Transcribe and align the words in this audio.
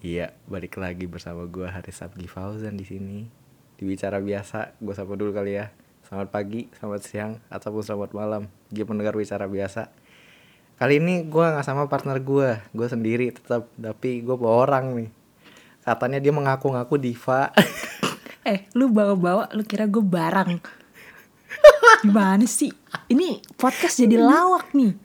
Iya, 0.00 0.32
balik 0.48 0.80
lagi 0.80 1.04
bersama 1.04 1.44
gue 1.44 1.68
Haris 1.68 2.00
Abdi 2.00 2.24
Fauzan 2.24 2.72
di 2.72 2.88
sini. 2.88 3.28
Di 3.76 3.84
bicara 3.84 4.16
biasa, 4.16 4.72
gue 4.80 4.96
sapa 4.96 5.12
dulu 5.12 5.36
kali 5.36 5.60
ya. 5.60 5.68
Selamat 6.08 6.32
pagi, 6.32 6.72
selamat 6.72 7.00
siang, 7.04 7.36
ataupun 7.52 7.84
selamat 7.84 8.16
malam. 8.16 8.42
Dia 8.72 8.88
pendengar 8.88 9.12
bicara 9.12 9.44
biasa. 9.44 9.92
Kali 10.80 11.04
ini 11.04 11.28
gue 11.28 11.44
nggak 11.44 11.68
sama 11.68 11.84
partner 11.84 12.16
gue, 12.16 12.56
gue 12.72 12.88
sendiri 12.88 13.28
tetap, 13.36 13.68
tapi 13.76 14.24
gue 14.24 14.32
bawa 14.40 14.64
orang 14.64 14.96
nih. 14.96 15.10
Katanya 15.84 16.16
dia 16.16 16.32
mengaku-ngaku 16.32 16.96
diva. 16.96 17.52
Eh, 18.40 18.64
lu 18.72 18.88
bawa-bawa, 18.88 19.52
lu 19.52 19.68
kira 19.68 19.84
gue 19.84 20.00
barang. 20.00 20.64
Gimana 22.08 22.48
sih? 22.48 22.72
Ini 23.12 23.44
podcast 23.52 24.00
jadi 24.00 24.16
lawak 24.16 24.72
nih. 24.72 24.96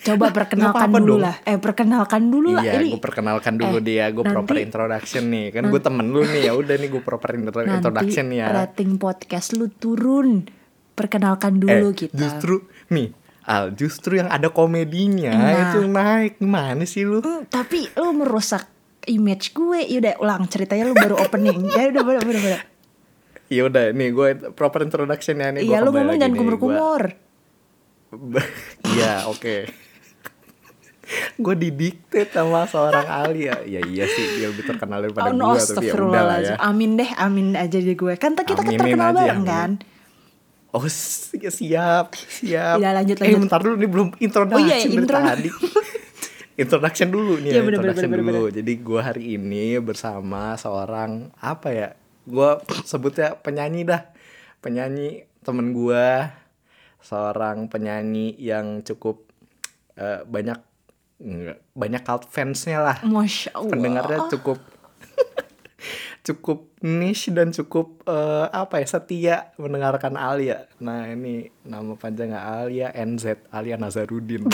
Coba 0.00 0.32
perkenalkan 0.32 0.88
dulu 0.88 1.14
dong. 1.14 1.20
lah. 1.20 1.36
Eh, 1.42 1.56
perkenalkan 1.56 2.22
dulu 2.26 2.48
lah. 2.50 2.64
iya, 2.64 2.80
gue 2.80 2.96
perkenalkan 2.96 3.54
dulu 3.54 3.76
eh, 3.76 3.84
dia. 3.84 4.04
Gue 4.08 4.24
proper 4.24 4.56
introduction 4.58 5.28
nih. 5.28 5.46
Kan 5.50 5.68
gue 5.68 5.76
temen 5.78 6.06
lu 6.06 6.24
nih. 6.24 6.48
Ya 6.48 6.52
udah 6.52 6.74
nih 6.74 6.88
gue 6.88 7.02
proper 7.02 7.30
intro- 7.34 7.60
nanti 7.60 7.76
introduction 7.76 8.24
nih 8.26 8.38
ya. 8.38 8.46
rating 8.64 8.96
podcast 8.96 9.52
lu 9.52 9.68
turun. 9.68 10.48
Perkenalkan 10.90 11.56
dulu 11.56 11.86
eh, 11.86 11.94
kita. 11.94 12.16
Justru 12.16 12.64
nih, 12.88 13.12
Al, 13.42 13.72
justru 13.72 14.16
yang 14.16 14.28
ada 14.28 14.48
komedinya 14.48 15.32
Nah. 15.32 15.52
itu 15.68 15.78
naik. 15.82 16.32
Gimana 16.38 16.84
sih 16.84 17.04
lu? 17.04 17.20
Hmm, 17.20 17.44
tapi 17.44 17.84
lu 17.92 18.12
merusak 18.14 18.68
image 19.04 19.52
gue. 19.52 19.84
Yaudah, 19.86 20.16
ulang 20.16 20.44
ceritanya 20.46 20.84
lu 20.86 20.94
baru 20.94 21.16
opening. 21.18 21.68
ya 21.68 21.88
udah, 21.88 22.02
udah, 22.02 22.20
udah, 22.20 22.40
udah. 22.42 22.62
Ya 23.48 23.62
udah 23.64 23.84
nih 23.90 24.08
gue 24.10 24.28
proper 24.50 24.80
introduction 24.80 25.36
ya 25.36 25.50
nih. 25.50 25.60
Iya, 25.62 25.80
lu 25.80 25.90
ngomong 25.90 26.16
jangan 26.16 26.34
kumur-kumur. 26.34 27.02
Iya, 28.90 29.30
oke. 29.30 29.70
Gue 31.36 31.54
didikte 31.54 32.26
sama 32.26 32.64
seorang 32.64 33.04
Ali 33.04 33.46
ya. 33.46 33.58
Ya 33.62 33.80
iya 33.82 34.04
sih, 34.04 34.26
dia 34.34 34.46
lebih 34.46 34.64
terkenal 34.64 35.00
daripada 35.00 35.26
Oh, 35.26 35.32
no, 35.32 35.52
gue 35.52 35.60
tapi 35.60 35.86
ya 35.86 35.94
udah 35.96 36.22
lah 36.22 36.38
ya. 36.38 36.54
Amin 36.58 36.94
deh, 36.94 37.10
amin 37.14 37.54
aja 37.54 37.76
di 37.76 37.92
gue. 37.92 38.14
Kan 38.14 38.34
kita 38.34 38.54
Aminin 38.56 38.78
terkenal 38.78 39.10
aja, 39.10 39.16
bareng 39.16 39.36
amin. 39.36 39.46
kan? 39.46 39.70
Oh 40.70 40.86
ya 41.34 41.50
siap, 41.50 42.14
siap. 42.14 42.78
Iya, 42.78 42.90
lanjut, 42.92 43.16
Eh 43.16 43.26
lanjut. 43.26 43.40
bentar 43.42 43.58
dulu 43.58 43.74
nih 43.74 43.90
belum 43.90 44.08
introduction 44.16 44.54
Oh 44.56 44.70
iya, 44.70 44.76
dari 44.78 44.94
intro. 44.94 45.18
tadi. 45.18 45.50
introduction 46.56 47.08
dulu 47.08 47.32
nih, 47.38 47.50
Iya, 47.50 47.56
ya, 47.56 47.60
bener, 47.60 47.74
introduction 47.74 48.06
bener, 48.06 48.20
bener, 48.20 48.34
dulu. 48.36 48.44
Jadi 48.52 48.72
gue 48.78 49.00
hari 49.00 49.24
ini 49.34 49.64
bersama 49.80 50.54
seorang 50.54 51.10
apa 51.36 51.68
ya? 51.70 51.88
Gue 52.22 52.50
sebutnya 52.84 53.34
penyanyi 53.34 53.82
dah, 53.82 54.06
penyanyi 54.58 55.26
temen 55.40 55.72
gue, 55.72 56.06
seorang 57.00 57.66
penyanyi 57.66 58.36
yang 58.36 58.84
cukup 58.84 59.24
eh, 59.96 60.22
banyak 60.22 60.60
enggak, 61.20 61.58
banyak 61.76 62.02
cult 62.02 62.24
fansnya 62.32 62.80
lah 62.80 62.96
Masya 63.04 63.52
Allah. 63.54 63.72
pendengarnya 63.76 64.18
cukup 64.32 64.58
cukup 66.26 66.58
niche 66.80 67.32
dan 67.32 67.52
cukup 67.52 68.04
eh, 68.08 68.46
apa 68.48 68.80
ya 68.80 68.86
setia 68.88 69.36
mendengarkan 69.60 70.16
Alia. 70.16 70.68
Nah 70.80 71.08
ini 71.08 71.48
nama 71.64 71.92
panjangnya 71.96 72.40
Alia 72.40 72.88
NZ 72.92 73.52
Alia 73.52 73.76
Nazarudin. 73.76 74.48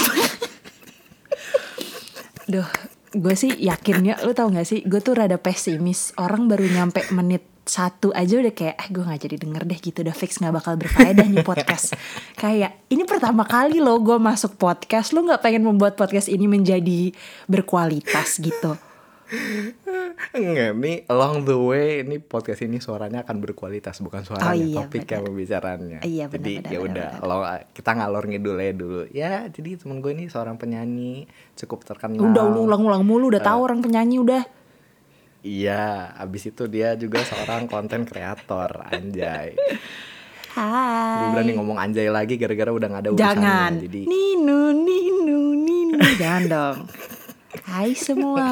Duh, 2.46 2.70
gue 3.10 3.34
sih 3.34 3.50
yakinnya, 3.58 4.22
lu 4.22 4.30
tau 4.30 4.46
gak 4.54 4.70
sih, 4.70 4.86
gue 4.86 5.02
tuh 5.02 5.18
rada 5.18 5.34
pesimis. 5.34 6.14
Orang 6.14 6.46
baru 6.46 6.62
nyampe 6.62 7.02
menit 7.10 7.55
satu 7.66 8.14
aja 8.14 8.38
udah 8.38 8.54
kayak, 8.54 8.78
eh 8.78 8.88
gue 8.88 9.02
gak 9.02 9.20
jadi 9.26 9.36
denger 9.42 9.62
deh 9.66 9.78
gitu, 9.82 9.98
udah 10.06 10.14
fix 10.14 10.38
gak 10.38 10.54
bakal 10.54 10.78
berfaedah 10.78 11.26
nih 11.26 11.42
podcast. 11.42 11.98
kayak, 12.42 12.86
ini 12.88 13.02
pertama 13.02 13.42
kali 13.42 13.82
loh 13.82 13.98
gue 13.98 14.16
masuk 14.16 14.54
podcast, 14.54 15.10
lu 15.10 15.26
gak 15.26 15.42
pengen 15.42 15.66
membuat 15.66 15.98
podcast 15.98 16.30
ini 16.30 16.46
menjadi 16.46 17.10
berkualitas 17.50 18.38
gitu. 18.38 18.78
Enggak, 20.30 20.78
nih 20.78 21.02
along 21.10 21.42
the 21.42 21.58
way 21.58 22.06
ini 22.06 22.22
podcast 22.22 22.62
ini 22.62 22.78
suaranya 22.78 23.26
akan 23.26 23.42
berkualitas 23.42 23.98
bukan 23.98 24.22
suaranya 24.22 24.46
Oh, 24.46 24.54
iya, 24.54 24.76
topik 24.78 25.02
yang 25.02 25.26
pembicaraannya. 25.26 25.98
Iya, 26.06 26.24
benar, 26.30 26.46
jadi 26.46 26.52
ya 26.70 26.78
udah, 26.78 27.08
kita 27.74 27.90
ngalor 27.98 28.24
ngidul 28.30 28.56
aja 28.56 28.74
dulu. 28.78 29.02
Ya, 29.10 29.50
jadi 29.50 29.74
temen 29.74 29.98
gue 29.98 30.14
ini 30.14 30.30
seorang 30.30 30.54
penyanyi 30.54 31.26
cukup 31.58 31.82
terkenal. 31.82 32.22
Udah 32.22 32.46
ulang-ulang 32.46 33.02
mulu, 33.02 33.34
udah 33.34 33.42
Eh. 33.42 33.46
tahu 33.50 33.58
orang 33.60 33.82
penyanyi 33.82 34.22
udah. 34.22 34.42
Iya, 35.46 35.86
abis 36.16 36.50
itu 36.50 36.66
dia 36.66 36.98
juga 36.98 37.22
seorang 37.22 37.64
konten 37.66 38.02
kreator, 38.02 38.82
anjay. 38.84 39.54
Hai. 40.50 41.20
Gue 41.20 41.28
berani 41.32 41.52
ngomong 41.54 41.78
anjay 41.78 42.08
lagi 42.08 42.34
gara-gara 42.34 42.72
udah 42.72 42.88
gak 42.88 42.98
ada 42.98 43.10
urusannya. 43.12 43.30
Jangan. 43.30 43.70
Jadi 43.78 44.00
Ninu, 44.04 44.60
ninu, 44.74 45.38
ninu. 45.54 45.96
Jangan 46.16 46.42
dong. 46.48 46.76
Hai 47.62 47.94
semua. 47.94 48.46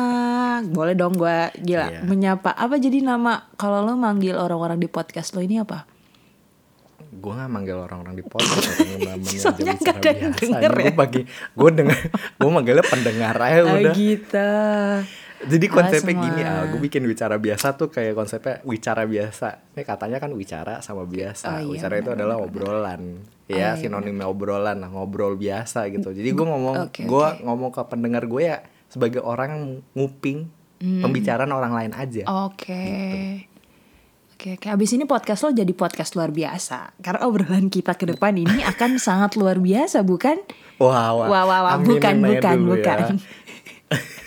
Boleh 0.62 0.94
dong 0.94 1.14
gue 1.14 1.38
gila 1.58 1.86
Iya. 1.88 2.00
menyapa. 2.04 2.52
Apa 2.52 2.76
jadi 2.76 3.00
nama 3.00 3.48
kalau 3.54 3.82
lo 3.82 3.96
manggil 3.96 4.36
orang-orang 4.36 4.76
di 4.76 4.86
podcast 4.86 5.34
lo 5.34 5.40
ini 5.40 5.58
apa? 5.58 5.90
gue 7.14 7.30
gak 7.32 7.46
manggil 7.48 7.78
orang-orang 7.78 8.18
di 8.18 8.24
podcast 8.26 8.74
Soalnya 9.40 9.78
nggak 9.78 9.96
ada 9.96 10.10
yang 10.12 10.34
denger 10.34 10.72
ya. 10.72 10.82
Gue 10.82 10.92
bagi 10.92 11.20
gue 11.24 11.70
denger 11.72 11.98
gue 12.36 12.50
manggilnya 12.50 12.84
pendengar 12.84 13.36
aja 13.38 13.60
Ah, 13.62 13.72
udah. 13.72 13.94
gitu. 13.94 14.50
Jadi 15.44 15.66
konsepnya 15.66 16.14
semua. 16.14 16.24
gini, 16.26 16.40
ah, 16.42 16.62
gue 16.66 16.80
bikin 16.80 17.02
bicara 17.04 17.36
biasa 17.36 17.74
tuh 17.74 17.88
kayak 17.88 18.12
konsepnya 18.12 18.60
wicara 18.62 19.04
biasa. 19.04 19.48
Ini 19.72 19.82
katanya 19.82 20.18
kan 20.18 20.30
wicara 20.32 20.74
sama 20.80 21.04
biasa. 21.04 21.46
Oh, 21.48 21.58
iya, 21.60 21.68
wicara 21.68 21.94
itu 21.98 22.10
adalah 22.10 22.36
obrolan. 22.36 23.24
Ya, 23.44 23.56
iya, 23.56 23.68
sinonimnya 23.76 24.24
obrolan 24.24 24.80
lah, 24.80 24.88
ngobrol 24.88 25.36
biasa 25.36 25.88
gitu. 25.88 26.10
Jadi 26.10 26.28
gue 26.28 26.46
ngomong, 26.46 26.88
Oke, 26.88 27.04
gue 27.04 27.26
oke. 27.30 27.44
ngomong 27.44 27.70
ke 27.70 27.82
pendengar 27.84 28.24
gue 28.24 28.42
ya 28.42 28.64
sebagai 28.86 29.20
orang 29.20 29.48
yang 29.50 29.64
nguping 29.92 30.38
Hmm. 30.74 31.00
pembicaraan 31.00 31.48
orang 31.48 31.72
lain 31.72 31.92
aja. 31.94 32.28
Oke. 32.44 32.84
Oke, 34.34 34.58
oke. 34.58 34.66
Abis 34.68 34.92
ini 34.92 35.06
podcast 35.06 35.40
lo 35.40 35.54
jadi 35.54 35.70
podcast 35.70 36.12
luar 36.12 36.28
biasa. 36.28 36.92
Karena 36.98 37.24
obrolan 37.24 37.72
kita 37.72 37.94
ke 37.94 38.04
depan 38.04 38.34
ini 38.34 38.60
akan 38.74 38.98
sangat 38.98 39.38
luar 39.38 39.62
biasa, 39.62 40.04
bukan? 40.04 40.36
Wah, 40.76 41.14
wah, 41.14 41.26
Wah, 41.30 41.44
wah, 41.46 41.60
wah. 41.62 41.74
Bukan, 41.78 42.20
bukan, 42.20 42.56
dulu 42.58 42.76
ya. 42.76 43.06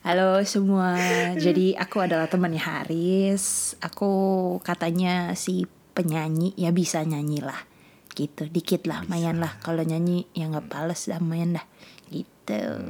Halo 0.00 0.40
semua, 0.48 0.96
jadi 1.36 1.76
aku 1.84 2.00
adalah 2.00 2.24
temannya 2.24 2.56
Haris. 2.60 3.76
Aku 3.84 4.10
katanya 4.64 5.36
si 5.36 5.68
penyanyi 5.92 6.56
ya 6.56 6.72
bisa 6.72 7.04
nyanyi 7.04 7.44
lah, 7.44 7.68
gitu. 8.16 8.48
Dikit 8.48 8.88
lah, 8.88 9.04
mayan 9.12 9.44
lah. 9.44 9.60
Kalau 9.60 9.84
nyanyi 9.84 10.24
ya 10.32 10.48
nggak 10.48 10.72
pales 10.72 11.04
dah, 11.04 11.20
mayan 11.20 11.60
dah, 11.60 11.66
gitu. 12.08 12.80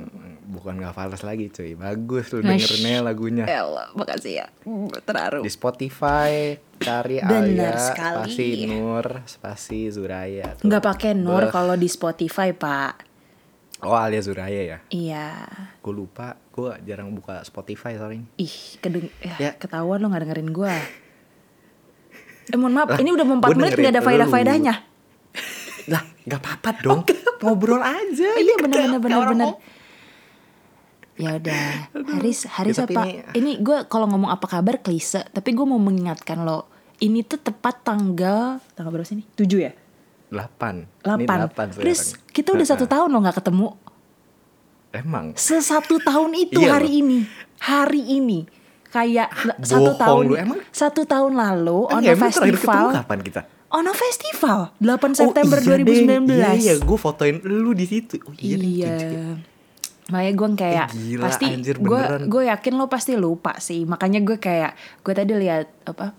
Bukan 0.50 0.78
gak 0.78 0.94
fals 0.94 1.26
lagi 1.26 1.50
cuy, 1.50 1.74
bagus 1.74 2.30
lu 2.30 2.46
Nash. 2.46 2.62
dengerinnya 2.62 3.02
lagunya. 3.02 3.44
Elah, 3.46 3.90
makasih 3.98 4.42
ya, 4.42 4.46
terharu. 5.02 5.42
Di 5.42 5.50
Spotify 5.50 6.58
cari 6.78 7.18
Bener 7.18 7.74
Alia, 7.74 7.90
sekali. 7.90 8.16
spasi 8.30 8.46
Nur, 8.70 9.06
spasi 9.26 9.80
Zuraya. 9.90 10.54
tuh. 10.54 10.62
Nggak 10.70 10.82
pakai 10.86 11.12
Nur 11.18 11.50
kalau 11.50 11.74
di 11.74 11.90
Spotify 11.90 12.54
pak. 12.54 13.10
Oh 13.80 13.96
Alia 13.96 14.20
Zuraya 14.20 14.60
ya? 14.60 14.78
Iya. 14.92 15.28
Gue 15.80 15.94
lupa, 15.96 16.36
gue 16.60 16.72
jarang 16.84 17.08
buka 17.10 17.40
Spotify 17.42 17.94
sorry. 17.94 18.20
Ih, 18.36 18.54
kedeng 18.78 19.08
ya, 19.18 19.34
Ya. 19.38 19.50
ketahuan 19.52 19.98
lo 19.98 20.06
nggak 20.06 20.22
dengerin 20.24 20.50
gua. 20.50 20.74
Eh 22.44 22.54
mohon 22.54 22.74
maaf, 22.74 22.88
Lah, 22.88 22.98
ini 22.98 23.10
udah 23.10 23.24
mau 23.24 23.38
4 23.38 23.46
gua 23.46 23.56
menit 23.56 23.72
nggak 23.74 23.90
ada 23.90 23.98
lu. 23.98 24.06
faedah-faedahnya. 24.06 24.74
Lah, 25.86 26.02
nggak 26.20 26.40
apa-apa 26.40 26.70
dong. 26.80 27.00
Ngobrol 27.40 27.80
aja. 27.80 28.28
Iya 28.32 28.36
Ini 28.36 28.52
benar 28.58 28.78
benar 28.84 29.00
benar 29.00 29.20
benar. 29.28 29.48
Ya 31.14 31.36
udah, 31.36 31.92
Haris 32.10 32.48
Haris 32.48 32.76
Ya, 32.76 32.84
apa? 32.86 33.04
ini- 33.04 33.20
Ini, 33.34 33.50
gue 33.60 33.84
kalau 33.86 34.08
ngomong 34.08 34.28
apa 34.28 34.46
kabar 34.46 34.80
klise, 34.80 35.20
tapi 35.28 35.52
gue 35.52 35.62
mau 35.62 35.76
mengingatkan 35.76 36.40
lo. 36.40 36.64
Ini 36.96 37.20
tuh 37.22 37.36
tepat 37.38 37.80
tanggal 37.82 38.56
tanggal 38.70 38.90
berapa 38.90 39.04
sih 39.04 39.16
ini? 39.16 39.24
7 39.30 39.60
ya? 39.60 39.72
Delapan. 40.28 40.84
Ini 40.98 41.24
8. 41.24 41.38
delapan 41.44 41.66
Terus 41.74 42.00
kita 42.26 42.52
udah 42.52 42.66
satu 42.66 42.84
tahun 42.84 43.08
lo 43.08 43.18
nggak 43.20 43.36
ketemu. 43.36 43.68
Emang? 44.92 45.32
Sesatu 45.34 45.98
tahun 45.98 46.34
itu 46.36 46.58
Iya 46.58 46.74
hari 46.74 46.90
loh. 46.90 47.00
ini. 47.00 47.18
Hari 47.58 48.02
ini. 48.12 48.40
Kayak 48.86 49.30
satu 49.60 49.94
bohong 49.94 50.00
tahun 50.00 50.22
lu, 50.24 50.34
emang? 50.34 50.58
satu 50.70 51.06
tahun 51.06 51.32
lalu 51.32 51.86
on 51.86 52.02
Iya, 52.02 52.10
a 52.10 52.18
festival. 52.20 52.86
kapan 52.92 53.18
kita? 53.22 53.40
On 53.70 53.86
a 53.86 53.94
festival 53.94 54.74
8 54.76 55.14
September 55.14 55.56
oh, 55.56 55.62
iya 55.64 55.78
deh. 55.78 55.86
2019. 56.26 56.26
Iya, 56.34 56.50
iya, 56.52 56.74
gue 56.76 56.98
fotoin 56.98 57.38
lu 57.38 57.70
di 57.70 57.86
situ. 57.86 58.18
Oh 58.20 58.34
iya, 58.34 58.58
deh, 58.58 58.66
Iya. 58.66 58.94
Makanya 60.10 60.32
gue 60.34 60.48
kayak 60.58 60.86
Eh, 60.90 60.98
gila, 61.06 61.22
pasti 61.22 61.46
gue 61.70 62.02
gue 62.26 62.42
yakin 62.50 62.72
lo 62.74 62.90
pasti 62.90 63.12
lupa 63.14 63.62
sih. 63.62 63.86
Makanya 63.86 64.18
gue 64.20 64.36
kayak 64.36 64.74
gue 65.00 65.14
tadi 65.14 65.38
lihat 65.38 65.70
apa 65.86 66.18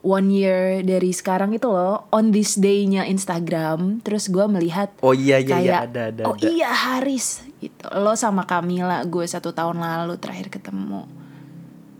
one 0.00 0.30
year 0.30 0.80
dari 0.80 1.10
sekarang 1.10 1.50
itu 1.50 1.66
loh 1.66 2.06
on 2.08 2.30
this 2.30 2.54
day-nya 2.54 3.04
Instagram. 3.04 3.98
Terus 4.00 4.28
gue 4.28 4.46
melihat 4.46 4.94
Oh 5.00 5.10
iya, 5.10 5.36
iya, 5.36 5.44
iya, 5.44 5.50
kayak 5.50 5.80
ada, 5.86 6.02
ada, 6.08 6.22
oh 6.26 6.34
ada. 6.34 6.46
iya 6.46 6.70
Haris 6.70 7.42
gitu. 7.58 7.84
Lo 7.92 8.14
sama 8.14 8.42
Camila 8.42 9.02
gue 9.02 9.24
satu 9.24 9.50
tahun 9.50 9.78
lalu 9.78 10.14
terakhir 10.16 10.48
ketemu. 10.50 11.04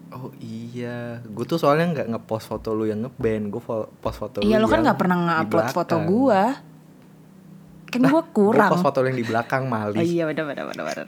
Oh 0.08 0.32
iya, 0.38 1.20
gue 1.20 1.44
tuh 1.44 1.56
soalnya 1.56 1.94
nggak 1.94 2.08
ngepost 2.10 2.48
foto 2.48 2.72
lu 2.72 2.84
yang 2.84 3.04
ngeband, 3.04 3.50
gue 3.50 3.62
post 3.94 4.18
foto 4.18 4.40
Iya 4.40 4.56
lu 4.56 4.64
lo 4.64 4.66
kan 4.66 4.80
nggak 4.80 4.98
pernah 4.98 5.16
di 5.16 5.22
nge-upload 5.22 5.68
foto 5.70 5.94
gue. 6.00 6.42
Kan 7.88 8.00
gue 8.02 8.10
Gue 8.10 8.24
kurang. 8.32 8.70
post 8.72 8.84
foto 8.84 8.98
lu 9.00 9.08
yang 9.08 9.18
di 9.18 9.26
belakang 9.26 9.64
Oh 9.64 9.70
Mali. 9.70 10.00
iya 10.00 10.24
benar 10.24 10.44
benar 10.44 10.64
benar 10.66 10.84
benar. 10.86 11.06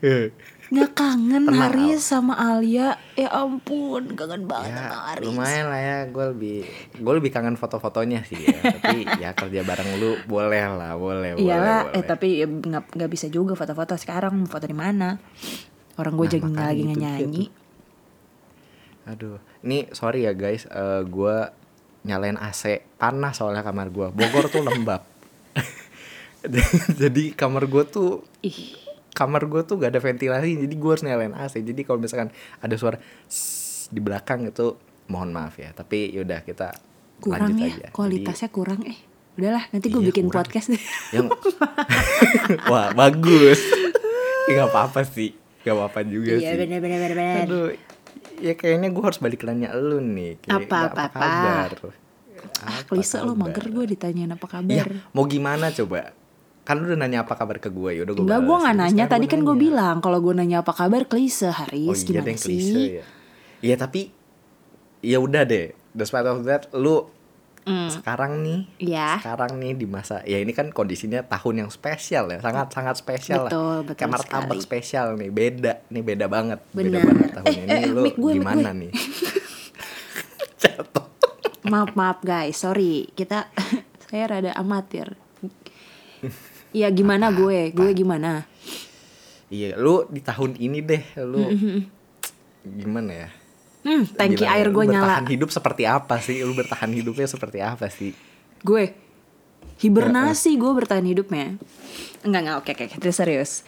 Eh, 0.00 0.26
Nggak 0.74 0.90
kangen 0.92 1.42
Tenang, 1.46 1.60
Haris 1.70 2.02
sama 2.02 2.34
Alia. 2.34 2.98
Ya 3.14 3.30
ampun 3.30 4.10
kangen 4.12 4.44
banget 4.44 4.74
ya 4.74 4.90
sama 4.90 4.98
Haris. 5.08 5.24
lumayan 5.24 5.66
lah 5.70 5.78
ya 5.78 5.98
gue 6.10 6.24
lebih 6.34 6.56
gue 6.98 7.12
lebih 7.14 7.30
kangen 7.30 7.54
foto-fotonya 7.54 8.26
sih 8.26 8.42
ya 8.42 8.58
tapi 8.74 9.06
ya 9.16 9.30
kerja 9.32 9.62
bareng 9.62 10.02
lu 10.02 10.18
boleh 10.26 10.62
lah 10.66 10.98
boleh 10.98 11.38
Iyalah 11.38 11.78
boleh, 11.86 11.94
eh 11.94 12.02
boleh. 12.02 12.04
tapi 12.04 12.28
ya 12.42 12.46
nggak 12.46 12.84
nggak 12.92 13.10
bisa 13.10 13.26
juga 13.28 13.54
foto-foto 13.54 13.94
sekarang. 13.94 14.44
Foto 14.44 14.66
di 14.66 14.74
mana? 14.74 15.14
Orang 15.94 16.18
gue 16.18 16.26
Nah, 16.26 16.42
makanya 16.42 16.66
lagi 16.66 16.82
itu 16.82 16.90
dia 16.90 16.98
nyanyi 16.98 17.44
aduh 19.04 19.36
ini 19.60 19.84
sorry 19.92 20.24
ya 20.24 20.32
guys 20.32 20.64
eh, 20.64 21.04
gue 21.04 21.36
nyalain 22.02 22.36
AC 22.36 22.80
panas 22.96 23.36
soalnya 23.36 23.60
kamar 23.60 23.92
gue 23.92 24.08
Bogor 24.10 24.48
tuh 24.48 24.64
lembab. 24.64 25.04
Jadi 27.00 27.32
kamar 27.32 27.64
gue 27.64 27.84
tuh 27.84 28.20
Ih 28.40 28.83
kamar 29.14 29.46
gue 29.46 29.62
tuh 29.62 29.78
gak 29.78 29.88
ada 29.88 30.00
ventilasi 30.00 30.58
jadi 30.58 30.74
gue 30.74 30.90
harus 30.90 31.02
nyalain 31.02 31.32
AC 31.32 31.62
jadi 31.62 31.80
kalau 31.80 31.98
misalkan 31.98 32.28
ada 32.58 32.74
suara 32.74 32.98
di 33.86 34.00
belakang 34.00 34.44
itu 34.44 34.74
mohon 35.04 35.30
maaf 35.30 35.54
ya. 35.54 35.70
Tapi 35.70 36.10
yaudah 36.10 36.40
kita 36.40 36.74
kurang 37.16 37.52
lanjut 37.52 37.62
ya 37.62 37.74
aja. 37.78 37.88
kualitasnya 37.90 38.48
kurang. 38.48 38.82
Eh 38.82 38.98
udahlah 39.34 39.64
nanti 39.68 39.86
gue 39.88 39.98
Iya, 39.98 40.08
bikin 40.08 40.26
kurang. 40.26 40.36
podcast 40.40 40.66
deh. 40.68 40.80
Jadi, 40.80 41.14
yang 41.14 41.26
wah 42.70 42.90
bagus. 42.92 43.60
Nggak 44.46 44.66
apa-apa 44.68 45.00
sih. 45.04 45.30
Nggak 45.60 45.74
apa-apa 45.74 46.00
juga 46.02 46.32
iya 46.34 46.52
sih. 46.52 46.58
benar 46.58 46.78
benar 46.78 46.98
benar 47.00 47.12
benar 47.14 47.44
aduh 47.44 47.68
ya 48.36 48.52
kayaknya 48.52 48.88
gue 48.90 49.04
harus 49.04 49.18
balik 49.18 49.40
nanya 49.42 49.70
lu 49.72 50.00
nih. 50.00 50.40
Kayak, 50.40 50.54
Apa, 50.58 50.76
nggak 50.76 50.90
apa, 50.90 51.02
apa? 51.02 51.12
kabar? 51.14 51.70
Ah 52.60 52.76
Apa 52.76 52.88
klise 52.90 53.16
lo 53.20 53.32
mager 53.32 53.66
gue 53.66 53.84
ditanyain 53.86 54.28
apa 54.28 54.44
ya 54.64 54.84
kabar. 54.84 54.88
mau 55.12 55.24
gimana 55.24 55.68
coba 55.70 56.12
kan 56.64 56.74
lu 56.74 56.84
udah 56.86 56.98
nanya 56.98 57.22
apa 57.22 57.34
kabar 57.34 57.56
ke 57.56 57.68
gue 57.68 57.90
yaudah 57.94 58.12
gue 58.12 58.24
Enggak, 58.24 58.40
gue 58.42 58.56
nggak 58.58 58.76
nanya. 58.78 59.04
Tadi 59.04 59.26
kan 59.26 59.40
gue 59.40 59.52
bilang 59.54 60.00
kalau 60.00 60.18
gue 60.18 60.32
nanya 60.32 60.60
apa 60.60 60.72
kabar 60.72 61.04
klise 61.04 61.44
Oh 61.44 61.52
Haris 61.54 62.00
iya 62.00 62.08
gimana 62.10 62.24
deh 62.24 62.34
sih? 62.34 62.44
klise 62.50 62.82
ya. 62.98 63.04
Iya 63.60 63.74
tapi 63.78 64.00
ya 65.00 65.18
udah 65.18 65.44
deh. 65.44 65.66
Despite 65.90 66.24
of 66.24 66.42
that 66.42 66.72
lu 66.72 67.12
sekarang 67.64 68.40
nih. 68.40 68.60
Iya. 68.78 69.08
sekarang 69.18 69.56
nih 69.56 69.72
di 69.72 69.86
masa 69.86 70.20
ya 70.22 70.36
ini 70.36 70.52
kan 70.52 70.68
kondisinya 70.68 71.20
tahun 71.22 71.64
yang 71.64 71.70
spesial 71.70 72.28
ya 72.28 72.36
sangat 72.38 72.68
sangat 72.70 72.92
spesial 72.94 73.48
Betul, 73.48 73.56
lah 73.56 73.80
betul 73.82 73.94
kayak 73.96 74.12
martabak 74.12 74.52
sekali. 74.52 74.60
spesial 74.62 75.06
nih 75.14 75.30
beda 75.30 75.72
nih 75.88 76.02
beda 76.02 76.26
banget 76.26 76.60
beda 76.70 76.88
Benar. 76.92 77.04
banget 77.06 77.28
tahun 77.32 77.48
Eh, 77.48 77.56
ini 77.58 77.72
eh, 77.72 77.84
lu 77.88 78.02
mic 78.02 78.14
gue, 78.14 78.32
gimana 78.34 78.68
gue. 78.70 78.80
nih 78.84 78.92
Maaf 81.64 81.96
maaf 81.96 82.20
guys, 82.20 82.60
sorry 82.60 83.08
kita 83.16 83.48
saya 84.04 84.28
rada 84.28 84.52
amatir. 84.52 85.16
Ya 86.74 86.90
gimana 86.90 87.30
gue, 87.30 87.70
gue 87.70 87.90
gimana? 87.94 88.44
iya 89.46 89.76
lu 89.76 90.02
di 90.08 90.18
tahun 90.18 90.58
ini 90.58 90.82
deh 90.82 91.04
lu 91.22 91.46
gimana 92.64 93.12
ya 93.14 93.28
Hmm, 93.84 94.08
tangki 94.08 94.40
Gila, 94.40 94.50
air 94.50 94.68
gue 94.68 94.84
nyala. 94.84 95.20
bertahan 95.20 95.26
hidup 95.28 95.50
seperti 95.52 95.84
apa 95.84 96.16
sih 96.16 96.40
lu 96.40 96.50
bertahan 96.52 96.88
hidupnya 96.90 97.28
seperti 97.28 97.60
apa 97.60 97.86
sih 97.86 98.16
Gue 98.58 98.96
hibernasi 99.76 100.56
gue 100.56 100.72
bertahan 100.72 101.04
hidupnya. 101.04 101.60
Enggak 102.22 102.40
enggak 102.40 102.56
oke 102.58 102.70
oke 102.72 102.84
kita 102.90 103.12
serius. 103.12 103.60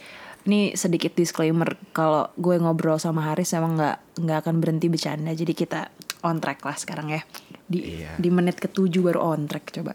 Ini 0.43 0.73
sedikit 0.73 1.13
disclaimer 1.13 1.77
kalau 1.91 2.33
gue 2.33 2.57
ngobrol 2.57 2.97
sama 2.97 3.29
Haris 3.29 3.53
emang 3.53 3.77
nggak 3.77 3.97
nggak 4.17 4.37
akan 4.41 4.55
berhenti 4.57 4.89
bercanda. 4.89 5.29
Jadi 5.29 5.53
kita 5.53 5.93
on 6.23 6.41
track 6.41 6.65
lah 6.65 6.73
sekarang 6.73 7.13
ya. 7.13 7.21
Di 7.63 8.01
Iya. 8.01 8.17
di 8.17 8.29
menit 8.29 8.57
ketujuh 8.57 9.05
baru 9.05 9.21
on 9.21 9.45
track 9.45 9.69
coba. 9.71 9.93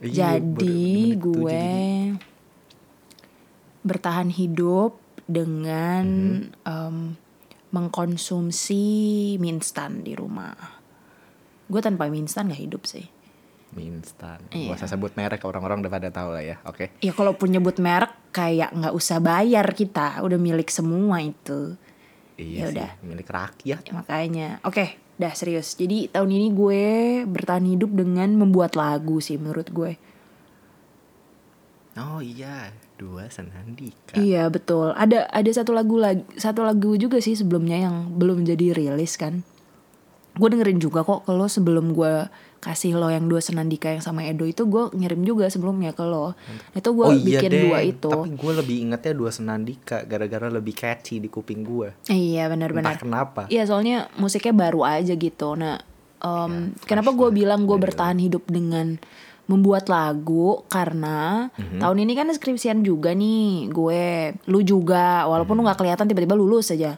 Iya, 0.00 0.34
jadi 0.34 1.14
gue 1.14 1.62
bertahan 3.82 4.28
hidup 4.28 4.96
dengan 5.24 6.04
Mhm. 6.42 6.64
em, 6.64 6.96
mengkonsumsi 7.70 8.82
mie 9.36 9.52
instan 9.52 10.02
di 10.02 10.12
rumah. 10.12 10.52
Gue 11.66 11.78
tanpa 11.78 12.06
mie 12.06 12.20
instan 12.20 12.48
gak 12.48 12.60
hidup 12.60 12.82
sih. 12.84 13.06
mie 13.70 13.86
instan 13.88 14.42
Iya. 14.50 14.74
gak 14.74 14.82
usah 14.82 14.90
sebut 14.90 15.14
merek 15.14 15.46
orang-orang 15.46 15.78
udah 15.78 15.92
pada 15.92 16.10
tahu 16.10 16.34
lah 16.34 16.42
ya 16.42 16.58
oke 16.60 16.90
Ya 16.98 17.14
kalau 17.14 17.38
pun 17.38 17.46
nyebut 17.46 17.78
merek 17.78 18.10
kayak 18.34 18.74
nggak 18.74 18.90
usah 18.90 19.22
bayar 19.22 19.62
kita, 19.70 20.18
udah 20.20 20.34
milik 20.36 20.66
semua 20.68 21.22
itu. 21.22 21.78
Iya 22.34 22.56
Ya 22.56 22.64
sih, 22.64 22.74
udah. 22.74 22.90
milik 23.00 23.28
rakyat. 23.28 23.82
Ya, 23.84 23.92
makanya, 23.92 24.58
oke, 24.62 24.82
dah 25.14 25.30
serius. 25.32 25.76
Jadi 25.76 26.08
tahun 26.08 26.30
ini 26.32 26.48
gue 26.50 26.82
bertahan 27.26 27.62
hidup 27.64 27.94
dengan 27.94 28.34
membuat 28.34 28.74
lagu 28.74 29.22
sih 29.22 29.38
menurut 29.38 29.68
gue. 29.68 29.94
Oh 31.94 32.18
iya, 32.18 32.74
dua 33.00 33.32
Senandika. 33.32 34.20
Iya 34.20 34.52
betul. 34.52 34.92
Ada 34.92 35.32
ada 35.32 35.50
satu 35.50 35.72
lagu 35.72 35.96
lagi, 35.96 36.20
satu 36.36 36.60
lagu 36.60 36.92
juga 37.00 37.16
sih 37.24 37.32
sebelumnya 37.32 37.80
yang 37.80 38.12
belum 38.20 38.44
jadi 38.44 38.76
rilis 38.76 39.16
kan. 39.16 39.40
Gue 40.36 40.52
dengerin 40.52 40.78
juga 40.78 41.00
kok 41.02 41.24
kalau 41.24 41.48
sebelum 41.48 41.96
gue 41.96 42.28
kasih 42.60 43.00
lo 43.00 43.08
yang 43.08 43.24
dua 43.24 43.40
Senandika 43.40 43.88
yang 43.88 44.04
sama 44.04 44.28
Edo 44.28 44.44
itu 44.44 44.68
gue 44.68 44.92
ngirim 44.92 45.24
juga 45.24 45.48
sebelumnya 45.48 45.96
ke 45.96 46.04
lo. 46.04 46.36
Itu 46.76 46.92
gue 46.92 47.06
oh 47.08 47.16
iya 47.16 47.40
bikin 47.40 47.50
deh, 47.50 47.62
dua 47.66 47.78
itu. 47.80 48.12
tapi 48.12 48.36
gue 48.36 48.52
lebih 48.60 48.76
ingetnya 48.84 49.12
dua 49.16 49.32
Senandika 49.32 50.04
gara-gara 50.04 50.52
lebih 50.52 50.76
catchy 50.76 51.18
di 51.24 51.32
kuping 51.32 51.64
gue. 51.64 51.88
Iya 52.12 52.52
benar-benar. 52.52 53.00
kenapa. 53.00 53.48
Iya 53.48 53.64
soalnya 53.64 54.12
musiknya 54.20 54.52
baru 54.52 54.84
aja 54.84 55.16
gitu. 55.16 55.56
Nah, 55.56 55.80
em, 56.20 56.76
kenapa 56.84 57.16
gue 57.16 57.32
bilang 57.32 57.64
gue 57.64 57.80
bertahan 57.80 58.20
hidup 58.20 58.44
dengan 58.46 59.00
membuat 59.50 59.90
lagu 59.90 60.62
karena 60.70 61.50
Mhm. 61.58 61.82
tahun 61.82 61.98
ini 62.00 62.12
kan 62.14 62.30
skripsian 62.30 62.80
juga 62.80 63.10
nih 63.10 63.66
gue, 63.68 64.06
lu 64.46 64.62
juga, 64.62 65.26
walaupun 65.26 65.58
lu 65.58 65.66
nggak 65.66 65.76
kelihatan 65.76 66.06
tiba-tiba 66.06 66.38
lulus 66.38 66.70
aja. 66.70 66.94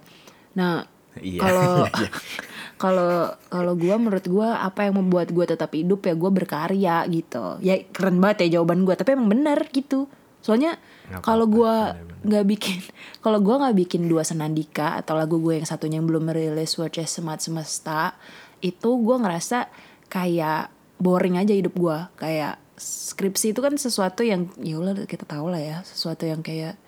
Nah, 0.52 0.84
Iya, 1.16 1.40
kalau 1.40 1.69
iya. 1.96 2.08
kalau 2.82 3.12
kalau 3.49 3.72
gue 3.75 3.94
menurut 3.94 4.25
gue 4.25 4.49
apa 4.49 4.84
yang 4.84 4.96
membuat 4.96 5.28
gue 5.28 5.44
tetap 5.44 5.72
hidup 5.72 6.02
ya 6.02 6.12
gue 6.12 6.31
berkarya 6.31 7.04
gitu. 7.08 7.56
Ya 7.60 7.81
keren 7.88 8.20
banget 8.20 8.49
ya 8.49 8.60
jawaban 8.60 8.84
gue, 8.84 8.93
tapi 8.93 9.12
emang 9.12 9.28
benar 9.28 9.64
gitu. 9.70 10.08
Soalnya 10.43 10.75
kalau 11.20 11.46
gue 11.46 11.75
nggak 12.26 12.44
bikin 12.49 12.78
kalau 13.25 13.38
gue 13.38 13.54
nggak 13.54 13.76
bikin 13.78 14.08
dua 14.08 14.22
senandika 14.22 14.99
atau 14.99 15.14
lagu 15.14 15.38
gue 15.38 15.56
yang 15.56 15.69
satunya 15.69 16.00
yang 16.00 16.08
belum 16.08 16.28
merilis 16.28 16.75
which 16.76 16.99
is 16.99 17.08
semat 17.08 17.38
semesta 17.38 18.16
itu 18.58 18.90
gue 18.99 19.16
ngerasa 19.19 19.70
kayak 20.08 20.70
boring 21.02 21.34
aja 21.34 21.50
hidup 21.50 21.75
gue 21.75 21.99
kayak 22.22 22.62
skripsi 22.78 23.50
itu 23.50 23.60
kan 23.60 23.75
sesuatu 23.75 24.22
yang 24.22 24.46
ya 24.62 24.78
udah 24.78 25.04
kita 25.10 25.26
tahu 25.26 25.50
lah 25.50 25.58
ya 25.58 25.76
sesuatu 25.82 26.22
yang 26.25 26.40
kayak 26.40 26.78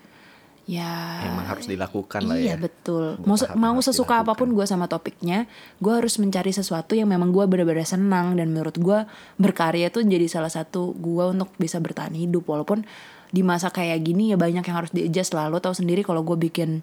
ya 0.65 1.21
Emang 1.29 1.45
harus 1.45 1.69
dilakukan 1.69 2.25
lah 2.25 2.41
iya 2.41 2.57
ya. 2.57 2.57
betul 2.57 3.21
Buat 3.21 3.53
mau 3.53 3.75
mau 3.77 3.79
sesuka 3.85 4.17
dilakukan. 4.17 4.33
apa 4.33 4.33
pun 4.33 4.49
gue 4.57 4.65
sama 4.65 4.89
topiknya 4.89 5.45
gue 5.77 5.93
harus 5.93 6.17
mencari 6.17 6.49
sesuatu 6.49 6.97
yang 6.97 7.05
memang 7.05 7.29
gue 7.29 7.45
benar-benar 7.45 7.85
senang 7.85 8.33
dan 8.33 8.49
menurut 8.49 8.73
gue 8.81 9.05
berkarya 9.37 9.93
tuh 9.93 10.01
jadi 10.01 10.25
salah 10.25 10.49
satu 10.49 10.97
gue 10.97 11.23
untuk 11.29 11.53
bisa 11.61 11.77
bertahan 11.77 12.17
hidup 12.17 12.49
walaupun 12.49 12.81
di 13.29 13.45
masa 13.45 13.69
kayak 13.69 14.01
gini 14.01 14.33
ya 14.33 14.41
banyak 14.41 14.65
yang 14.65 14.77
harus 14.81 14.89
di 14.89 15.05
adjust 15.05 15.37
lah 15.37 15.53
lo 15.53 15.61
tau 15.61 15.77
sendiri 15.77 16.01
kalau 16.01 16.25
gue 16.25 16.37
bikin 16.39 16.81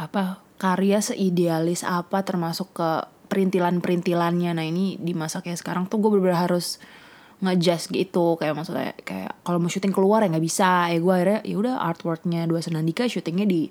apa 0.00 0.40
karya 0.56 1.04
seidealis 1.04 1.84
apa 1.84 2.24
termasuk 2.24 2.72
ke 2.72 2.90
perintilan-perintilannya. 3.28 4.50
Nah 4.56 4.64
ini 4.64 4.96
di 5.00 5.12
masa 5.16 5.40
kayak 5.40 5.60
sekarang 5.60 5.84
tuh 5.88 6.00
gue 6.00 6.10
benar-benar 6.12 6.48
harus 6.50 6.78
ngejust 7.42 7.90
gitu. 7.92 8.38
Kayak 8.38 8.54
maksudnya 8.56 8.92
kayak 9.04 9.32
kalau 9.44 9.58
mau 9.58 9.70
syuting 9.70 9.92
keluar 9.92 10.22
ya 10.24 10.32
nggak 10.32 10.44
bisa. 10.44 10.88
Ya 10.92 10.98
gue 11.00 11.12
akhirnya 11.12 11.40
ya 11.44 11.56
udah 11.58 11.74
artworknya 11.82 12.46
dua 12.46 12.60
Senandika 12.62 13.04
syutingnya 13.08 13.46
di 13.48 13.68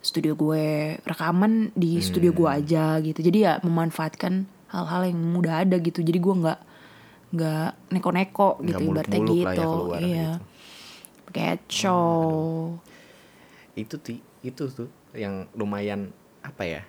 studio 0.00 0.38
gue 0.38 0.94
rekaman 1.02 1.74
di 1.74 1.98
studio 1.98 2.30
gue 2.30 2.46
Hmm. 2.46 2.58
aja 2.62 2.84
gitu. 3.02 3.20
Jadi 3.20 3.38
ya 3.42 3.58
memanfaatkan 3.66 4.46
hal-hal 4.70 5.02
yang 5.10 5.18
mudah 5.18 5.66
ada 5.66 5.76
gitu. 5.82 6.00
Jadi 6.04 6.18
gue 6.22 6.34
nggak 6.46 6.60
nggak 7.26 7.70
neko-neko 7.90 8.62
gitu 8.62 8.82
ibaratnya 8.86 9.18
muluk-muluk 9.18 9.50
gitu. 9.50 9.98
ya 9.98 9.98
iya. 9.98 10.30
gitu. 10.38 10.44
keco 11.34 12.02
Itu 13.76 13.96
ti 14.00 14.22
itu 14.46 14.62
tuh 14.70 14.88
yang 15.12 15.50
lumayan 15.58 16.14
apa 16.40 16.62
ya? 16.64 16.82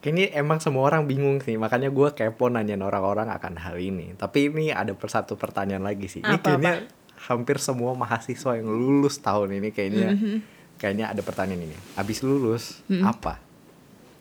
Kayaknya 0.00 0.32
emang 0.32 0.64
semua 0.64 0.88
orang 0.88 1.04
bingung 1.04 1.44
sih, 1.44 1.60
makanya 1.60 1.92
gue 1.92 2.08
kepo 2.16 2.48
nanyain 2.48 2.80
orang-orang 2.80 3.28
akan 3.28 3.60
hal 3.60 3.76
ini. 3.76 4.16
Tapi 4.16 4.48
ini 4.48 4.72
ada 4.72 4.96
per 4.96 5.12
satu 5.12 5.36
pertanyaan 5.36 5.84
lagi 5.84 6.08
sih. 6.08 6.24
Ini 6.24 6.40
kayaknya 6.40 6.88
hampir 7.28 7.60
semua 7.60 7.92
mahasiswa 7.92 8.56
yang 8.56 8.64
lulus 8.64 9.20
tahun 9.20 9.60
ini 9.60 9.68
kayaknya 9.70 10.08
Mhm. 10.16 10.36
kayaknya 10.80 11.12
ada 11.12 11.20
pertanyaan 11.20 11.68
ini. 11.68 11.76
Abis 12.00 12.24
lulus 12.24 12.80
Mhm. 12.88 13.04
apa? 13.04 13.34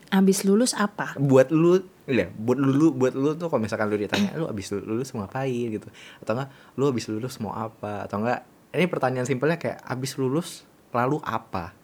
abis 0.10 0.42
lulus 0.42 0.74
apa 0.74 1.14
Buat 1.22 1.54
lu, 1.54 1.86
ya, 2.10 2.34
buat 2.34 2.58
lu, 2.58 2.90
buat 2.98 3.14
lu 3.14 3.38
tuh 3.38 3.46
kalau 3.46 3.62
misalkan 3.62 3.94
lu 3.94 3.98
ditanya, 3.98 4.34
lu 4.34 4.50
abis 4.50 4.74
lulus 4.74 5.14
mau 5.14 5.22
ngapain 5.22 5.70
gitu, 5.70 5.86
atau 6.18 6.34
enggak, 6.34 6.50
lu 6.74 6.90
abis 6.90 7.06
lulus 7.14 7.38
mau 7.38 7.54
apa, 7.54 8.10
atau 8.10 8.18
enggak, 8.18 8.42
ini 8.74 8.90
pertanyaan 8.90 9.30
simpelnya 9.30 9.62
kayak 9.62 9.78
abis 9.86 10.18
lulus 10.18 10.66
lalu 10.90 11.22
apa, 11.22 11.78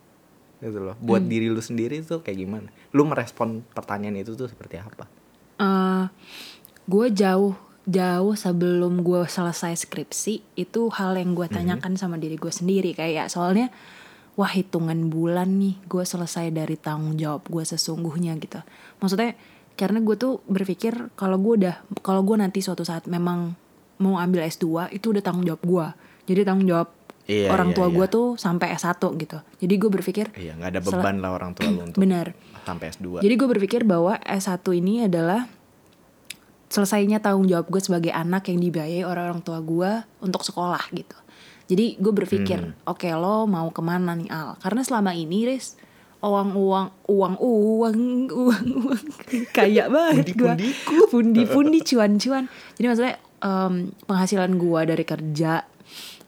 gitu 0.63 0.79
loh. 0.79 0.95
Buat 1.03 1.27
diri 1.27 1.51
lu 1.51 1.59
sendiri 1.59 1.99
tuh 2.05 2.23
kayak 2.23 2.37
gimana? 2.39 2.67
Lu 2.95 3.03
merespon 3.07 3.63
pertanyaan 3.75 4.19
itu 4.19 4.35
tuh 4.35 4.47
seperti 4.47 4.79
apa? 4.79 5.07
eh 5.55 6.05
gue 6.85 7.07
jauh 7.15 7.55
jauh 7.85 8.33
sebelum 8.33 9.05
gue 9.05 9.29
selesai 9.29 9.85
skripsi 9.85 10.57
itu 10.57 10.89
hal 10.89 11.17
yang 11.17 11.37
gue 11.37 11.45
tanyakan 11.45 11.95
sama 11.95 12.17
diri 12.17 12.35
gue 12.35 12.49
sendiri 12.49 12.97
kayak 12.97 13.29
soalnya 13.29 13.69
wah 14.35 14.49
hitungan 14.49 15.07
bulan 15.07 15.61
nih 15.61 15.77
gue 15.85 16.03
selesai 16.03 16.49
dari 16.49 16.75
tanggung 16.81 17.15
jawab 17.15 17.45
gue 17.45 17.61
sesungguhnya 17.61 18.35
gitu 18.41 18.59
maksudnya 18.99 19.37
karena 19.77 20.01
gue 20.01 20.15
tuh 20.17 20.41
berpikir 20.49 21.13
kalau 21.13 21.37
gue 21.37 21.65
udah 21.65 21.75
kalau 22.01 22.25
gue 22.25 22.37
nanti 22.41 22.59
suatu 22.65 22.81
saat 22.81 23.05
memang 23.05 23.53
mau 24.01 24.17
ambil 24.17 24.43
S2 24.49 24.91
itu 24.91 25.13
udah 25.13 25.21
tanggung 25.21 25.45
jawab 25.45 25.63
gue 25.63 25.87
jadi 26.25 26.41
tanggung 26.41 26.67
jawab 26.67 26.89
Iya, 27.25 27.49
orang 27.49 27.73
iya, 27.73 27.75
tua 27.77 27.87
iya. 27.89 27.95
gue 27.97 28.05
tuh 28.05 28.27
sampai 28.37 28.67
S1 28.77 29.01
gitu 29.01 29.37
jadi 29.57 29.73
gue 29.81 29.89
berpikir 29.89 30.25
Iya, 30.37 30.53
nggak 30.61 30.69
ada 30.77 30.81
beban 30.85 31.15
lah 31.25 31.31
orang 31.33 31.51
tua 31.57 31.65
lu 31.73 31.81
untuk 31.89 31.97
benar 31.97 32.37
sampai 32.65 32.93
S2. 32.93 33.25
jadi 33.25 33.33
gue 33.33 33.47
berpikir 33.49 33.81
bahwa 33.81 34.17
S1 34.21 34.61
ini 34.77 35.09
adalah 35.09 35.49
selesainya 36.69 37.21
tanggung 37.21 37.47
jawab 37.47 37.69
gue 37.69 37.81
sebagai 37.81 38.11
anak 38.11 38.49
yang 38.51 38.59
dibiayai 38.59 39.05
orang-orang 39.05 39.39
tua 39.45 39.61
gue 39.61 39.91
untuk 40.19 40.41
sekolah 40.43 40.81
gitu. 40.91 41.15
Jadi 41.65 41.97
gue 41.97 42.13
berpikir, 42.13 42.59
oke 42.85 43.09
lo 43.15 43.49
mau 43.49 43.69
ke 43.73 43.81
mana 43.81 44.13
nih 44.13 44.29
Al? 44.29 44.59
Karena 44.61 44.85
selama 44.85 45.17
ini 45.17 45.49
Riz, 45.49 45.79
uang 46.25 46.57
uang 46.57 46.87
uang 47.09 47.35
uang 47.37 47.97
uang 48.33 48.65
uang 48.73 49.01
kayak 49.57 49.87
banget 49.93 50.33
gue 50.33 50.53
pundi 51.13 51.45
pundi 51.45 51.85
cuan 51.85 52.17
cuan 52.17 52.49
jadi 52.81 52.85
maksudnya 52.89 53.15
em, 53.45 53.93
penghasilan 54.09 54.57
gue 54.57 54.81
dari 54.89 55.05
kerja 55.05 55.61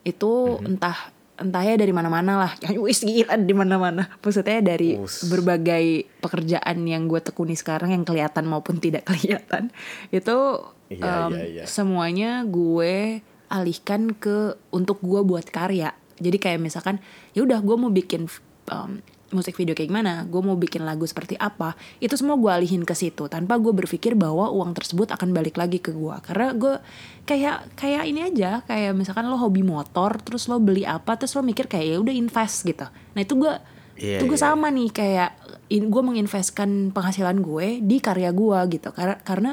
itu 0.07 0.63
entah 0.63 1.11
entah 1.37 1.61
ya 1.61 1.75
dari 1.77 1.93
mana-mana 1.93 2.33
lah 2.39 2.51
wis 2.85 3.03
gila 3.05 3.37
di 3.37 3.53
mana-mana 3.53 4.09
maksudnya 4.23 4.63
dari 4.63 4.97
Us. 4.97 5.27
berbagai 5.29 6.07
pekerjaan 6.23 6.81
yang 6.87 7.05
gue 7.05 7.21
tekuni 7.21 7.53
sekarang 7.53 7.93
yang 7.93 8.07
kelihatan 8.07 8.47
maupun 8.49 8.79
tidak 8.79 9.05
kelihatan 9.09 9.69
itu 10.09 10.63
Iya, 10.87 11.27
em, 11.27 11.31
iya, 11.35 11.45
iya. 11.51 11.63
semuanya 11.67 12.47
gue 12.47 13.19
alihkan 13.51 14.15
ke 14.15 14.55
untuk 14.71 15.03
gue 15.03 15.19
buat 15.19 15.43
karya 15.43 15.91
jadi 16.15 16.37
kayak 16.39 16.59
misalkan 16.63 17.03
ya 17.35 17.43
udah 17.43 17.59
gue 17.59 17.75
mau 17.75 17.91
bikin 17.91 18.31
em, 18.71 19.03
musik 19.35 19.59
video 19.59 19.75
kayak 19.75 19.91
gimana 19.91 20.23
gue 20.23 20.39
mau 20.39 20.55
bikin 20.55 20.87
lagu 20.87 21.03
seperti 21.03 21.35
apa 21.35 21.75
itu 21.99 22.15
semua 22.15 22.39
gue 22.39 22.47
alihin 22.47 22.87
ke 22.87 22.95
situ 22.95 23.27
tanpa 23.27 23.59
gue 23.59 23.75
berpikir 23.75 24.15
bahwa 24.15 24.47
uang 24.55 24.71
tersebut 24.71 25.11
akan 25.11 25.35
balik 25.35 25.59
lagi 25.59 25.83
ke 25.83 25.91
gue 25.91 26.15
karena 26.23 26.55
gue 26.55 26.79
kayak 27.27 27.75
kayak 27.75 28.03
ini 28.07 28.31
aja 28.31 28.63
kayak 28.63 28.95
misalkan 28.95 29.27
lo 29.27 29.35
hobi 29.35 29.67
motor 29.67 30.15
terus 30.23 30.47
lo 30.47 30.63
beli 30.63 30.87
apa 30.87 31.19
terus 31.19 31.35
lo 31.35 31.43
mikir 31.43 31.67
kayak 31.67 31.85
ya 31.91 31.97
udah 31.99 32.15
invest 32.15 32.63
gitu. 32.63 32.87
Nah 32.87 33.21
itu 33.21 33.35
gue 33.35 33.53
itu 33.97 34.23
gue 34.29 34.37
iya. 34.37 34.45
sama 34.53 34.69
nih 34.69 34.89
kayak 34.93 35.29
in, 35.73 35.89
gue 35.89 36.01
menginvestkan 36.05 36.93
penghasilan 36.93 37.41
gue 37.41 37.81
di 37.81 37.97
karya 37.97 38.29
gue 38.31 38.59
gitu. 38.77 38.89
Karena 38.93 39.17
karena 39.25 39.51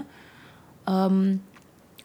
em, 0.84 1.40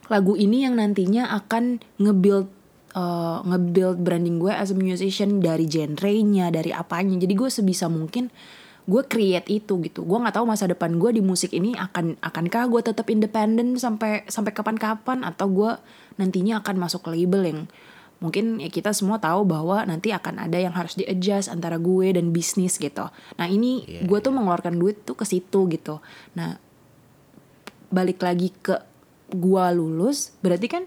lagu 0.10 0.34
ini 0.40 0.66
yang 0.66 0.80
nantinya 0.80 1.30
akan 1.36 1.84
nge-build 2.02 2.50
uh, 2.96 3.44
nge-build 3.46 4.02
branding 4.02 4.38
gue 4.42 4.54
as 4.54 4.72
a 4.72 4.78
musician 4.78 5.42
dari 5.42 5.66
genre-nya, 5.66 6.50
dari 6.54 6.72
apanya. 6.74 7.18
Jadi 7.20 7.34
gue 7.34 7.50
sebisa 7.50 7.90
mungkin 7.90 8.30
gue 8.90 9.02
create 9.06 9.46
itu 9.50 9.78
gitu. 9.86 10.02
Gue 10.06 10.18
nggak 10.18 10.42
tahu 10.42 10.46
masa 10.50 10.66
depan 10.66 10.98
gue 10.98 11.14
di 11.14 11.22
musik 11.22 11.54
ini 11.54 11.78
akan 11.78 12.18
akankah 12.22 12.66
gue 12.70 12.82
tetap 12.82 13.06
independen 13.10 13.78
sampai 13.78 14.26
sampai 14.26 14.52
kapan-kapan 14.54 15.22
atau 15.22 15.46
gue 15.50 15.72
nantinya 16.18 16.62
akan 16.66 16.76
masuk 16.82 17.06
ke 17.06 17.10
label 17.14 17.42
yang 17.46 17.60
mungkin 18.20 18.60
ya 18.60 18.68
kita 18.68 18.92
semua 18.92 19.16
tahu 19.16 19.48
bahwa 19.48 19.80
nanti 19.88 20.12
akan 20.12 20.44
ada 20.44 20.60
yang 20.60 20.76
harus 20.76 21.00
di-adjust 21.00 21.48
antara 21.48 21.80
gue 21.80 22.12
dan 22.12 22.36
bisnis 22.36 22.76
gitu. 22.76 23.08
Nah 23.40 23.48
ini 23.48 23.88
Iya, 23.88 24.04
gue 24.04 24.20
tuh 24.20 24.36
mengeluarkan 24.36 24.76
duit 24.76 25.08
tuh 25.08 25.16
ke 25.16 25.24
situ 25.24 25.72
gitu. 25.72 26.04
Nah 26.36 26.60
balik 27.90 28.22
lagi 28.22 28.54
ke 28.54 28.78
gua 29.34 29.70
lulus 29.74 30.34
berarti 30.42 30.68
kan 30.70 30.84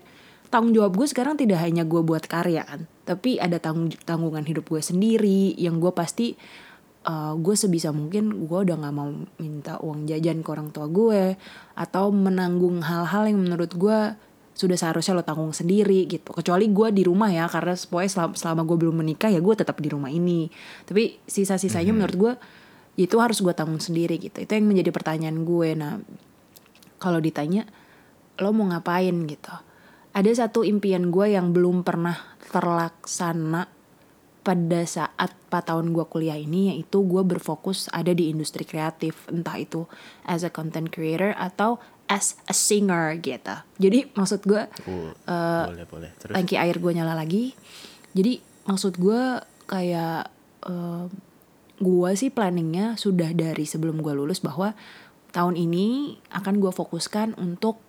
tanggung 0.52 0.76
jawab 0.76 0.92
gue 1.00 1.08
sekarang 1.08 1.40
tidak 1.40 1.64
hanya 1.64 1.88
gue 1.88 2.04
buat 2.04 2.28
karya 2.28 2.62
kan 2.68 2.84
tapi 3.08 3.40
ada 3.40 3.56
tanggung 3.56 3.88
tanggungan 4.04 4.44
hidup 4.44 4.68
gue 4.68 4.84
sendiri 4.84 5.56
yang 5.56 5.80
gue 5.80 5.90
pasti 5.96 6.36
uh, 7.08 7.34
gue 7.34 7.54
sebisa 7.56 7.90
mungkin 7.90 8.46
gue 8.46 8.58
udah 8.68 8.76
nggak 8.76 8.94
mau 8.94 9.10
minta 9.40 9.80
uang 9.80 10.04
jajan 10.04 10.44
ke 10.44 10.48
orang 10.52 10.68
tua 10.70 10.86
gue 10.92 11.40
atau 11.74 12.12
menanggung 12.12 12.84
hal-hal 12.84 13.32
yang 13.32 13.40
menurut 13.40 13.72
gue 13.74 13.98
sudah 14.52 14.76
seharusnya 14.76 15.16
lo 15.16 15.24
tanggung 15.24 15.56
sendiri 15.56 16.04
gitu. 16.04 16.28
Kecuali 16.28 16.68
gue 16.68 16.92
di 16.92 17.08
rumah 17.08 17.32
ya 17.32 17.48
karena 17.48 17.72
pokoknya 17.72 18.10
selama, 18.12 18.34
selama 18.36 18.62
gue 18.68 18.76
belum 18.84 18.96
menikah 19.00 19.32
ya 19.32 19.40
gue 19.40 19.54
tetap 19.56 19.80
di 19.80 19.88
rumah 19.88 20.12
ini. 20.12 20.52
Tapi 20.84 21.24
sisa-sisanya 21.24 21.96
menurut 21.96 22.16
gue 22.20 22.32
itu 23.00 23.16
harus 23.16 23.40
gue 23.40 23.56
tanggung 23.56 23.80
sendiri 23.80 24.20
gitu. 24.20 24.44
Itu 24.44 24.52
yang 24.52 24.68
menjadi 24.68 24.92
pertanyaan 24.92 25.48
gue. 25.48 25.72
Nah 25.72 26.04
kalau 27.00 27.16
ditanya 27.16 27.64
lo 28.44 28.52
mau 28.52 28.68
ngapain 28.68 29.16
gitu 29.24 29.71
ada 30.12 30.30
satu 30.32 30.64
impian 30.64 31.08
gue 31.08 31.32
yang 31.32 31.56
belum 31.56 31.84
pernah 31.84 32.16
terlaksana 32.52 33.68
pada 34.42 34.80
saat 34.84 35.30
4 35.48 35.70
tahun 35.70 35.94
gue 35.94 36.04
kuliah 36.10 36.36
ini 36.36 36.74
yaitu 36.74 37.06
gue 37.06 37.22
berfokus 37.22 37.86
ada 37.94 38.10
di 38.10 38.28
industri 38.28 38.66
kreatif 38.66 39.30
entah 39.30 39.54
itu 39.54 39.86
as 40.26 40.42
a 40.42 40.50
content 40.50 40.90
creator 40.90 41.30
atau 41.38 41.78
as 42.10 42.36
a 42.50 42.54
singer 42.54 43.16
gitu. 43.22 43.54
Jadi 43.78 44.12
maksud 44.12 44.44
gue 44.44 44.66
Uh, 45.24 45.70
boleh 45.70 45.86
boleh. 45.86 46.10
Terus? 46.18 46.34
tangki 46.34 46.58
air 46.58 46.76
gue 46.76 46.92
nyala 46.92 47.14
lagi. 47.14 47.54
Jadi 48.12 48.42
maksud 48.68 48.98
gue 48.98 49.40
kayak 49.70 50.28
eh, 50.68 51.06
gue 51.80 52.10
sih 52.14 52.28
planningnya 52.28 53.00
sudah 53.00 53.32
dari 53.32 53.64
sebelum 53.64 54.04
gue 54.04 54.12
lulus 54.12 54.44
bahwa 54.44 54.76
tahun 55.32 55.56
ini 55.56 56.18
akan 56.34 56.60
gue 56.60 56.72
fokuskan 56.74 57.40
untuk 57.40 57.80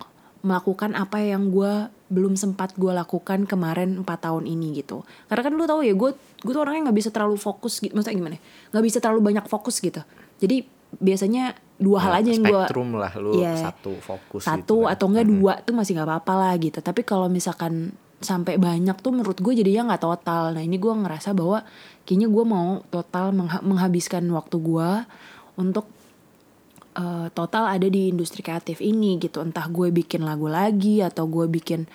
melakukan 0.43 0.91
apa 0.93 1.23
yang 1.23 1.47
gue 1.49 1.87
belum 2.11 2.35
sempat 2.35 2.75
gue 2.75 2.91
lakukan 2.91 3.47
kemarin 3.47 4.03
4 4.03 4.05
tahun 4.05 4.43
ini 4.43 4.75
gitu. 4.77 5.01
Karena 5.25 5.41
kan 5.41 5.53
lu 5.55 5.63
tahu 5.63 5.81
ya 5.81 5.95
gue 5.95 6.11
gue 6.13 6.51
tuh 6.51 6.61
orangnya 6.61 6.91
nggak 6.91 6.97
bisa 6.99 7.09
terlalu 7.09 7.39
fokus 7.39 7.79
gitu 7.79 7.95
maksudnya 7.95 8.19
gimana 8.19 8.37
nggak 8.69 8.83
bisa 8.83 8.97
terlalu 8.99 9.21
banyak 9.23 9.45
fokus 9.47 9.79
gitu. 9.79 10.03
Jadi 10.37 10.67
biasanya 10.93 11.55
dua 11.79 12.05
hal 12.05 12.21
aja 12.21 12.29
yang 12.29 12.45
gue 12.45 12.53
spektrum 12.69 12.93
lah 12.93 13.09
lu 13.17 13.39
Iya. 13.39 13.71
satu 13.71 13.97
fokus 13.97 14.45
satu 14.45 14.85
gitu 14.85 14.85
kan. 14.85 14.93
atau 14.93 15.05
enggak 15.09 15.25
dua 15.25 15.53
tuh 15.63 15.73
masih 15.73 15.91
nggak 15.97 16.07
apa-apa 16.11 16.33
lah 16.37 16.53
gitu. 16.59 16.79
Tapi 16.79 17.01
kalau 17.01 17.31
misalkan 17.31 17.95
sampai 18.19 18.55
banyak 18.55 18.95
tuh 18.99 19.11
menurut 19.11 19.35
gue 19.35 19.53
jadinya 19.55 19.89
nggak 19.89 20.03
total. 20.03 20.51
Nah 20.53 20.61
ini 20.61 20.75
gue 20.75 20.91
ngerasa 20.91 21.31
bahwa 21.31 21.63
kayaknya 22.03 22.27
gue 22.27 22.43
mau 22.45 22.83
total 22.87 23.31
mengha- 23.31 23.63
menghabiskan 23.63 24.27
waktu 24.29 24.59
gue 24.59 24.89
untuk 25.55 25.87
eh, 26.95 27.27
total 27.33 27.69
ada 27.69 27.87
di 27.89 28.09
industri 28.13 28.41
kreatif 28.45 28.79
ini 28.79 29.17
gitu. 29.21 29.41
Entah 29.41 29.67
gue 29.69 29.89
bikin 29.89 30.23
lagu 30.25 30.47
lagi 30.47 31.01
atau 31.01 31.27
gue 31.29 31.45
bikin 31.49 31.85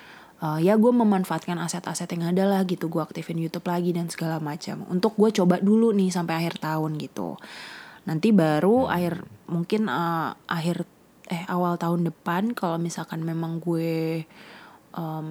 eh, 0.42 0.58
ya 0.62 0.74
gue 0.78 0.92
memanfaatkan 0.92 1.58
aset-aset 1.62 2.10
yang 2.18 2.34
ada 2.34 2.44
lah 2.46 2.62
gitu. 2.66 2.90
Gue 2.90 3.02
aktifin 3.02 3.38
YouTube 3.38 3.66
lagi 3.66 3.94
dan 3.94 4.10
segala 4.10 4.38
macam. 4.42 4.84
Untuk 4.90 5.14
gue 5.16 5.30
coba 5.34 5.58
dulu 5.62 5.94
nih 5.94 6.10
sampai 6.12 6.44
akhir 6.44 6.60
tahun 6.62 6.98
gitu. 6.98 7.38
Nanti 8.06 8.32
baru 8.32 8.88
akhir 8.90 9.22
mungkin 9.48 9.88
eh, 9.88 10.30
akhir 10.50 10.86
eh 11.28 11.44
awal 11.44 11.76
tahun 11.76 12.08
depan 12.08 12.56
kalau 12.56 12.80
misalkan 12.80 13.20
memang 13.20 13.60
gue 13.60 14.24
em, 14.96 15.26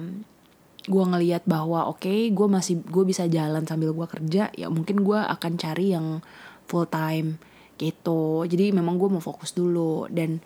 gue 0.88 1.04
ngelihat 1.04 1.44
bahwa 1.44 1.90
oke 1.90 2.08
gue 2.08 2.46
masih 2.48 2.80
gue 2.86 3.04
bisa 3.04 3.26
jalan 3.26 3.66
sambil 3.66 3.92
gue 3.92 4.06
kerja 4.06 4.48
ya 4.54 4.70
mungkin 4.70 5.02
gue 5.02 5.18
akan 5.18 5.52
cari 5.58 5.92
yang 5.92 6.22
full 6.70 6.86
time 6.88 7.42
gitu 7.78 8.42
jadi 8.44 8.70
memang 8.70 8.94
gue 8.94 9.08
mau 9.08 9.18
fokus 9.18 9.50
dulu 9.50 10.04
dan 10.08 10.42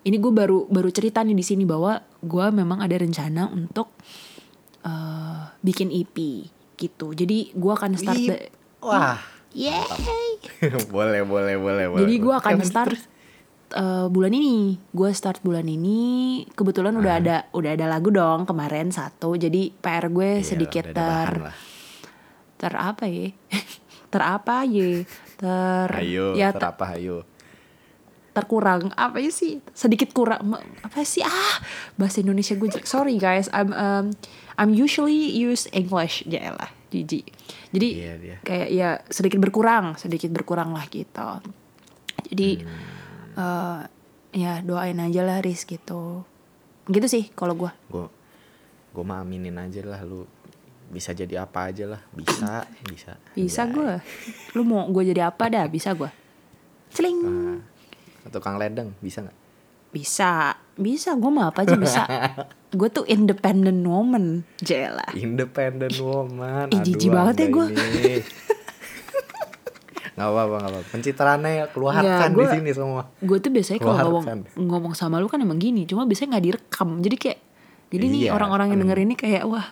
ini 0.00 0.16
gue 0.16 0.30
baru 0.30 0.64
baru 0.66 0.88
cerita 0.88 1.20
nih 1.20 1.34
di 1.34 1.42
sini 1.42 1.62
bahwa 1.62 1.92
gue 2.16 2.46
memang 2.48 2.78
ada 2.78 2.94
rencana 2.94 3.50
untuk 3.50 3.90
eh, 4.80 5.42
bikin 5.58 5.90
EP 5.90 6.16
gitu 6.74 7.10
jadi 7.10 7.50
gue 7.50 7.72
akan 7.72 7.90
start 7.94 8.16
Wih, 8.16 8.28
the- 8.30 8.50
Wah. 8.80 9.18
Yeay. 9.50 10.36
boleh 10.86 11.24
boleh 11.32 11.56
boleh 11.56 11.84
boleh. 11.88 12.00
Jadi 12.02 12.14
gue 12.18 12.34
akan 12.34 12.56
start 12.60 12.92
terus. 12.92 13.08
eh, 13.72 14.06
bulan 14.06 14.28
ini. 14.30 14.76
Gue 14.86 15.10
start 15.10 15.40
bulan 15.40 15.64
ini. 15.64 16.44
Kebetulan 16.46 16.92
udah 16.92 17.10
Ah. 17.10 17.20
ada 17.24 17.36
udah 17.50 17.72
ada 17.72 17.88
lagu 17.88 18.12
dong 18.12 18.44
kemarin 18.44 18.92
satu. 18.92 19.32
Jadi 19.34 19.72
PR 19.72 20.06
gue 20.06 20.38
Iya, 20.38 20.44
sedikit 20.44 20.92
ter 20.92 21.30
ter 22.54 22.72
apa 22.74 23.08
ya? 23.08 23.32
ter 24.06 24.20
apa 24.20 24.62
ya? 24.62 25.02
Ter 25.36 25.88
Ayo, 25.92 26.32
ya 26.32 26.50
ter 26.50 26.60
ter- 26.60 26.70
apa 26.70 26.86
ayo. 26.94 27.24
terkurang 28.32 28.92
apa 28.92 29.16
ya 29.16 29.32
sih? 29.32 29.64
Sedikit 29.72 30.12
kurang 30.12 30.52
apa 30.80 31.00
sih? 31.02 31.24
Ah, 31.24 31.56
bahasa 31.96 32.20
Indonesia 32.20 32.52
gue 32.52 32.68
jelek. 32.68 32.84
Sorry 32.84 33.16
guys, 33.16 33.48
I'm 33.50 33.72
um, 33.72 34.12
I'm 34.54 34.70
usually 34.70 35.16
use 35.32 35.64
English. 35.70 36.20
Ya 36.24 36.52
lah, 36.52 36.68
jijik. 36.90 37.32
Jadi 37.72 37.88
Iya, 37.96 38.12
dia. 38.16 38.36
kayak 38.42 38.68
ya 38.70 38.88
sedikit 39.08 39.40
berkurang, 39.40 39.96
sedikit 39.96 40.28
berkurang 40.30 40.70
lah 40.70 40.84
gitu. 40.86 41.40
Jadi 42.26 42.60
Hmm. 42.60 42.76
eh, 43.36 43.80
ya 44.36 44.60
doain 44.60 44.96
aja 44.96 45.22
lah 45.22 45.40
Riz 45.40 45.64
gitu. 45.64 46.20
Gitu 46.86 47.06
sih 47.06 47.32
kalau 47.32 47.56
gue. 47.56 47.72
Gue 47.88 48.04
gue 48.92 49.04
mah 49.04 49.20
aminin 49.20 49.56
aja 49.56 49.80
lah 49.82 50.00
lu 50.02 50.24
bisa 50.86 51.10
jadi 51.10 51.42
apa 51.42 51.68
aja 51.68 51.84
lah 51.88 52.02
bisa 52.10 52.62
bisa 52.84 53.18
Bisa 53.32 53.66
gue. 53.66 53.98
Lu 54.52 54.62
mau 54.62 54.86
gue 54.86 55.02
jadi 55.06 55.26
apa 55.26 55.46
dah? 55.46 55.66
Bisa 55.66 55.92
gue. 55.92 56.08
Celing. 56.88 57.18
Ah, 58.22 58.30
tukang 58.30 58.56
ledeng 58.56 58.94
bisa 58.98 59.20
nggak 59.20 59.36
Bisa. 59.90 60.54
Bisa. 60.74 61.14
Gue 61.14 61.30
mah 61.30 61.50
apa 61.50 61.62
aja 61.62 61.74
bisa. 61.74 62.02
gue 62.78 62.88
tuh 62.88 63.02
independent 63.06 63.82
woman. 63.82 64.46
Jela. 64.58 65.06
independent 65.14 65.96
woman 65.96 66.68
Ih, 66.70 66.80
jijik 66.82 67.10
banget 67.10 67.34
ya 67.38 67.46
ini. 67.48 68.14
nggak 70.16 70.28
apa-apa 70.32 70.54
nggak 70.56 70.72
apa 70.72 70.80
pencitraannya 70.88 71.50
ya 71.52 71.64
keluarkan 71.68 72.28
gua- 72.32 72.48
di 72.48 72.56
sini 72.56 72.70
semua 72.72 73.02
gue 73.20 73.36
tuh 73.36 73.52
biasanya 73.52 73.80
kalau 73.84 73.96
ngomong 74.16 74.24
ngomong 74.56 74.94
sama 74.96 75.20
lu 75.20 75.28
kan 75.28 75.44
emang 75.44 75.60
gini 75.60 75.84
cuma 75.84 76.08
biasanya 76.08 76.36
nggak 76.36 76.46
direkam 76.48 76.88
jadi 77.04 77.16
kayak 77.20 77.38
jadi 77.92 78.04
nih 78.08 78.20
Iya, 78.24 78.30
orang-orang 78.32 78.72
yang 78.72 78.80
denger 78.80 78.98
ini 79.04 79.14
kayak 79.14 79.44
wah 79.44 79.68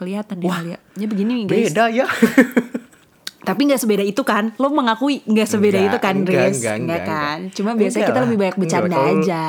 kelihatan 0.00 0.36
dia 0.36 0.48
kali 0.50 0.70
ya 0.72 1.06
begini 1.06 1.44
guys. 1.44 1.68
beda 1.68 1.84
ya. 1.92 2.06
Tapi 3.40 3.60
nggak 3.62 3.78
sebeda 3.78 4.00
itu 4.00 4.20
kan? 4.20 4.52
Lo 4.56 4.68
mengakui 4.68 5.20
nggak 5.22 5.44
sebeda 5.46 5.76
Enggak, 5.76 5.90
itu 5.90 5.98
kan 5.98 6.14
enggak, 6.14 6.44
Riz 6.46 6.56
enggak, 6.58 6.76
enggak, 6.76 7.02
kan? 7.02 7.38
Enggak. 7.38 7.54
cuma 7.54 7.70
biasanya 7.72 7.88
Enggak 7.90 8.04
kita 8.06 8.16
lah, 8.16 8.24
lebih 8.24 8.38
banyak 8.38 8.48
enggak, 8.50 8.64
bercanda 8.66 8.96
kalau- 8.96 9.12
aja. 9.18 9.44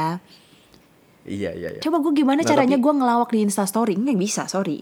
Iya 1.22 1.50
iya 1.54 1.70
iya. 1.72 1.82
Coba 1.82 1.98
gue 2.00 2.14
gimana 2.14 2.40
Nah, 2.40 2.48
caranya 2.48 2.76
tapi- 2.76 2.84
gue 2.84 2.94
ngelawak 2.94 3.30
di 3.30 3.40
instastory 3.42 3.94
nggak 3.96 4.18
bisa 4.18 4.44
sorry. 4.46 4.80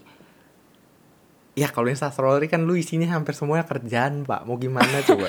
Ya 1.52 1.66
kalau 1.66 1.86
instastory 1.86 2.46
kan 2.46 2.62
lu 2.62 2.72
isinya 2.72 3.10
hampir 3.10 3.34
semuanya 3.34 3.62
kerjaan 3.64 4.22
pak. 4.22 4.42
Mau 4.42 4.56
gimana 4.56 5.02
coba? 5.02 5.26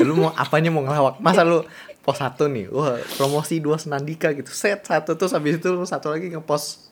Lu 0.00 0.14
mau 0.16 0.30
apanya 0.32 0.70
mau 0.70 0.80
ngelawak? 0.80 1.18
Masa 1.18 1.42
lu 1.42 1.66
post 2.00 2.22
satu 2.22 2.46
nih? 2.46 2.70
Wah 2.70 2.96
promosi 3.12 3.58
dua 3.58 3.76
senandika 3.76 4.30
gitu. 4.32 4.48
Set 4.48 4.86
satu 4.86 5.12
terus 5.12 5.34
habis 5.34 5.58
itu 5.58 5.68
lu 5.68 5.82
satu 5.82 6.08
lagi 6.08 6.30
ngepost 6.30 6.88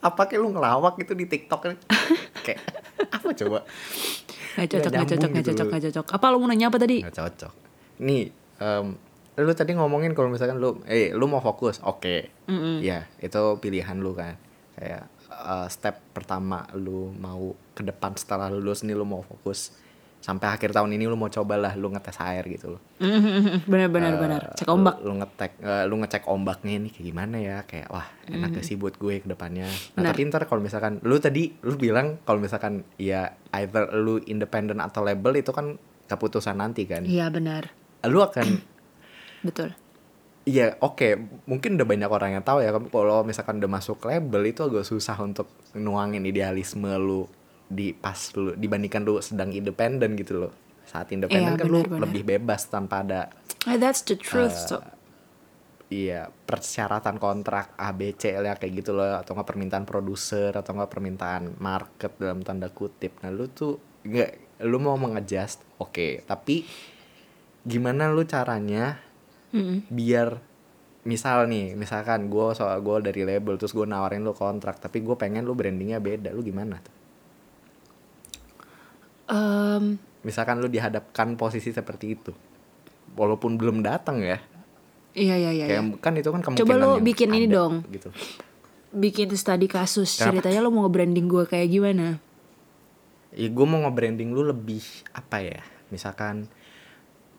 apa 0.00 0.22
kayak 0.24 0.40
lu 0.40 0.48
ngelawak 0.56 0.96
gitu 0.96 1.12
di 1.12 1.28
tiktok 1.28 1.60
kan 1.60 1.74
kayak 2.44 2.60
apa 3.12 3.28
coba? 3.36 3.58
Nggak 4.56 4.68
cocok 4.72 4.90
nggak 4.90 5.08
cocok 5.08 5.28
nggak 5.30 5.44
gitu. 5.44 5.50
cocok 5.52 5.66
nggak 5.68 5.82
cocok. 5.88 6.06
Apa 6.16 6.24
lo 6.32 6.36
mau 6.40 6.48
nanya 6.48 6.66
apa 6.72 6.78
tadi? 6.80 7.04
Nggak 7.04 7.16
cocok. 7.16 7.52
Nih 8.00 8.24
em, 8.60 8.86
lu 9.40 9.52
tadi 9.52 9.72
ngomongin 9.76 10.12
kalau 10.16 10.28
misalkan 10.32 10.56
lu 10.56 10.80
eh 10.88 11.12
lu 11.12 11.28
mau 11.28 11.44
fokus 11.44 11.78
oke. 11.84 12.16
Ya 12.80 13.06
itu 13.20 13.42
pilihan 13.60 13.96
lu 14.00 14.16
kan. 14.16 14.40
Kayak 14.80 15.04
eh, 15.28 15.66
step 15.68 16.00
pertama 16.16 16.64
lu 16.74 17.12
mau 17.20 17.52
ke 17.76 17.84
depan 17.84 18.16
setelah 18.16 18.48
lulus 18.48 18.82
nih 18.84 18.96
lu 18.96 19.04
mau 19.04 19.20
fokus 19.20 19.76
sampai 20.20 20.52
akhir 20.52 20.76
tahun 20.76 20.92
ini 21.00 21.08
lu 21.08 21.16
mau 21.16 21.32
cobalah 21.32 21.72
lu 21.80 21.88
ngetes 21.90 22.20
air 22.20 22.44
gitu 22.44 22.76
loh. 22.76 22.82
Benar 23.72 23.88
benar 23.88 24.20
benar. 24.20 24.40
Cek 24.52 24.68
ombak. 24.68 25.00
lu 25.00 25.16
ngetek 25.16 25.52
eh, 25.64 25.84
lu 25.88 25.96
ngecek 25.96 26.28
ombaknya 26.28 26.76
ini 26.76 26.88
kayak 26.92 27.06
gimana 27.08 27.36
ya? 27.40 27.56
Kayak 27.64 27.88
wah 27.88 28.04
enak 28.28 28.60
gak 28.60 28.64
sih 28.68 28.76
buat 28.76 29.00
gue 29.00 29.24
ke 29.24 29.28
depannya? 29.28 29.64
Nah, 29.66 30.04
Benar. 30.04 30.12
tapi 30.12 30.20
ntar 30.28 30.42
kalau 30.44 30.60
misalkan 30.60 31.00
lu 31.02 31.16
tadi 31.16 31.56
lu 31.64 31.74
bilang 31.80 32.20
kalau 32.28 32.36
misalkan 32.36 32.84
ya 33.00 33.32
either 33.56 33.88
lu 33.96 34.20
independen 34.28 34.84
atau 34.84 35.00
label 35.00 35.40
itu 35.40 35.50
kan 35.56 35.80
keputusan 36.04 36.60
nanti 36.60 36.84
kan? 36.84 37.02
Iya 37.08 37.32
benar. 37.32 37.72
Lu 38.04 38.20
akan 38.20 38.60
betul. 39.48 39.72
Iya 40.44 40.76
oke. 40.84 41.16
Mungkin 41.48 41.80
udah 41.80 41.86
banyak 41.88 42.10
orang 42.12 42.30
yang 42.36 42.44
tahu 42.44 42.60
ya 42.60 42.72
kalau 42.76 43.24
misalkan 43.24 43.56
udah 43.60 43.70
masuk 43.72 44.04
label 44.04 44.42
itu 44.44 44.60
agak 44.68 44.84
susah 44.84 45.16
untuk 45.20 45.48
nuangin 45.72 46.24
idealisme 46.28 46.88
lu 47.00 47.24
di 47.70 47.94
pas 47.94 48.18
lu 48.34 48.52
dibandingkan 48.52 49.00
lu 49.00 49.18
sedang 49.20 49.48
independen 49.50 50.12
gitu 50.14 50.42
loh 50.42 50.52
saat 50.82 51.06
independen 51.08 51.54
Iya, 51.54 51.56
kan 51.56 51.66
lu 51.66 51.78
benar-benar. 51.80 52.02
lebih 52.04 52.22
bebas 52.28 52.66
tanpa 52.66 53.00
ada 53.00 53.30
Ah, 53.62 53.76
that's 53.76 54.02
the 54.02 54.16
truth 54.16 54.50
Eh, 54.50 54.66
so. 54.66 54.76
iya 55.88 56.26
persyaratan 56.26 57.16
kontrak 57.16 57.74
A 57.76 57.90
B 57.90 58.10
C 58.12 58.34
lah 58.34 58.54
kayak 58.54 58.72
gitu 58.76 58.90
loh 58.90 59.16
atau 59.16 59.32
nggak 59.32 59.48
permintaan 59.48 59.84
produser 59.84 60.50
atau 60.50 60.70
nggak 60.72 60.86
permintaan 60.88 61.58
market 61.58 62.14
dalam 62.16 62.40
tanda 62.40 62.66
kutip 62.68 63.18
nah 63.18 63.28
lu 63.28 63.46
tuh 63.46 63.74
nggak 64.02 64.62
lu 64.62 64.78
mau 64.78 64.94
mengadjust 64.94 65.62
oke 65.78 66.22
tapi 66.24 66.62
gimana 67.60 68.08
lu 68.08 68.24
caranya 68.24 68.98
Mm-mm. 69.50 69.86
biar 69.88 70.38
misal 71.02 71.44
nih 71.46 71.74
misalkan 71.74 72.28
gue 72.28 72.46
soal 72.52 72.78
gue 72.78 72.96
dari 73.02 73.22
label 73.24 73.56
terus 73.56 73.72
gue 73.72 73.84
nawarin 73.84 74.20
lu 74.20 74.30
kontrak 74.30 74.78
tapi 74.78 75.00
gue 75.00 75.14
pengen 75.14 75.42
lu 75.42 75.52
brandingnya 75.52 75.98
beda 75.98 76.30
lu 76.30 76.40
gimana 76.40 76.78
tuh 76.78 76.92
Em, 79.30 79.96
misalkan 80.26 80.58
lu 80.58 80.66
dihadapkan 80.66 81.38
posisi 81.38 81.70
seperti 81.70 82.18
itu 82.18 82.32
walaupun 83.14 83.56
belum 83.56 83.80
datang 83.80 84.20
ya 84.20 84.38
iya 85.14 85.34
iya 85.38 85.50
iya 85.50 85.66
iya. 85.66 85.80
kayak 85.80 86.02
kan 86.02 86.12
itu 86.18 86.28
kan 86.30 86.40
kemungkinan 86.44 86.66
Coba 86.66 86.74
lu 86.76 86.90
bikin 87.02 87.28
ini 87.34 87.46
ada, 87.50 87.56
dong. 87.62 87.74
gitu 87.90 88.10
bikin 88.90 89.30
studi 89.38 89.70
kasus 89.70 90.18
Kenapa? 90.18 90.42
ceritanya 90.42 90.60
lo 90.66 90.74
mau 90.74 90.82
nge-branding 90.86 91.26
gue 91.30 91.44
kayak 91.46 91.68
gimana 91.70 92.18
ya 93.30 93.48
gue 93.48 93.66
mau 93.66 93.86
nge-branding 93.86 94.34
lu 94.34 94.42
lebih 94.42 94.82
apa 95.14 95.38
ya 95.42 95.62
misalkan 95.94 96.50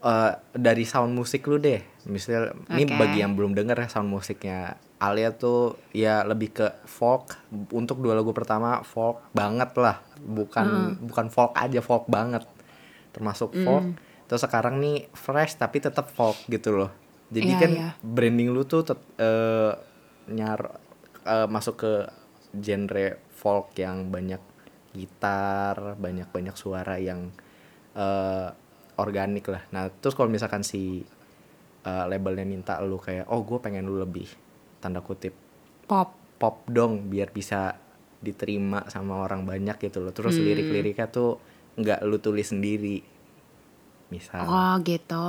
eh 0.01 0.33
dari 0.51 0.83
sound 0.83 1.13
musik 1.13 1.45
lu 1.45 1.57
deh. 1.57 1.81
Misal 2.05 2.57
ini 2.69 2.83
Oke. 2.85 2.97
bagi 2.97 3.21
yang 3.21 3.37
belum 3.37 3.53
denger 3.53 3.77
ya 3.77 3.87
sound 3.87 4.09
musiknya 4.09 4.75
Alia 4.97 5.33
tuh 5.33 5.77
ya 5.93 6.21
lebih 6.21 6.49
ke 6.51 6.67
folk. 6.85 7.37
Untuk 7.73 8.01
dua 8.01 8.13
lagu 8.13 8.33
pertama 8.33 8.81
folk 8.81 9.29
banget 9.31 9.73
lah. 9.77 10.01
Bukan 10.17 10.67
bukan 11.01 11.27
folk 11.29 11.53
aja 11.53 11.79
folk 11.79 12.05
banget. 12.05 12.45
Termasuk 13.09 13.53
folk. 13.57 13.85
Terus 14.25 14.41
sekarang 14.41 14.77
nih 14.77 15.09
fresh 15.11 15.57
tapi 15.57 15.77
tetap 15.77 16.07
folk 16.07 16.37
gitu 16.45 16.73
loh. 16.73 16.91
Jadi 17.31 17.47
Iya, 17.47 17.59
kan 17.59 17.71
iya. 17.71 17.89
branding 18.01 18.49
lu 18.51 18.61
tuh 18.63 18.83
tet- 18.83 19.09
eh, 19.15 19.71
nyar 20.29 20.59
eh, 21.23 21.47
masuk 21.47 21.75
ke 21.77 21.93
genre 22.51 23.07
folk 23.31 23.71
yang 23.75 24.09
banyak 24.09 24.41
gitar 24.91 25.95
banyak 25.95 26.27
banyak 26.27 26.53
suara 26.53 26.99
yang 26.99 27.31
eh, 27.95 28.49
organik 29.01 29.49
lah. 29.49 29.65
Nah 29.73 29.89
terus 29.89 30.13
kalau 30.13 30.29
misalkan 30.29 30.61
si 30.61 31.01
eh, 31.81 32.05
labelnya 32.05 32.45
minta 32.45 32.77
lu 32.85 33.01
kayak 33.01 33.25
oh 33.33 33.41
gue 33.41 33.57
pengen 33.57 33.89
lu 33.89 33.97
lebih 33.97 34.29
tanda 34.77 35.01
kutip 35.01 35.33
pop. 35.89 36.13
Pop 36.41 36.65
dong 36.65 37.05
biar 37.09 37.29
bisa 37.29 37.77
diterima 38.21 38.85
sama 38.89 39.21
orang 39.21 39.45
banyak 39.45 39.77
gitu 39.81 40.01
loh. 40.01 40.13
Terus 40.13 40.37
Hmm. 40.37 40.45
lirik-liriknya 40.45 41.09
tuh 41.09 41.37
nggak 41.77 42.01
lu 42.05 42.17
tulis 42.17 42.49
sendiri 42.49 43.01
misal. 44.09 44.45
Oh 44.45 44.73
gitu. 44.81 45.25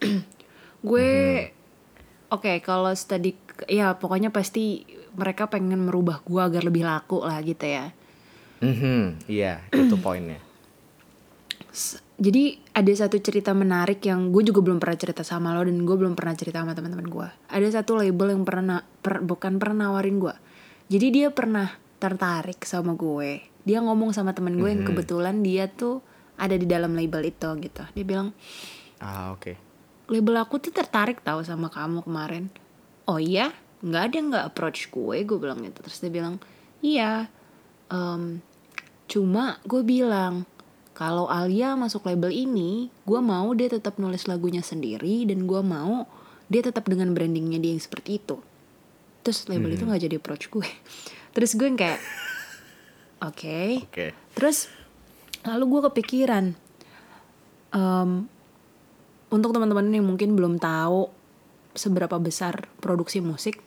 Gue 0.88 1.52
oke 2.28 2.52
kalau 2.60 2.92
studi 2.96 3.36
ya 3.66 3.94
pokoknya 3.96 4.32
pasti 4.32 4.84
mereka 5.16 5.48
pengen 5.48 5.88
merubah 5.88 6.20
gue 6.24 6.40
agar 6.40 6.62
lebih 6.64 6.84
laku 6.84 7.24
lah 7.24 7.40
gitu 7.40 7.64
ya. 7.64 7.92
Mhm, 8.60 9.28
iya 9.28 9.60
itu 9.72 9.96
poinnya. 10.00 10.40
S- 11.72 12.00
jadi 12.16 12.56
ada 12.72 12.92
satu 12.96 13.20
cerita 13.20 13.52
menarik 13.52 14.00
yang 14.08 14.32
gue 14.32 14.40
juga 14.40 14.64
belum 14.64 14.80
pernah 14.80 14.96
cerita 14.96 15.20
sama 15.20 15.52
lo 15.52 15.68
dan 15.68 15.84
gue 15.84 15.96
belum 15.96 16.16
pernah 16.16 16.32
cerita 16.32 16.64
sama 16.64 16.72
teman-teman 16.72 17.08
gue. 17.12 17.28
Ada 17.52 17.80
satu 17.80 18.00
label 18.00 18.32
yang 18.32 18.44
pernah 18.48 18.80
per- 18.80 19.20
bukan 19.20 19.60
pernah 19.60 19.92
nawarin 19.92 20.16
gue. 20.16 20.34
Jadi 20.88 21.06
dia 21.12 21.28
pernah 21.28 21.68
tertarik 22.00 22.64
sama 22.64 22.96
gue. 22.96 23.44
Dia 23.68 23.84
ngomong 23.84 24.16
sama 24.16 24.32
temen 24.32 24.56
gue 24.56 24.68
yang 24.72 24.88
kebetulan 24.88 25.44
dia 25.44 25.68
tuh 25.68 26.00
ada 26.40 26.56
di 26.56 26.64
dalam 26.64 26.96
label 26.96 27.20
itu 27.28 27.48
gitu. 27.60 27.84
Dia 27.92 28.04
bilang 28.04 28.32
ah 28.96 29.36
oke 29.36 29.66
label 30.06 30.38
aku 30.38 30.62
tuh 30.62 30.72
tertarik 30.72 31.22
tahu 31.22 31.42
sama 31.42 31.70
kamu 31.70 32.06
kemarin. 32.06 32.46
Oh 33.06 33.18
iya, 33.18 33.54
nggak 33.82 34.02
ada 34.10 34.18
nggak 34.18 34.44
approach 34.54 34.90
gue, 34.90 35.22
gue 35.26 35.38
bilang 35.38 35.62
gitu. 35.62 35.78
Terus 35.82 35.98
dia 36.02 36.10
bilang, 36.10 36.38
iya. 36.82 37.30
em, 37.90 38.42
cuma 39.06 39.62
gue 39.62 39.86
bilang 39.86 40.42
kalau 40.96 41.28
Alia 41.28 41.76
masuk 41.76 42.08
label 42.08 42.32
ini, 42.32 42.88
gue 43.04 43.20
mau 43.20 43.52
dia 43.52 43.68
tetap 43.68 44.00
nulis 44.00 44.24
lagunya 44.24 44.64
sendiri 44.64 45.28
dan 45.28 45.44
gue 45.44 45.60
mau 45.60 46.08
dia 46.48 46.64
tetap 46.64 46.88
dengan 46.88 47.12
brandingnya 47.12 47.60
dia 47.60 47.76
yang 47.76 47.84
seperti 47.84 48.16
itu. 48.16 48.40
Terus 49.20 49.44
label 49.44 49.76
itu 49.76 49.84
nggak 49.84 50.08
jadi 50.08 50.16
approach 50.16 50.48
gue. 50.48 50.64
Terus 51.36 51.52
gue 51.52 51.68
yang 51.68 51.76
kayak, 51.76 52.00
oke. 53.20 53.60
oke 53.92 54.06
Terus 54.40 54.72
lalu 55.44 55.64
gue 55.76 55.80
kepikiran 55.92 56.56
em, 57.76 58.10
untuk 59.28 59.52
teman-teman 59.52 59.92
yang 59.92 60.08
mungkin 60.08 60.32
belum 60.32 60.56
tahu 60.56 61.12
seberapa 61.76 62.16
besar 62.16 62.72
produksi 62.80 63.20
musik, 63.20 63.60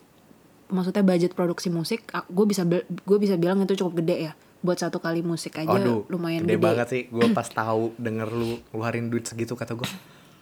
maksudnya 0.74 1.06
budget 1.06 1.38
produksi 1.38 1.70
musik, 1.70 2.10
gue 2.10 2.46
bisa 2.50 2.66
gue 2.82 3.18
bisa 3.22 3.38
bilang 3.38 3.62
itu 3.62 3.78
cukup 3.78 4.02
gede 4.02 4.18
ya 4.18 4.34
buat 4.60 4.76
satu 4.76 5.00
kali 5.00 5.24
musik 5.24 5.56
aja 5.56 5.72
Aduh, 5.72 6.04
lumayan 6.08 6.44
gede 6.44 6.56
gede. 6.56 6.64
banget 6.64 6.88
sih. 6.90 7.04
Gue 7.08 7.32
pas 7.38 7.48
tahu 7.48 7.96
denger 7.96 8.28
lu 8.30 8.60
ngeluarin 8.72 9.08
duit 9.08 9.24
segitu 9.24 9.56
kata 9.56 9.76
gue. 9.76 9.90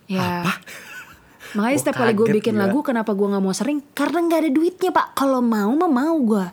Ya. 0.08 0.42
Makanya 1.54 1.74
Gua 1.74 1.82
setiap 1.82 1.98
kali 1.98 2.14
gue 2.14 2.28
bikin 2.34 2.56
gila. 2.56 2.68
lagu 2.68 2.80
kenapa 2.82 3.12
gue 3.14 3.28
nggak 3.28 3.44
mau 3.44 3.56
sering? 3.56 3.80
Karena 3.94 4.20
nggak 4.20 4.40
ada 4.44 4.52
duitnya 4.52 4.92
pak. 4.92 5.08
Kalau 5.14 5.40
mau 5.40 5.72
mah 5.72 5.92
mau 5.92 6.18
gue. 6.20 6.46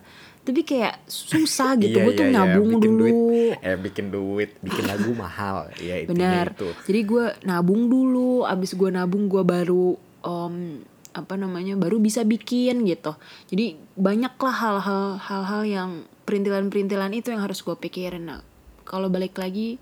Tapi 0.44 0.60
kayak 0.60 1.08
susah 1.08 1.72
gitu. 1.80 1.96
Iya, 1.96 2.04
gue 2.04 2.12
tuh 2.14 2.26
iya, 2.28 2.32
iya, 2.36 2.38
nabung 2.52 2.68
bikin 2.76 2.80
dulu. 2.84 3.04
Duit, 3.08 3.56
eh 3.64 3.76
bikin 3.80 4.06
duit, 4.12 4.50
bikin 4.60 4.84
lagu 4.84 5.10
mahal. 5.16 5.72
Ya 5.80 6.04
Benar. 6.04 6.52
itu. 6.52 6.68
Jadi 6.84 7.00
gue 7.00 7.24
nabung 7.42 7.88
dulu, 7.88 8.44
abis 8.44 8.76
gue 8.76 8.92
nabung 8.92 9.24
gue 9.26 9.40
baru 9.40 9.96
em, 10.20 10.84
apa 11.16 11.34
namanya 11.40 11.80
baru 11.80 11.96
bisa 11.96 12.28
bikin 12.28 12.84
gitu. 12.84 13.16
Jadi 13.48 13.80
banyaklah 13.96 14.52
hal-hal 14.52 15.04
hal-hal 15.16 15.62
yang 15.64 15.90
perintilan-perintilan 16.24 17.12
itu 17.12 17.32
yang 17.32 17.44
harus 17.44 17.60
gue 17.60 17.76
pikirin. 17.76 18.28
Nah, 18.28 18.40
kalau 18.84 19.08
balik 19.08 19.36
lagi, 19.36 19.76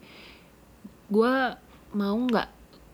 gue 1.10 1.34
mau 1.96 2.16
nggak 2.16 2.48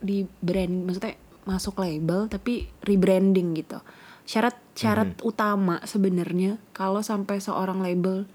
di 0.05 0.25
brand, 0.41 0.87
maksudnya 0.87 1.19
masuk 1.49 1.81
label 1.81 2.29
tapi 2.29 2.69
rebranding 2.85 3.57
gitu. 3.57 3.81
Syarat 4.29 4.61
syarat 4.77 5.17
utama 5.25 5.81
sebenarnya 5.89 6.61
kalau 6.77 7.01
sampai 7.01 7.41
seorang 7.41 7.81
label 7.81 8.29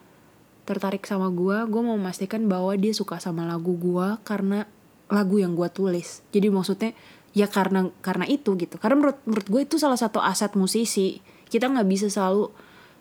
tertarik 0.65 1.05
sama 1.05 1.29
gue, 1.29 1.69
gue 1.69 1.81
mau 1.85 1.95
memastikan 1.95 2.49
bahwa 2.49 2.73
dia 2.73 2.91
suka 2.91 3.21
sama 3.21 3.45
lagu 3.45 3.77
gue 3.77 4.17
karena 4.25 4.65
lagu 5.13 5.37
yang 5.37 5.53
gue 5.53 5.69
tulis 5.69 6.25
jadi 6.33 6.49
maksudnya 6.49 6.97
ya 7.37 7.45
karena 7.45 7.93
karena 8.01 8.25
itu 8.25 8.57
gitu 8.57 8.81
karena 8.81 8.97
menurut 8.97 9.19
menurut 9.29 9.47
gue 9.49 9.61
itu 9.65 9.75
salah 9.77 9.97
satu 9.97 10.17
aset 10.17 10.57
musisi 10.57 11.21
kita 11.49 11.69
nggak 11.69 11.87
bisa 11.89 12.07
selalu 12.09 12.49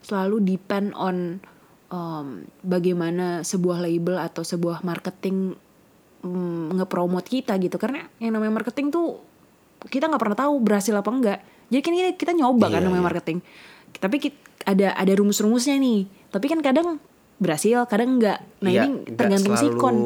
selalu 0.05 0.37
depend 0.45 0.93
on 0.93 1.41
um, 1.93 2.27
bagaimana 2.61 3.45
sebuah 3.45 3.79
label 3.79 4.17
atau 4.17 4.41
sebuah 4.41 4.81
marketing 4.81 5.53
um, 6.25 6.73
ngepromot 6.73 7.23
kita 7.23 7.55
gitu 7.59 7.77
karena 7.77 8.09
yang 8.17 8.33
namanya 8.33 8.59
marketing 8.59 8.89
tuh 8.89 9.21
kita 9.85 10.09
nggak 10.09 10.19
pernah 10.19 10.39
tahu 10.39 10.55
berhasil 10.59 10.95
apa 10.95 11.11
enggak 11.11 11.39
jadi 11.69 11.81
kan 11.81 11.93
kita, 11.93 12.11
kita 12.17 12.33
nyoba 12.33 12.67
kan 12.69 12.81
Iya, 12.81 12.87
namanya 12.87 13.03
iya. 13.03 13.09
marketing 13.13 13.39
tapi 13.95 14.17
kit- 14.19 14.43
ada 14.63 14.95
ada 14.95 15.13
rumus-rumusnya 15.13 15.77
nih 15.77 16.01
tapi 16.31 16.47
kan 16.47 16.63
kadang 16.63 16.97
berhasil 17.37 17.83
kadang 17.85 18.17
enggak 18.17 18.39
nah 18.59 18.71
Iya, 18.71 18.87
ini 18.87 19.13
tergantung 19.13 19.55
selalu- 19.55 19.75
sikon 19.75 19.97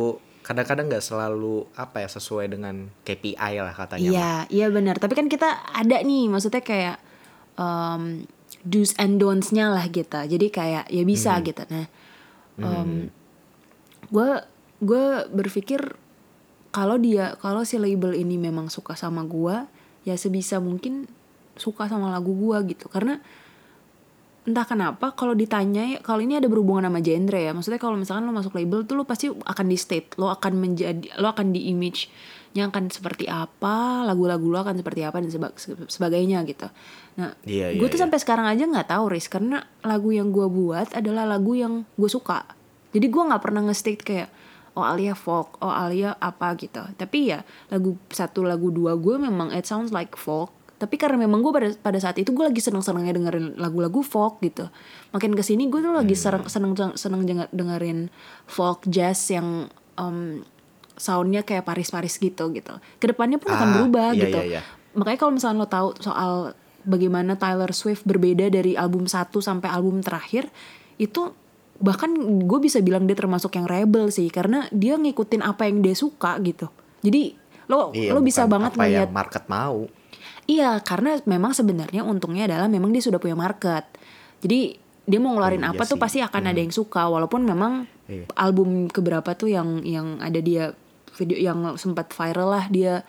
kadang-kadang 0.41 0.87
nggak 0.87 1.03
selalu 1.03 1.67
apa 1.75 2.07
ya 2.07 2.09
sesuai 2.09 2.47
dengan 2.47 2.87
KPI 3.03 3.59
lah 3.59 3.75
katanya 3.75 4.07
mah. 4.07 4.15
Iya, 4.15 4.33
iya 4.47 4.67
benar. 4.71 4.95
Tapi 4.95 5.19
kan 5.19 5.27
kita 5.27 5.43
ada 5.75 5.99
nih, 6.07 6.31
maksudnya 6.31 6.63
kayak 6.63 7.03
um, 7.59 8.23
do's 8.67 8.93
and 8.99 9.23
don'ts-nya 9.23 9.71
lah 9.71 9.87
gitu. 9.87 10.19
Jadi 10.19 10.47
kayak 10.51 10.91
ya 10.91 11.03
bisa 11.07 11.39
Hmm. 11.39 11.45
gitu. 11.47 11.63
Nah, 11.71 11.87
gue 14.11 14.29
gue 14.77 15.05
berpikir 15.33 15.81
kalau 16.75 17.01
dia 17.01 17.39
kalau 17.41 17.65
si 17.65 17.79
label 17.79 18.13
ini 18.13 18.37
memang 18.37 18.69
suka 18.69 18.99
sama 18.99 19.25
gue, 19.25 19.65
ya 20.05 20.19
sebisa 20.19 20.61
mungkin 20.61 21.09
suka 21.57 21.89
sama 21.89 22.13
lagu 22.13 22.35
gue 22.37 22.77
gitu. 22.77 22.91
Karena 22.91 23.23
entah 24.47 24.63
kenapa 24.63 25.11
kalau 25.11 25.35
ditanya 25.35 25.99
kalau 26.07 26.23
ini 26.23 26.39
ada 26.39 26.47
berhubungan 26.47 26.87
sama 26.87 27.03
genre 27.03 27.35
ya 27.35 27.51
maksudnya 27.51 27.83
kalau 27.83 27.99
misalkan 27.99 28.31
lo 28.31 28.31
masuk 28.31 28.55
label 28.55 28.87
tuh 28.87 28.95
lo 28.95 29.03
pasti 29.03 29.27
akan 29.27 29.67
di 29.67 29.75
state 29.75 30.15
lo 30.23 30.31
akan 30.31 30.53
menjadi 30.55 31.19
lo 31.19 31.35
akan 31.35 31.51
di 31.51 31.67
image 31.67 32.07
nya 32.55 32.71
akan 32.71 32.87
seperti 32.87 33.27
apa 33.27 34.07
lagu-lagu 34.07 34.47
lo 34.47 34.63
akan 34.63 34.79
seperti 34.79 35.03
apa 35.03 35.19
dan 35.19 35.35
seba- 35.35 35.57
sebagainya 35.91 36.47
gitu 36.47 36.71
nah 37.17 37.33
Iya, 37.43 37.73
gue 37.73 37.81
iya, 37.81 37.89
tuh 37.89 37.97
iya. 37.97 38.05
sampai 38.05 38.19
sekarang 38.21 38.47
aja 38.47 38.65
nggak 38.65 38.89
tahu 38.89 39.05
Riz 39.09 39.27
karena 39.27 39.65
lagu 39.81 40.13
yang 40.13 40.29
gue 40.31 40.47
buat 40.47 40.93
adalah 40.93 41.25
lagu 41.25 41.57
yang 41.57 41.89
gue 41.97 42.07
suka. 42.07 42.45
Jadi 42.93 43.07
gue 43.09 43.23
nggak 43.25 43.41
pernah 43.41 43.65
nge-state 43.65 44.01
kayak 44.01 44.29
oh 44.73 44.85
Alia 44.85 45.17
folk 45.17 45.57
oh 45.59 45.73
Alia 45.73 46.13
apa 46.15 46.53
gitu. 46.55 46.85
Tapi 46.93 47.33
ya 47.33 47.41
lagu 47.69 47.97
satu 48.09 48.45
lagu 48.45 48.69
dua 48.69 48.95
gue 48.95 49.17
memang 49.17 49.49
it 49.51 49.65
sounds 49.65 49.91
like 49.91 50.13
folk. 50.15 50.53
Tapi 50.77 51.01
karena 51.01 51.17
memang 51.17 51.41
gue 51.41 51.49
pada 51.49 51.73
pada 51.73 51.97
saat 51.97 52.21
itu 52.21 52.37
gue 52.37 52.45
lagi 52.45 52.61
seneng 52.61 52.85
senengnya 52.85 53.17
dengerin 53.17 53.57
lagu-lagu 53.57 54.05
folk 54.05 54.45
gitu. 54.45 54.69
Makin 55.17 55.33
ke 55.33 55.41
sini 55.41 55.73
gue 55.73 55.81
tuh 55.81 55.97
lagi 55.97 56.13
seneng 56.13 56.45
seneng 56.45 56.77
seneng 56.93 57.25
denger- 57.25 57.49
dengerin 57.49 58.13
folk 58.45 58.85
jazz 58.85 59.33
yang 59.33 59.73
um, 59.97 60.45
soundnya 60.97 61.41
kayak 61.43 61.65
Paris 61.65 61.89
Paris 61.89 62.21
gitu 62.21 62.53
gitu. 62.53 62.77
Ke 63.01 63.09
depannya 63.09 63.41
pun 63.41 63.53
akan 63.53 63.69
Ah, 63.69 63.75
berubah 63.75 64.09
iya, 64.13 64.21
gitu. 64.29 64.41
iya, 64.45 64.61
iya. 64.61 64.63
makanya 64.93 65.17
kalau 65.19 65.33
misalnya 65.33 65.65
lo 65.65 65.69
tahu 65.69 65.89
soal 65.97 66.53
bagaimana 66.87 67.35
Taylor 67.35 67.75
Swift 67.75 68.07
berbeda 68.07 68.49
dari 68.49 68.79
album 68.79 69.05
1 69.05 69.29
sampai 69.35 69.69
album 69.69 70.01
terakhir 70.01 70.49
itu 70.97 71.35
bahkan 71.77 72.09
gue 72.47 72.59
bisa 72.59 72.81
bilang 72.81 73.05
dia 73.05 73.13
termasuk 73.13 73.53
yang 73.53 73.69
rebel 73.69 74.09
sih 74.09 74.33
karena 74.33 74.65
dia 74.73 74.97
ngikutin 74.97 75.45
apa 75.45 75.69
yang 75.69 75.85
dia 75.85 75.93
suka 75.93 76.41
gitu 76.41 76.73
jadi 77.05 77.37
lo 77.69 77.91
Iya, 77.93 78.15
lo 78.17 78.23
bisa 78.25 78.49
banget 78.49 78.73
apa 78.73 78.87
ngeliat 78.87 79.11
yang 79.11 79.13
market 79.13 79.45
mau 79.47 79.85
Iya, 80.47 80.79
karena 80.87 81.19
memang 81.27 81.51
sebenarnya 81.59 82.07
untungnya 82.07 82.47
adalah 82.47 82.71
memang 82.71 82.95
dia 82.95 83.03
sudah 83.03 83.19
punya 83.19 83.35
market. 83.35 83.83
Jadi 84.39 84.79
dia 85.03 85.19
mau 85.19 85.35
ngeluarin 85.35 85.67
Oh, 85.67 85.71
iya 85.71 85.75
apa 85.75 85.83
tuh 85.83 85.99
sih. 85.99 86.03
pasti 86.07 86.19
akan 86.23 86.43
ada 86.47 86.61
yang 86.63 86.71
suka 86.71 87.03
walaupun 87.11 87.43
memang 87.43 87.91
Iya. 88.07 88.31
album 88.39 88.87
keberapa 88.87 89.35
tuh 89.35 89.51
yang 89.51 89.83
yang 89.83 90.23
ada 90.23 90.39
dia 90.39 90.71
video 91.19 91.35
yang 91.35 91.75
sempat 91.75 92.15
viral 92.15 92.55
lah 92.55 92.65
dia 92.71 93.03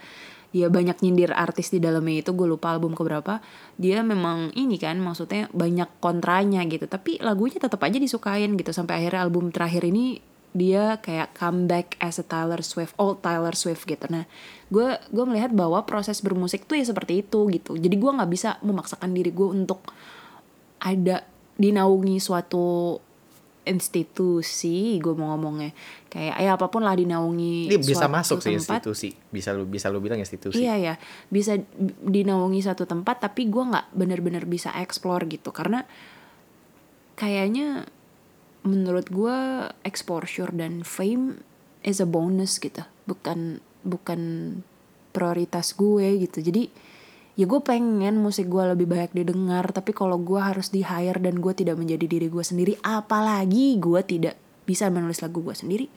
dia 0.58 0.74
banyak 0.74 0.98
nyindir 1.06 1.30
artis 1.38 1.70
di 1.70 1.78
dalamnya 1.78 2.26
itu 2.26 2.34
gue 2.34 2.48
lupa 2.50 2.74
album 2.74 2.98
keberapa 2.98 3.38
dia 3.78 4.02
memang 4.02 4.50
ini 4.58 4.82
kan 4.82 4.98
maksudnya 4.98 5.46
banyak 5.54 6.02
kontranya 6.02 6.66
gitu 6.66 6.90
tapi 6.90 7.22
lagunya 7.22 7.62
tetap 7.62 7.78
aja 7.86 8.02
disukain 8.02 8.58
gitu 8.58 8.74
sampai 8.74 9.06
akhirnya 9.06 9.22
album 9.22 9.54
terakhir 9.54 9.86
ini 9.86 10.26
dia 10.58 10.98
kayak 11.06 11.38
comeback 11.38 11.94
as 12.02 12.18
a 12.18 12.26
Taylor 12.26 12.66
Swift 12.66 12.98
old 12.98 13.22
Taylor 13.22 13.54
Swift 13.54 13.86
gitu. 13.86 14.02
Nah 14.10 14.26
gue 14.74 14.98
gue 15.14 15.26
melihat 15.30 15.54
bahwa 15.54 15.86
proses 15.86 16.18
bermusik 16.26 16.66
tuh 16.66 16.82
ya 16.82 16.86
seperti 16.88 17.22
itu 17.22 17.46
gitu. 17.54 17.78
Jadi 17.78 17.94
gue 17.94 18.12
nggak 18.12 18.32
bisa 18.32 18.58
memaksakan 18.66 19.14
diri 19.14 19.30
gue 19.30 19.46
untuk 19.46 19.86
ada 20.82 21.22
dinaungi 21.62 22.18
suatu 22.18 22.98
institusi 23.68 24.98
gue 24.98 25.14
mau 25.14 25.36
ngomongnya. 25.36 25.76
Kayak 26.08 26.36
ya 26.40 26.52
apa 26.56 26.68
pun 26.72 26.88
lah 26.88 26.96
dinaungi 26.96 27.68
ini 27.68 27.78
bisa 27.78 28.08
masuk 28.08 28.40
sih 28.40 28.56
tempat. 28.56 28.80
institusi. 28.82 29.10
Bisa 29.30 29.52
lu 29.52 29.68
bisa 29.68 29.92
lu 29.92 30.00
bilang 30.00 30.18
institusi. 30.18 30.64
Iya 30.64 30.76
ya, 30.80 30.94
bisa 31.28 31.60
dinaungi 32.08 32.64
satu 32.64 32.88
tempat 32.88 33.20
tapi 33.28 33.52
gue 33.52 33.64
nggak 33.64 33.94
benar-benar 33.94 34.48
bisa 34.48 34.72
explore 34.80 35.28
gitu. 35.28 35.52
Karena 35.52 35.84
kayaknya 37.20 37.86
menurut 38.64 39.12
gue 39.12 39.38
exposure 39.84 40.52
dan 40.56 40.88
fame 40.88 41.44
is 41.84 42.00
a 42.00 42.08
bonus 42.08 42.58
gitu, 42.58 42.82
bukan 43.06 43.60
bukan 43.84 44.22
prioritas 45.12 45.76
gue 45.76 46.24
gitu. 46.24 46.40
Jadi 46.40 46.87
ya 47.38 47.46
gue 47.46 47.62
pengen 47.62 48.18
musik 48.18 48.50
gue 48.50 48.64
lebih 48.74 48.90
banyak 48.90 49.14
didengar 49.14 49.70
tapi 49.70 49.94
kalau 49.94 50.18
gue 50.18 50.42
harus 50.42 50.74
di 50.74 50.82
hire 50.82 51.22
dan 51.22 51.38
gue 51.38 51.54
tidak 51.54 51.78
menjadi 51.78 52.06
diri 52.10 52.28
gue 52.34 52.42
sendiri 52.42 52.74
apalagi 52.82 53.78
gue 53.78 54.02
tidak 54.02 54.36
bisa 54.66 54.90
menulis 54.90 55.22
lagu 55.22 55.46
gue 55.46 55.54
sendiri 55.54 55.88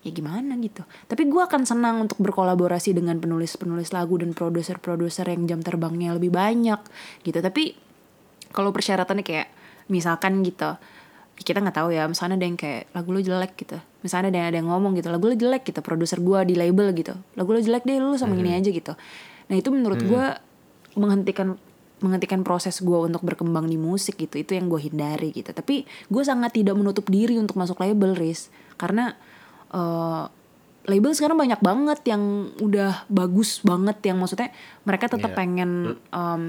ya 0.00 0.10
gimana 0.16 0.56
gitu. 0.60 0.80
Tapi 1.08 1.28
gue 1.28 1.42
akan 1.44 1.68
senang 1.68 2.08
untuk 2.08 2.16
berkolaborasi 2.24 2.96
dengan 2.96 3.20
penulis-penulis 3.20 3.92
lagu 3.92 4.16
dan 4.16 4.32
produser-produser 4.32 5.28
yang 5.28 5.44
jam 5.44 5.60
terbangnya 5.60 6.16
lebih 6.16 6.32
banyak 6.32 6.80
gitu. 7.20 7.38
Tapi 7.40 7.76
kalau 8.50 8.72
persyaratannya 8.72 9.24
kayak 9.24 9.48
misalkan 9.92 10.40
gitu 10.40 10.80
kita 11.40 11.56
nggak 11.64 11.76
tahu 11.80 11.88
ya 11.96 12.04
misalnya 12.04 12.36
ada 12.36 12.46
yang 12.48 12.58
kayak 12.60 12.92
lagu 12.96 13.08
lo 13.12 13.20
jelek 13.20 13.52
gitu. 13.60 13.76
Misalnya 14.00 14.32
ada 14.32 14.38
yang 14.40 14.48
ada 14.48 14.56
yang 14.64 14.68
ngomong 14.72 14.92
gitu 14.96 15.08
lagu 15.12 15.24
lo 15.28 15.36
jelek 15.36 15.68
gitu 15.68 15.80
produser 15.84 16.20
gue 16.20 16.40
di 16.48 16.54
label 16.56 16.96
gitu 16.96 17.14
lagu 17.36 17.50
lo 17.52 17.60
jelek 17.60 17.84
deh 17.84 18.00
lu 18.00 18.16
sama 18.16 18.36
gini 18.36 18.56
aja 18.56 18.72
gitu. 18.72 18.96
Nah 19.52 19.56
itu 19.56 19.68
menurut 19.68 20.00
gue 20.00 20.24
menghentikan 20.94 21.58
menghentikan 22.00 22.40
proses 22.40 22.80
gue 22.80 22.96
untuk 22.96 23.20
berkembang 23.20 23.68
di 23.68 23.76
musik 23.76 24.16
gitu 24.16 24.40
itu 24.40 24.56
yang 24.56 24.72
gue 24.72 24.80
hindari 24.80 25.36
gitu 25.36 25.52
tapi 25.52 25.84
gue 25.84 26.22
sangat 26.24 26.56
tidak 26.56 26.72
menutup 26.72 27.04
diri 27.06 27.36
untuk 27.36 27.60
masuk 27.60 27.76
label 27.76 28.16
Riz 28.16 28.48
karena 28.80 29.12
eh, 29.68 30.24
label 30.88 31.12
sekarang 31.12 31.36
banyak 31.36 31.60
banget 31.60 32.00
yang 32.08 32.22
udah 32.56 33.04
bagus 33.12 33.60
banget 33.60 34.00
yang 34.08 34.16
maksudnya 34.16 34.48
mereka 34.82 35.12
tetap 35.12 35.36
Iya. 35.36 35.38
pengen 35.38 35.70
em, 36.08 36.42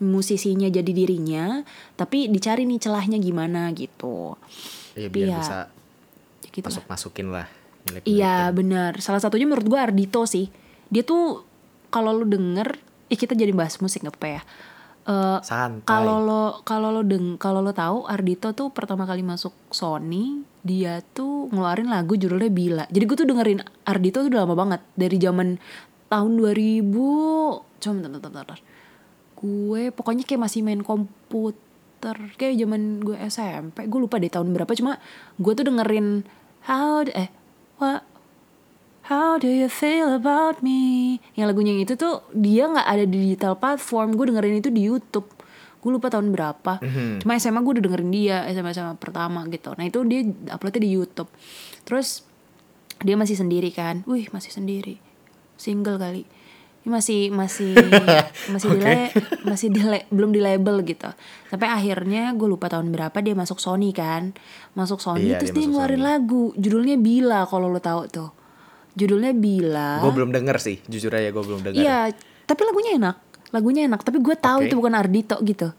musisinya 0.00 0.72
jadi 0.72 0.88
dirinya 0.88 1.62
tapi 1.94 2.26
dicari 2.26 2.64
nih 2.64 2.80
celahnya 2.80 3.20
gimana 3.20 3.70
gitu 3.76 4.40
Iya, 4.96 5.08
biar 5.12 5.26
Iya. 5.28 5.38
bisa 5.38 5.58
gitu 6.48 6.64
masuk 6.64 6.88
masukin 6.88 7.28
lah 7.28 7.44
Iya 8.08 8.48
benar. 8.48 8.96
Salah 9.04 9.20
satunya 9.20 9.44
menurut 9.44 9.68
gue 9.68 9.76
Ardito 9.76 10.24
sih. 10.24 10.48
Dia 10.88 11.04
tuh 11.04 11.44
kalau 11.92 12.16
lu 12.16 12.24
denger, 12.24 12.80
eh 13.08 13.18
kita 13.18 13.36
jadi 13.36 13.52
bahas 13.52 13.76
musik 13.80 14.04
nggak 14.04 14.16
apa 14.16 14.28
ya. 14.28 14.42
Eh, 15.04 15.38
santai 15.44 15.84
kalau 15.84 16.16
lo 16.24 16.42
kalau 16.64 16.88
lo 16.88 17.04
deng 17.04 17.36
kalau 17.36 17.60
lo 17.60 17.76
tahu 17.76 18.08
Ardito 18.08 18.56
tuh 18.56 18.72
pertama 18.72 19.04
kali 19.04 19.20
masuk 19.20 19.52
Sony 19.68 20.40
dia 20.64 21.04
tuh 21.12 21.52
ngeluarin 21.52 21.92
lagu 21.92 22.16
judulnya 22.16 22.48
Bila. 22.48 22.84
Jadi 22.88 23.04
gue 23.04 23.16
tuh 23.20 23.28
dengerin 23.28 23.60
Ardito 23.84 24.24
tuh 24.24 24.32
udah 24.32 24.48
lama 24.48 24.56
banget 24.56 24.80
dari 24.96 25.20
zaman 25.20 25.60
tahun 26.08 26.32
2000 26.40 26.88
coba 27.84 27.92
bentar, 28.00 28.10
bentar, 28.16 28.30
bentar. 28.32 28.58
Gue 29.36 29.92
pokoknya 29.92 30.24
kayak 30.24 30.40
masih 30.40 30.64
main 30.64 30.80
komputer 30.80 32.16
kayak 32.40 32.64
zaman 32.64 33.04
gue 33.04 33.16
SMP. 33.28 33.84
Gue 33.84 34.00
lupa 34.08 34.16
deh 34.16 34.32
tahun 34.32 34.56
berapa 34.56 34.72
cuma 34.72 34.96
gue 35.36 35.52
tuh 35.52 35.68
dengerin 35.68 36.24
how 36.64 37.04
eh 37.12 37.28
what 37.76 38.08
How 39.04 39.36
do 39.36 39.46
you 39.46 39.68
feel 39.68 40.08
about 40.10 40.60
me? 40.60 41.16
Yang 41.34 41.46
lagunya 41.46 41.70
yang 41.72 41.84
itu 41.84 41.94
tuh 41.94 42.24
dia 42.30 42.64
nggak 42.64 42.88
ada 42.88 43.04
di 43.04 43.16
digital 43.22 43.52
platform. 43.54 44.12
Gue 44.12 44.26
dengerin 44.26 44.58
itu 44.58 44.68
di 44.68 44.80
YouTube. 44.82 45.28
Gue 45.78 45.90
lupa 45.92 46.08
tahun 46.08 46.32
berapa. 46.32 46.80
Cuma 47.20 47.36
SMA 47.36 47.60
gue 47.60 47.72
udah 47.76 47.84
dengerin 47.84 48.08
dia 48.08 48.36
SMA 48.48 48.72
SMA 48.72 48.96
pertama 48.96 49.44
gitu. 49.46 49.76
Nah 49.76 49.84
itu 49.84 50.00
dia 50.02 50.24
uploadnya 50.48 50.80
di 50.80 50.90
YouTube. 50.90 51.28
Terus 51.84 52.24
dia 52.98 53.12
masih 53.14 53.36
sendiri 53.36 53.68
kan? 53.68 54.00
Wih 54.04 54.32
masih 54.32 54.48
sendiri. 54.50 54.96
Single 55.54 56.00
kali. 56.00 56.24
Ini 56.80 56.88
masih 56.90 57.20
masih 57.28 57.76
masih 58.52 58.68
di 58.70 58.80
Oke. 58.80 58.96
masih 59.44 59.68
di 59.68 59.80
le- 59.80 60.08
belum 60.08 60.32
di 60.32 60.40
label 60.40 60.80
gitu. 60.80 61.12
Sampai 61.46 61.68
akhirnya 61.68 62.32
gue 62.32 62.48
lupa 62.48 62.68
tahun 62.68 62.88
berapa 62.88 63.20
dia 63.20 63.36
masuk 63.36 63.60
Sony 63.60 63.92
kan. 63.92 64.32
Masuk 64.72 64.96
Sony 64.96 65.28
Iya, 65.28 65.36
terus 65.38 65.52
dia 65.52 65.60
dia, 65.60 65.68
ngeluarin 65.68 65.96
Sony. 65.96 66.08
lagu. 66.08 66.42
Judulnya 66.56 66.96
Bila 66.96 67.44
kalau 67.44 67.68
lo 67.68 67.76
tahu 67.78 68.08
tuh. 68.08 68.30
Judulnya 68.94 69.34
Bila. 69.34 69.98
gue 69.98 70.12
belum 70.14 70.30
denger 70.30 70.56
sih 70.62 70.78
jujur 70.86 71.10
aja 71.10 71.34
gue 71.34 71.44
belum 71.44 71.60
denger 71.66 71.82
Iya, 71.82 72.14
tapi 72.46 72.62
lagunya 72.62 72.94
enak. 72.94 73.16
Lagunya 73.50 73.82
enak, 73.86 74.02
tapi 74.02 74.18
gue 74.18 74.34
tahu 74.38 74.58
Oke. 74.62 74.66
itu 74.70 74.74
bukan 74.74 74.94
Ardito 74.94 75.36
gitu. 75.42 75.70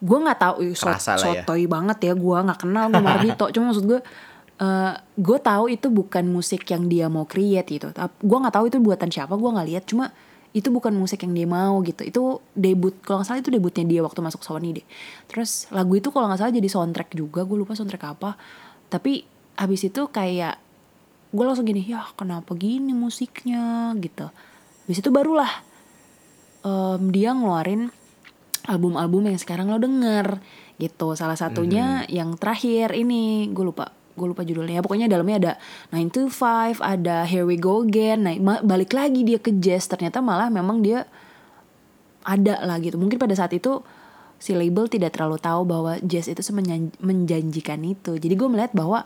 Gue 0.00 0.18
nggak 0.20 0.38
tahu, 0.40 0.56
so, 0.72 0.88
ya. 0.88 0.96
sotoy 1.00 1.68
banget 1.68 2.12
ya. 2.12 2.12
Gue 2.16 2.36
nggak 2.40 2.64
kenal 2.64 2.88
sama 2.88 3.08
Ardito. 3.20 3.44
Cuma 3.52 3.72
maksud 3.72 3.84
gue, 3.88 4.00
eh 4.60 4.92
gue 5.16 5.38
tahu 5.40 5.64
itu 5.72 5.88
bukan 5.92 6.24
musik 6.28 6.64
yang 6.68 6.88
dia 6.88 7.08
mau 7.08 7.24
create 7.28 7.68
gitu. 7.68 7.88
Gue 8.20 8.38
nggak 8.40 8.54
tahu 8.56 8.64
itu 8.68 8.76
buatan 8.80 9.08
siapa, 9.12 9.32
gue 9.36 9.50
nggak 9.52 9.68
lihat. 9.68 9.84
Cuma 9.88 10.12
itu 10.50 10.66
bukan 10.68 10.92
musik 10.96 11.24
yang 11.24 11.32
dia 11.32 11.48
mau 11.48 11.80
gitu. 11.84 12.02
Itu 12.04 12.22
debut, 12.56 12.96
kalau 13.04 13.20
nggak 13.20 13.28
salah 13.28 13.40
itu 13.40 13.52
debutnya 13.52 13.84
dia 13.84 14.00
waktu 14.00 14.20
masuk 14.20 14.40
Sony 14.44 14.80
deh. 14.80 14.86
Terus 15.28 15.68
lagu 15.72 15.92
itu 15.96 16.08
kalau 16.12 16.28
nggak 16.28 16.40
salah 16.40 16.52
jadi 16.52 16.68
soundtrack 16.68 17.12
juga. 17.12 17.44
Gue 17.44 17.60
lupa 17.60 17.76
soundtrack 17.76 18.04
apa. 18.16 18.40
Tapi 18.88 19.24
habis 19.56 19.84
itu 19.84 20.08
kayak 20.08 20.56
gue 21.30 21.44
langsung 21.46 21.66
gini, 21.66 21.86
ya 21.86 22.02
kenapa 22.18 22.52
gini 22.58 22.90
musiknya 22.90 23.94
gitu. 24.02 24.28
Habis 24.86 24.98
itu 24.98 25.10
barulah 25.14 25.50
em, 26.66 27.10
dia 27.14 27.30
ngeluarin 27.30 27.90
album-album 28.66 29.30
yang 29.30 29.38
sekarang 29.40 29.70
lo 29.70 29.78
denger 29.78 30.42
gitu. 30.76 31.14
Salah 31.14 31.38
satunya 31.38 32.04
yang 32.10 32.34
terakhir 32.36 32.92
ini 32.96 33.48
gue 33.52 33.64
lupa 33.64 33.94
gue 34.18 34.26
lupa 34.26 34.42
judulnya. 34.44 34.84
Pokoknya 34.84 35.08
dalamnya 35.08 35.36
ada 35.38 35.52
9 35.96 36.12
to 36.12 36.22
5, 36.28 36.82
ada 36.82 37.24
Here 37.24 37.46
We 37.46 37.56
Go 37.56 37.86
Again. 37.86 38.26
Nah, 38.26 38.34
balik 38.60 38.92
lagi 38.92 39.24
dia 39.24 39.40
ke 39.40 39.54
jazz. 39.56 39.88
Ternyata 39.88 40.20
malah 40.20 40.52
memang 40.52 40.84
dia 40.84 41.08
ada 42.26 42.60
lah 42.66 42.76
gitu. 42.82 43.00
Mungkin 43.00 43.16
pada 43.16 43.32
saat 43.32 43.54
itu 43.56 43.80
si 44.40 44.56
label 44.56 44.88
tidak 44.88 45.12
terlalu 45.12 45.36
tahu 45.36 45.68
bahwa 45.68 46.00
jazz 46.00 46.24
itu 46.24 46.40
menjanjikan 47.04 47.84
itu. 47.84 48.16
Jadi 48.16 48.34
gue 48.34 48.48
melihat 48.48 48.72
bahwa 48.72 49.04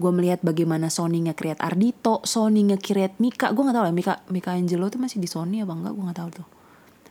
gue 0.00 0.12
melihat 0.16 0.40
bagaimana 0.40 0.88
Sony 0.88 1.20
nge-create 1.28 1.60
Ardito, 1.60 2.24
Sony 2.24 2.64
nge-create 2.72 3.20
Mika. 3.20 3.52
Gue 3.52 3.68
nggak 3.68 3.76
tahu 3.76 3.84
lah 3.84 3.94
Mika 3.94 4.14
Mika 4.32 4.56
Angelo 4.56 4.88
tuh 4.88 5.04
masih 5.04 5.20
di 5.20 5.28
Sony 5.28 5.60
apa 5.60 5.76
enggak? 5.76 5.92
Gue 5.92 6.04
nggak 6.08 6.18
tahu 6.18 6.30
tuh. 6.40 6.46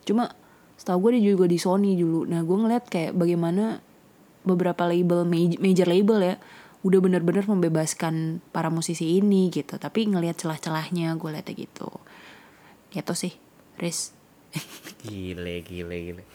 Cuma 0.09 0.33
setahu 0.81 1.07
gue 1.07 1.21
dia 1.21 1.37
juga 1.37 1.45
di 1.45 1.61
Sony 1.61 1.93
dulu. 1.93 2.25
Nah 2.25 2.41
gue 2.41 2.57
ngeliat 2.57 2.89
kayak 2.89 3.13
bagaimana 3.13 3.77
beberapa 4.41 4.89
label 4.89 5.21
major, 5.23 5.61
major 5.61 5.87
label 5.87 6.19
ya 6.25 6.35
udah 6.83 6.99
bener-bener 6.99 7.45
membebaskan 7.45 8.41
para 8.49 8.73
musisi 8.73 9.21
ini 9.21 9.53
gitu. 9.53 9.77
Tapi 9.77 10.09
ngelihat 10.09 10.41
celah-celahnya 10.41 11.13
gue 11.21 11.29
liatnya 11.29 11.53
gitu. 11.53 11.89
Gitu 12.89 13.13
sih, 13.13 13.37
Riz. 13.77 14.09
Gile, 15.05 15.61
gile, 15.61 15.97
gile. 16.01 16.32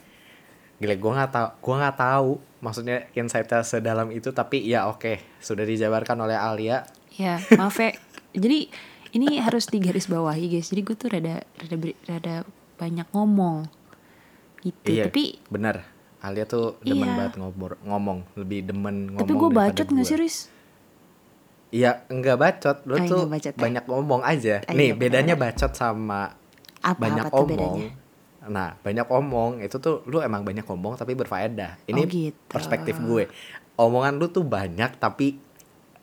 Gile, 0.78 0.94
gue 0.94 1.10
nggak 1.10 1.30
tahu, 1.30 1.48
gue 1.58 1.74
nggak 1.76 1.96
tahu. 1.96 2.30
Maksudnya 2.58 2.96
insight-nya 3.12 3.62
sedalam 3.62 4.08
itu, 4.08 4.30
tapi 4.30 4.62
ya 4.62 4.86
oke, 4.86 5.18
sudah 5.38 5.62
dijabarkan 5.62 6.18
oleh 6.20 6.34
Alia. 6.34 6.86
Ya, 7.12 7.38
maaf 7.52 7.74
ya. 7.76 7.94
Jadi 8.30 8.70
ini 9.10 9.38
harus 9.38 9.66
digaris 9.66 10.06
bawahi 10.06 10.46
guys. 10.48 10.68
Jadi 10.68 10.80
gue 10.80 10.94
tuh 10.94 11.08
rada 11.08 11.42
rada 11.56 11.76
rada 12.04 12.34
banyak 12.76 13.06
ngomong. 13.10 13.66
Gitu. 14.60 14.90
Iya, 14.92 15.06
Tapi 15.06 15.38
bener. 15.48 15.82
Alia 16.18 16.44
tuh 16.44 16.78
demen 16.80 17.06
Iya. 17.06 17.14
banget 17.16 17.34
ngomong, 17.38 17.78
ngomong, 17.80 18.18
lebih 18.34 18.60
demen 18.64 19.06
ngomong. 19.08 19.20
tapi 19.20 19.32
gue 19.32 19.50
bacot 19.52 19.86
nggak 19.86 20.02
sih, 20.04 20.18
Riz? 20.18 20.36
Iya, 21.68 22.02
enggak 22.08 22.36
bacot. 22.36 22.76
Lu 22.82 22.94
Ah, 22.94 23.04
tuh 23.04 23.22
bacot 23.26 23.52
ya? 23.52 23.60
banyak 23.60 23.84
ngomong 23.84 24.22
aja. 24.22 24.64
Ah, 24.64 24.72
Nih, 24.72 24.94
bedanya 24.94 25.34
benar. 25.34 25.52
bacot 25.52 25.72
sama 25.74 26.32
Apa 26.80 26.96
banyak 26.98 27.24
apa 27.28 27.34
omong. 27.36 27.48
bedanya? 27.48 27.88
Nah, 28.48 28.74
banyak 28.76 29.06
omong 29.06 29.60
itu 29.60 29.76
tuh 29.76 30.02
lu 30.04 30.18
emang 30.18 30.42
banyak 30.42 30.62
ngomong 30.62 30.94
tapi 30.94 31.12
berfaedah. 31.12 31.84
Ini 31.84 32.00
Oh, 32.00 32.06
gitu. 32.06 32.36
perspektif 32.48 32.96
gue. 32.98 33.28
Omongan 33.74 34.16
lu 34.16 34.26
tuh 34.26 34.42
banyak 34.42 34.96
tapi 34.96 35.38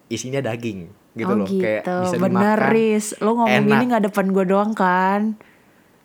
isinya 0.05 0.39
daging 0.39 0.88
gitu 1.12 1.27
oh 1.27 1.36
loh. 1.36 1.45
gitu. 1.45 1.60
Kayak 1.60 1.84
bisa 1.84 2.15
Bener, 2.17 2.31
dimakan. 2.55 2.71
Riz. 2.71 3.05
Lo 3.17 3.31
ngomong 3.36 3.51
enak. 3.51 3.73
ini 3.73 3.84
nggak 3.86 4.03
depan 4.05 4.25
gue 4.29 4.45
doang 4.45 4.71
kan? 4.71 5.21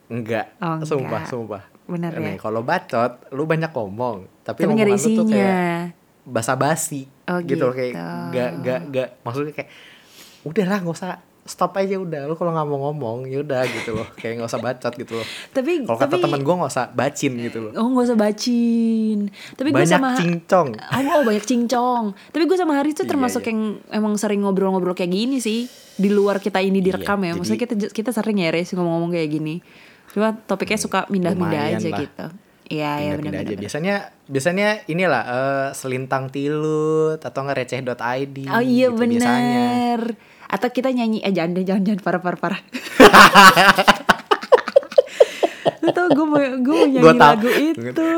Enggak, 0.06 0.58
Oh, 0.58 0.80
sumpah, 0.80 1.22
enggak. 1.22 1.28
sumpah. 1.28 1.62
Bener 1.84 2.10
ya? 2.12 2.34
Kalau 2.36 2.60
bacot, 2.60 3.12
lu 3.30 3.44
banyak 3.44 3.68
ngomong, 3.68 4.26
tapi, 4.40 4.62
Tapi 4.62 4.68
omongan 4.68 4.86
lu 4.86 4.94
tuh 4.94 4.98
isinya. 4.98 5.30
kayak 5.30 5.80
basa-basi 6.22 7.02
Oh, 7.24 7.38
gitu 7.40 7.62
loh 7.62 7.72
kayak 7.72 7.90
gitu. 7.90 8.06
gak 8.30 8.50
gak 8.60 8.80
gak 8.90 9.08
maksudnya 9.20 9.52
kayak 9.52 9.70
udahlah 10.42 10.78
nggak 10.78 10.94
usah 10.94 11.12
stop 11.50 11.74
aja 11.74 11.98
udah. 11.98 12.24
Lu 12.24 12.34
kalau 12.34 12.50
nggak 12.50 12.64
mau 12.64 12.78
ngomong 12.86 13.26
ya 13.26 13.42
udah 13.42 13.66
gitu 13.66 13.92
loh. 13.92 14.06
Kayak 14.14 14.38
nggak 14.38 14.48
usah 14.48 14.62
bacot 14.62 14.92
gitu 14.94 15.12
loh. 15.14 15.26
Tapi 15.50 15.82
kalau 15.82 15.98
kata 15.98 16.16
teman 16.16 16.40
gue 16.40 16.54
nggak 16.54 16.70
usah 16.70 16.86
bacin 16.88 17.32
gitu 17.36 17.58
loh. 17.60 17.72
Oh 17.74 17.90
gak 17.90 18.06
usah 18.06 18.18
bacin. 18.18 19.18
Tapi 19.52 19.68
gue 19.68 19.84
sama 19.84 20.14
cincong. 20.14 20.68
Oh, 21.10 21.18
oh 21.18 21.22
banyak 21.22 21.42
cincong. 21.42 22.04
Tapi 22.30 22.44
gue 22.44 22.54
sama 22.54 22.78
Haris 22.78 22.94
tuh 22.94 23.02
Iya, 23.02 23.10
termasuk 23.10 23.42
iya. 23.42 23.50
yang 23.50 23.60
Emang 23.90 24.14
sering 24.14 24.40
ngobrol-ngobrol 24.40 24.94
kayak 24.94 25.10
gini 25.10 25.38
sih. 25.38 25.66
Di 25.92 26.08
luar 26.08 26.38
kita 26.38 26.58
ini 26.58 26.78
direkam 26.78 27.18
Iya, 27.18 27.26
ya 27.26 27.32
Maksudnya 27.34 27.60
kita 27.60 27.74
kita 27.90 28.10
sering 28.10 28.38
ya 28.38 28.48
Riz 28.48 28.70
ngomong-ngomong 28.70 29.10
kayak 29.10 29.28
gini. 29.28 29.58
Cuma 30.08 30.32
topiknya 30.36 30.78
suka 30.78 31.04
mindah-mindah 31.06 31.62
aja 31.68 31.88
lah. 31.88 32.00
gitu. 32.00 32.26
Iya 32.66 32.90
iya 32.96 33.12
Pindah-pindah 33.18 33.50
aja. 33.50 33.58
biasanya 33.58 33.94
biasanya 34.24 34.68
inilah 34.86 35.22
eh, 35.24 35.68
selintang 35.72 36.30
tilut 36.30 37.18
atau 37.18 37.40
nggak 37.42 37.58
receh.id 37.58 38.36
Oh 38.46 38.62
iya 38.62 38.86
gitu 38.86 38.94
biasanya. 38.96 39.66
bener 39.98 40.00
Atau 40.50 40.68
kita 40.74 40.90
nyanyi 40.90 41.22
Eh 41.22 41.30
jangan 41.30 41.54
deh, 41.54 41.64
jangan 41.64 41.82
jangan 41.86 42.00
parah 42.02 42.20
parah 42.20 42.38
parah 42.38 42.60
Lu 45.80 45.90
tau 45.94 46.08
gue 46.12 46.26
mau, 46.26 46.42
gue 46.42 46.74
mau 46.74 46.86
nyanyi 46.90 47.04
Gua 47.06 47.14
tau. 47.14 47.30
lagu 47.32 47.50
itu 47.54 48.10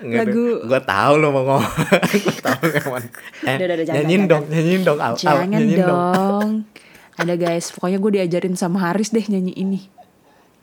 Lagu 0.00 0.44
gue 0.64 0.80
tahu 0.84 1.12
lo 1.20 1.28
mau 1.32 1.42
ngomong 1.44 1.74
gue 2.24 2.36
tahu 2.40 2.64
emang 2.72 3.04
eh, 3.44 3.56
Udah, 3.64 3.76
udah, 3.76 3.86
nyanyiin 3.96 4.22
dong 4.28 4.44
nyanyiin 4.48 4.82
dong 4.84 4.98
Al, 5.00 5.12
Al, 5.12 5.16
Jangan 5.18 5.48
nyanyiin 5.48 5.80
dong. 5.84 6.48
Ada 7.20 7.36
guys, 7.36 7.68
pokoknya 7.76 7.98
gue 8.00 8.10
diajarin 8.16 8.56
sama 8.56 8.80
Haris 8.80 9.12
deh 9.12 9.20
nyanyi 9.20 9.52
ini. 9.52 9.80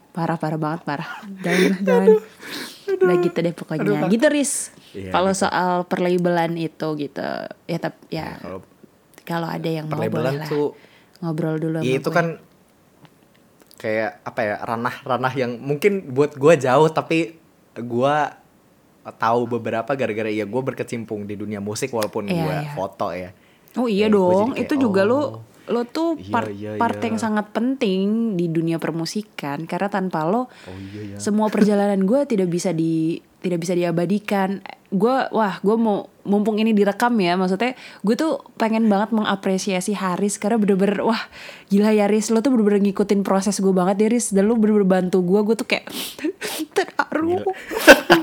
Parah 0.10 0.42
parah 0.42 0.58
banget 0.58 0.82
parah. 0.90 1.22
Jangan 1.46 1.72
jangan. 1.88 2.10
Udah 2.98 3.18
gitu 3.22 3.38
deh 3.38 3.54
pokoknya. 3.54 4.10
gitu 4.10 4.26
Riz. 4.34 4.74
Iya, 4.98 5.14
kalau 5.14 5.30
gitu. 5.38 5.46
soal 5.46 5.86
perlabelan 5.86 6.58
itu 6.58 6.88
gitu. 6.98 7.30
Ya 7.70 7.78
tapi 7.78 8.02
ya 8.10 8.42
kalau 8.42 8.66
kalau 9.22 9.48
ada 9.54 9.70
yang 9.70 9.86
mau 9.86 10.02
boleh 10.02 10.42
lah. 10.42 10.50
tuh 10.50 10.74
Ngobrol 11.20 11.58
dulu 11.58 11.78
Iya 11.80 11.84
sama 11.84 12.00
itu 12.00 12.10
gue. 12.10 12.16
kan 12.16 12.28
kayak 13.78 14.12
apa 14.26 14.40
ya 14.42 14.56
ranah-ranah 14.60 15.34
yang 15.38 15.52
mungkin 15.58 16.10
buat 16.10 16.34
gua 16.34 16.58
jauh 16.58 16.90
tapi 16.90 17.38
gua 17.78 18.34
tahu 19.08 19.48
beberapa 19.48 19.94
gara-gara 19.94 20.28
ya 20.28 20.44
gue 20.44 20.62
berkecimpung 20.66 21.24
di 21.24 21.38
dunia 21.38 21.62
musik 21.62 21.94
walaupun 21.94 22.28
Iya, 22.28 22.36
gua 22.36 22.56
iya. 22.60 22.72
foto 22.74 23.08
ya. 23.14 23.30
Oh 23.78 23.86
iya 23.88 24.10
Ya, 24.10 24.12
dong, 24.12 24.52
jadi 24.52 24.66
itu 24.66 24.74
kayak, 24.74 24.84
juga 24.84 25.02
oh, 25.04 25.08
lo 25.08 25.20
lo 25.68 25.82
tuh 25.84 26.16
iya, 26.16 26.32
part 26.32 26.48
iya, 26.50 26.72
part 26.76 26.98
iya. 26.98 27.06
yang 27.12 27.18
sangat 27.20 27.52
penting 27.52 28.34
di 28.34 28.48
dunia 28.48 28.80
permusikan 28.80 29.64
karena 29.64 29.88
tanpa 29.88 30.24
lo 30.24 30.48
Oh 30.48 30.78
iya 30.92 31.16
ya. 31.16 31.18
semua 31.20 31.48
perjalanan 31.48 32.02
gue 32.02 32.24
tidak 32.24 32.48
bisa 32.48 32.72
di 32.72 33.20
tidak 33.40 33.62
bisa 33.62 33.76
diabadikan 33.76 34.64
gue 34.88 35.18
wah 35.36 35.60
gue 35.60 35.76
mau 35.76 36.08
mumpung 36.24 36.60
ini 36.60 36.72
direkam 36.72 37.12
ya 37.20 37.36
maksudnya 37.36 37.76
gue 38.04 38.16
tuh 38.16 38.40
pengen 38.56 38.88
banget 38.88 39.12
mengapresiasi 39.12 39.92
Haris 39.96 40.40
karena 40.40 40.56
bener-bener 40.56 41.04
wah 41.04 41.20
gila 41.68 41.92
ya 41.92 42.08
Haris 42.08 42.32
lo 42.32 42.40
tuh 42.40 42.56
bener-bener 42.56 42.80
ngikutin 42.88 43.20
proses 43.24 43.60
gue 43.60 43.74
banget 43.76 44.00
ya 44.00 44.06
Haris 44.08 44.32
dan 44.32 44.48
lo 44.48 44.56
bener-bener 44.56 44.88
bantu 44.88 45.20
gue 45.24 45.40
gue 45.44 45.56
tuh 45.60 45.68
kayak 45.68 45.92
terharu 46.76 47.44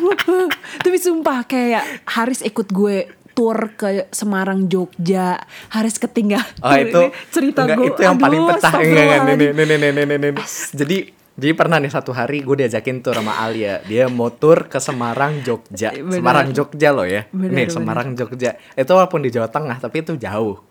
tapi 0.84 0.96
sumpah 0.96 1.44
kayak 1.44 1.84
Haris 2.08 2.40
ikut 2.40 2.72
gue 2.72 3.12
tour 3.34 3.74
ke 3.74 4.08
Semarang 4.14 4.70
Jogja 4.70 5.36
Haris 5.74 5.98
ketinggalan 5.98 6.46
Oh 6.62 6.72
itu 6.78 7.02
cerita 7.34 7.66
enggak, 7.66 7.76
gue 7.76 7.86
itu 7.92 8.00
yang 8.06 8.16
paling 8.16 8.40
aduh, 8.40 8.50
pecah 8.56 8.72
enggak 8.78 9.04
enggak 9.04 9.20
nih 9.20 9.34
astagfirullahaladzim. 9.34 9.36
nih 9.36 9.50
nih 9.52 9.64
nih 9.66 9.76
nih 9.76 10.04
nih, 10.06 10.18
nih, 10.22 10.30
nih. 10.32 10.46
Jadi 10.72 10.98
jadi 11.34 11.52
pernah 11.52 11.82
nih 11.82 11.90
satu 11.90 12.14
hari 12.14 12.40
gue 12.40 12.56
diajakin 12.56 13.02
tur 13.02 13.12
sama 13.12 13.34
Alia. 13.36 13.82
Dia 13.82 14.06
mau 14.06 14.30
tur 14.30 14.70
ke 14.70 14.78
Semarang 14.78 15.42
Jogja. 15.42 15.90
Benar. 15.90 16.14
Semarang 16.14 16.48
Jogja 16.50 16.88
loh 16.90 17.02
ya. 17.02 17.26
Benar, 17.28 17.50
nih 17.50 17.64
benar. 17.66 17.74
Semarang 17.74 18.08
Jogja. 18.14 18.50
Itu 18.72 18.90
walaupun 18.92 19.20
di 19.20 19.34
Jawa 19.34 19.50
Tengah 19.50 19.76
tapi 19.76 20.00
itu 20.00 20.14
jauh. 20.14 20.62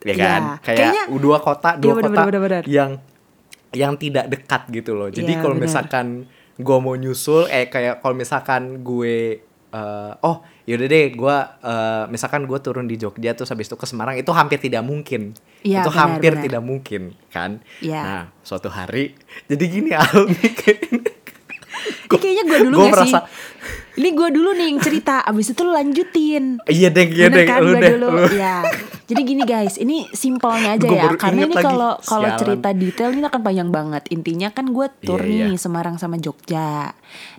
Ya 0.00 0.12
Iya. 0.12 0.24
kan? 0.24 0.42
Kayak 0.62 0.78
Kayaknya- 0.88 1.06
dua 1.18 1.38
kota, 1.38 1.70
dua 1.74 1.90
Iya, 1.90 1.96
benar, 1.98 2.08
kota 2.08 2.20
benar, 2.24 2.40
benar. 2.40 2.62
yang 2.64 2.90
yang 3.70 3.92
tidak 3.94 4.24
dekat 4.26 4.62
gitu 4.72 4.96
loh. 4.96 5.08
Jadi 5.10 5.32
Iya, 5.32 5.42
kalau 5.42 5.52
misalkan 5.54 6.06
gue 6.56 6.78
mau 6.80 6.96
nyusul 6.96 7.44
eh 7.46 7.68
kayak 7.68 8.00
kalau 8.00 8.16
misalkan 8.16 8.80
gue 8.80 9.44
eh, 9.76 10.12
oh 10.22 10.36
yaudah 10.64 10.86
deh 10.86 11.04
gue 11.12 11.36
eh, 11.62 12.04
misalkan 12.08 12.44
gue 12.44 12.58
turun 12.58 12.84
di 12.84 12.96
Jogja 12.96 13.32
terus 13.32 13.48
habis 13.48 13.66
itu 13.66 13.74
ke 13.74 13.84
Semarang 13.84 14.16
itu 14.16 14.30
hampir 14.30 14.56
tidak 14.58 14.80
mungkin 14.82 15.36
Iya, 15.60 15.82
itu 15.82 15.90
benar, 15.90 16.00
hampir 16.00 16.32
benar. 16.32 16.44
tidak 16.44 16.62
mungkin 16.62 17.02
kan 17.28 17.60
Iya. 17.78 18.00
nah 18.00 18.22
suatu 18.40 18.68
hari 18.68 19.12
jadi 19.50 19.64
gini 19.64 19.90
Al 19.92 20.24
Ini 22.06 22.14
kayaknya 22.16 22.44
gue 22.46 22.58
dulu 22.62 22.74
gua 22.76 22.86
gak 22.86 22.94
merasa- 22.96 23.22
sih? 23.26 23.44
Ini 23.96 24.08
gue 24.12 24.28
dulu 24.30 24.50
nih 24.52 24.66
yang 24.68 24.78
cerita, 24.78 25.14
abis 25.22 25.50
itu 25.50 25.60
lu 25.60 25.72
lanjutin. 25.72 26.44
iya 26.66 26.88
deh 26.88 27.06
iya 27.08 27.26
deh 27.26 27.44
kan 27.44 27.60
lu 27.60 27.72
deh 27.74 27.92
dulu? 27.96 28.08
lu. 28.14 28.24
Ya. 28.30 28.60
Jadi 29.06 29.20
gini 29.22 29.42
guys, 29.46 29.78
ini 29.78 30.10
simpelnya 30.10 30.74
aja 30.74 30.88
ya. 30.90 31.10
Karena 31.14 31.46
ini 31.46 31.54
kalau 31.54 31.94
kalau 32.02 32.26
cerita 32.34 32.74
detail 32.74 33.14
ini 33.14 33.22
akan 33.22 33.38
panjang 33.38 33.70
banget. 33.70 34.02
Intinya 34.10 34.50
kan 34.50 34.74
gue 34.74 34.90
tour 35.06 35.22
Iya, 35.22 35.46
nih 35.46 35.54
iya. 35.54 35.62
Semarang 35.62 35.94
sama 35.94 36.18
Jogja. 36.18 36.90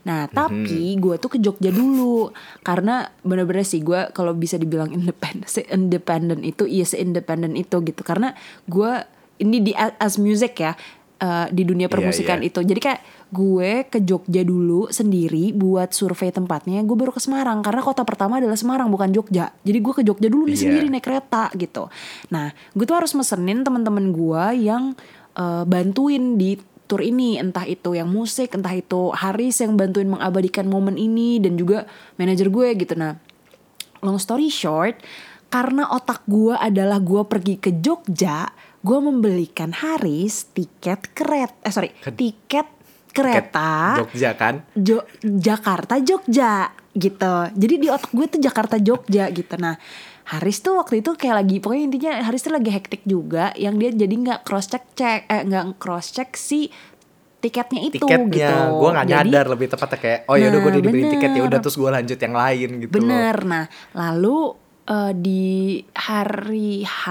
Nah 0.08 0.32
tapi 0.32 0.96
gue 0.96 1.16
tuh 1.20 1.36
ke 1.36 1.38
Jogja 1.44 1.76
dulu 1.76 2.32
karena 2.64 3.12
bener-bener 3.28 3.68
sih 3.68 3.84
gue 3.84 4.08
kalau 4.16 4.32
bisa 4.32 4.56
dibilang 4.56 4.96
independen, 4.96 5.44
se-independen 5.44 6.40
itu, 6.48 6.64
iya 6.64 6.88
se-independen 6.88 7.60
itu 7.60 7.84
gitu. 7.84 8.00
Karena 8.00 8.32
gue 8.64 9.04
ini 9.38 9.62
di 9.62 9.72
as 9.76 10.18
music 10.18 10.58
ya 10.58 10.74
eh, 11.18 11.48
di 11.52 11.64
dunia 11.68 11.90
permusikan 11.92 12.40
iya. 12.42 12.50
itu. 12.50 12.60
Jadi 12.64 12.80
kayak 12.80 13.02
gue 13.28 13.72
ke 13.92 14.00
Jogja 14.02 14.42
dulu 14.48 14.88
sendiri 14.90 15.52
buat 15.52 15.92
survei 15.92 16.32
tempatnya. 16.32 16.82
Gue 16.86 16.96
baru 16.96 17.12
ke 17.14 17.22
Semarang 17.22 17.60
karena 17.62 17.82
kota 17.84 18.08
pertama 18.08 18.40
adalah 18.40 18.56
Semarang 18.56 18.88
bukan 18.88 19.12
Jogja. 19.12 19.52
Jadi 19.62 19.78
gue 19.78 19.94
ke 19.94 20.04
Jogja 20.06 20.28
dulu 20.32 20.48
nih 20.48 20.58
Iya. 20.58 20.64
sendiri 20.64 20.86
naik 20.90 21.06
kereta 21.06 21.52
gitu. 21.54 21.92
Nah, 22.34 22.56
gue 22.74 22.86
tuh 22.86 22.98
harus 22.98 23.14
mesenin 23.14 23.62
teman-teman 23.62 24.10
gue 24.14 24.44
yang 24.66 24.96
eh, 25.38 25.64
bantuin 25.68 26.40
di 26.40 26.58
tour 26.88 27.04
ini 27.04 27.36
entah 27.36 27.68
itu 27.68 27.94
yang 27.94 28.08
musik 28.08 28.56
entah 28.56 28.72
itu 28.72 29.12
Haris 29.12 29.60
yang 29.60 29.76
bantuin 29.76 30.08
mengabadikan 30.08 30.66
momen 30.72 30.96
ini 30.96 31.38
dan 31.44 31.60
juga 31.60 31.84
manajer 32.16 32.48
gue 32.48 32.68
gitu 32.80 32.96
nah 32.96 33.20
long 34.00 34.16
story 34.16 34.48
short 34.48 35.04
karena 35.52 35.92
otak 35.92 36.24
gue 36.28 36.56
adalah 36.56 37.00
gue 37.04 37.24
pergi 37.28 37.56
ke 37.60 37.80
Jogja 37.84 38.48
gue 38.88 39.00
membelikan 39.02 39.72
Haris 39.74 40.48
tiket 40.50 41.12
keret 41.12 41.52
eh 41.60 41.70
sorry 41.70 41.92
tiket 42.08 42.68
kereta 43.12 44.00
Jogja 44.00 44.32
kan 44.34 44.64
Jo- 44.72 45.04
Jakarta 45.20 46.00
Jogja 46.00 46.70
gitu. 46.94 47.34
Jadi 47.52 47.76
di 47.78 47.88
otak 47.88 48.10
gue 48.10 48.26
tuh 48.28 48.40
Jakarta 48.40 48.78
Jogja 48.78 49.28
gitu. 49.30 49.54
Nah 49.56 49.76
Haris 50.28 50.60
tuh 50.60 50.76
waktu 50.76 51.00
itu 51.00 51.14
kayak 51.14 51.36
lagi 51.38 51.56
pokoknya 51.58 51.84
intinya 51.86 52.12
Haris 52.22 52.42
tuh 52.42 52.52
lagi 52.52 52.68
hektik 52.68 53.04
juga 53.04 53.54
yang 53.56 53.76
dia 53.76 53.92
jadi 53.92 54.12
nggak 54.12 54.40
cross 54.42 54.68
check 54.68 54.86
cek 54.94 55.22
eh 55.26 55.42
nggak 55.44 55.78
cross 55.78 56.12
check 56.12 56.34
si 56.34 56.68
tiketnya 57.38 57.82
itu 57.86 58.02
tiketnya 58.02 58.28
gitu. 58.28 58.58
gue 58.78 58.90
nggak 58.92 59.08
Jadi- 59.08 59.30
nyadar 59.30 59.46
lebih 59.48 59.68
tepatnya 59.68 59.98
kayak 59.98 60.20
oh 60.26 60.36
ya 60.36 60.46
udah 60.48 60.60
gue 60.60 60.68
Nah, 60.68 60.78
dibeli 60.78 61.04
tiket 61.08 61.32
ya 61.32 61.44
udah 61.44 61.60
terus 61.60 61.76
gue 61.76 61.90
lanjut 61.92 62.18
yang 62.18 62.36
lain 62.36 62.70
gitu 62.82 62.92
loh. 62.92 63.00
Bener. 63.00 63.36
Nah, 63.46 63.64
lalu 63.94 64.38
eh, 64.88 65.14
di 65.14 65.46
hari 65.94 66.72
H 66.82 67.04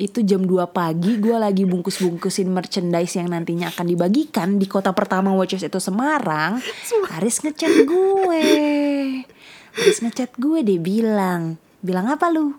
itu 0.00 0.24
jam 0.24 0.40
2 0.40 0.64
pagi 0.72 1.20
gue 1.20 1.36
lagi 1.36 1.68
bungkus-bungkusin 1.68 2.48
merchandise 2.48 3.20
yang 3.20 3.28
nantinya 3.28 3.68
akan 3.68 3.84
dibagikan 3.84 4.56
di 4.56 4.64
kota 4.64 4.96
pertama 4.96 5.36
which 5.36 5.52
is 5.52 5.60
itu 5.60 5.76
Semarang. 5.76 6.56
Haris 7.12 7.44
ngechat 7.44 7.84
gue. 7.84 8.44
Haris 9.76 9.98
ngechat 10.00 10.32
gue 10.40 10.64
dia 10.64 10.80
bilang, 10.80 11.60
bilang 11.84 12.08
apa 12.08 12.32
lu? 12.32 12.56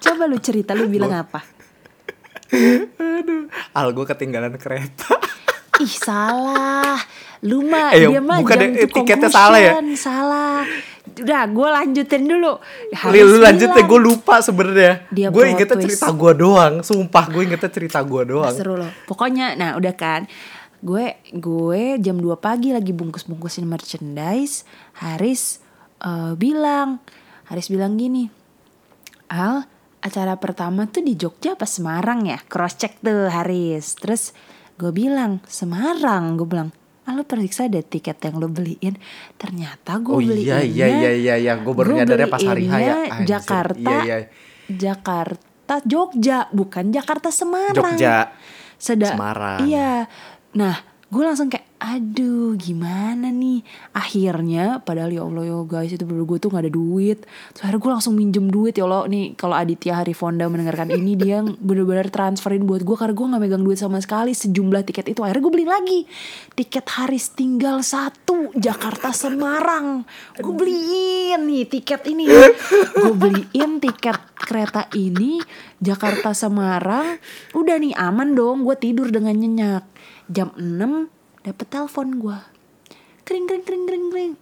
Coba 0.00 0.24
lu 0.24 0.40
cerita 0.40 0.72
lu 0.72 0.88
bilang 0.88 1.12
apa? 1.12 1.44
Al 3.76 3.92
gue 3.92 4.06
ketinggalan 4.08 4.56
kereta 4.56 5.20
Ih 5.76 5.92
salah 5.92 6.96
Lu 7.44 7.60
mah 7.62 7.92
Eh, 7.92 8.08
dia 8.08 8.20
mah 8.20 8.40
bukan 8.40 8.56
jam 8.56 8.70
eh, 8.72 8.88
tiketnya 8.88 9.28
salah 9.28 9.60
ya? 9.60 9.72
Salah 9.94 10.64
Udah 11.06 11.42
gue 11.46 11.68
lanjutin 11.70 12.22
dulu 12.24 12.60
Li, 13.08 13.20
lu 13.20 13.38
lanjut 13.38 13.68
deh 13.68 13.78
bilang- 13.78 13.88
gue 13.88 14.00
lupa 14.02 14.34
sebenarnya 14.38 15.06
gue 15.08 15.44
ingetnya 15.46 15.76
twist. 15.76 15.84
cerita 15.96 16.06
gue 16.12 16.32
doang 16.34 16.74
sumpah 16.80 17.24
gue 17.30 17.42
ingetnya 17.44 17.70
cerita 17.70 17.98
gue 18.02 18.22
doang 18.26 18.52
Seru 18.52 18.74
loh. 18.74 18.90
Pokoknya 19.06 19.54
nah 19.54 19.74
udah 19.74 19.94
kan. 19.94 20.28
Gue 20.76 21.16
gue 21.30 21.96
jam 21.96 22.16
2 22.16 22.36
pagi 22.36 22.70
lagi 22.70 22.92
bungkus-bungkusin 22.92 23.64
merchandise. 23.64 24.68
Haris 24.94 25.58
eh, 25.98 26.32
bilang, 26.34 27.00
Haris 27.46 27.68
bilang 27.68 27.96
gini. 27.96 28.28
Al, 29.26 29.64
acara 29.98 30.36
pertama 30.36 30.84
tuh 30.86 31.00
di 31.00 31.16
Jogja 31.16 31.56
apa 31.56 31.64
Semarang 31.64 32.28
ya? 32.28 32.38
Cross 32.44 32.76
check 32.76 32.92
tuh 33.00 33.26
Haris. 33.26 33.96
Terus 33.96 34.36
gue 34.76 34.92
bilang, 34.92 35.40
Semarang. 35.48 36.36
Gue 36.36 36.46
bilang, 36.46 36.70
ah 37.06 37.14
lu 37.14 37.22
periksa 37.22 37.66
deh 37.66 37.80
tiket 37.80 38.18
yang 38.20 38.36
lo 38.36 38.46
beliin. 38.46 38.98
Ternyata 39.34 39.98
gue 39.98 40.10
Oh 40.10 40.18
iya, 40.18 40.28
beliinnya. 40.28 40.58
iya, 40.60 40.86
iya, 40.86 41.10
iya, 41.12 41.34
iya. 41.38 41.52
Gua 41.56 41.72
baru 41.72 41.94
gue 41.94 41.98
nyadarnya 42.02 42.26
pas 42.26 42.42
hari 42.42 42.66
H 42.66 42.74
ya. 42.76 42.94
Anjir. 43.06 43.26
Jakarta, 43.28 43.78
Iya, 43.96 43.98
iya. 44.02 44.16
Jakarta, 44.66 45.74
Jogja, 45.82 46.38
bukan 46.50 46.90
Jakarta 46.90 47.30
Semarang. 47.30 47.94
Jogja 47.94 48.34
Seda 48.76 49.14
Semarang. 49.14 49.62
Iya. 49.62 50.10
Nah, 50.52 50.74
gue 51.06 51.22
langsung 51.22 51.46
kayak 51.46 51.75
aduh 51.86 52.58
gimana 52.58 53.30
nih? 53.30 53.62
Akhirnya 53.94 54.82
padahal 54.82 55.14
ya 55.14 55.22
Allah 55.22 55.46
ya 55.46 55.58
guys 55.62 55.94
itu 55.94 56.02
berdua 56.02 56.26
gue 56.34 56.38
tuh 56.42 56.50
gak 56.50 56.66
ada 56.66 56.72
duit. 56.74 57.22
Terus 57.54 57.62
akhirnya 57.62 57.80
gue 57.86 57.92
langsung 57.94 58.14
minjem 58.18 58.50
duit 58.50 58.74
ya 58.74 58.90
Allah. 58.90 59.06
Nih 59.06 59.38
kalau 59.38 59.54
Aditya 59.54 60.02
Harifonda 60.02 60.50
mendengarkan 60.50 60.90
ini 60.90 61.14
dia 61.14 61.46
bener-bener 61.66 62.10
transferin 62.10 62.66
buat 62.66 62.82
gue 62.82 62.96
karena 62.98 63.14
gue 63.14 63.26
gak 63.30 63.42
megang 63.46 63.62
duit 63.62 63.78
sama 63.78 64.02
sekali 64.02 64.34
sejumlah 64.34 64.82
tiket 64.82 65.14
itu. 65.14 65.22
Akhirnya 65.22 65.42
gue 65.46 65.52
beli 65.54 65.66
lagi. 65.66 66.00
Tiket 66.58 66.86
Haris 66.90 67.26
tinggal 67.38 67.86
satu 67.86 68.50
Jakarta 68.58 69.14
Semarang. 69.14 70.02
Gue 70.42 70.54
beliin 70.58 71.46
nih 71.46 71.70
tiket 71.70 72.02
ini. 72.10 72.26
Gue 72.96 73.14
beliin 73.14 73.78
tiket 73.78 74.18
kereta 74.34 74.90
ini 74.98 75.38
Jakarta 75.78 76.34
Semarang. 76.34 77.22
Udah 77.54 77.78
nih 77.78 77.94
aman 77.94 78.34
dong. 78.34 78.66
Gue 78.66 78.74
tidur 78.74 79.12
dengan 79.14 79.38
nyenyak. 79.38 79.84
Jam 80.26 80.50
6 80.58 81.15
dapet 81.46 81.66
telepon 81.70 82.18
gue 82.18 82.38
kering 83.22 83.46
kering 83.46 83.62
kering 83.62 83.84
kering 83.86 84.06
kering 84.10 84.34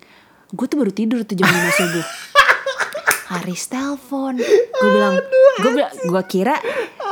gue 0.55 0.67
tuh 0.71 0.79
baru 0.81 0.93
tidur 0.95 1.21
tuh 1.27 1.35
jam 1.35 1.51
5 1.51 1.81
subuh. 1.83 2.07
Haris 3.35 3.67
telepon. 3.67 4.39
Gue 4.39 4.91
bilang 4.95 5.15
gue 5.59 5.71
bilang 5.75 5.91
gue 5.91 6.23
kira 6.31 6.55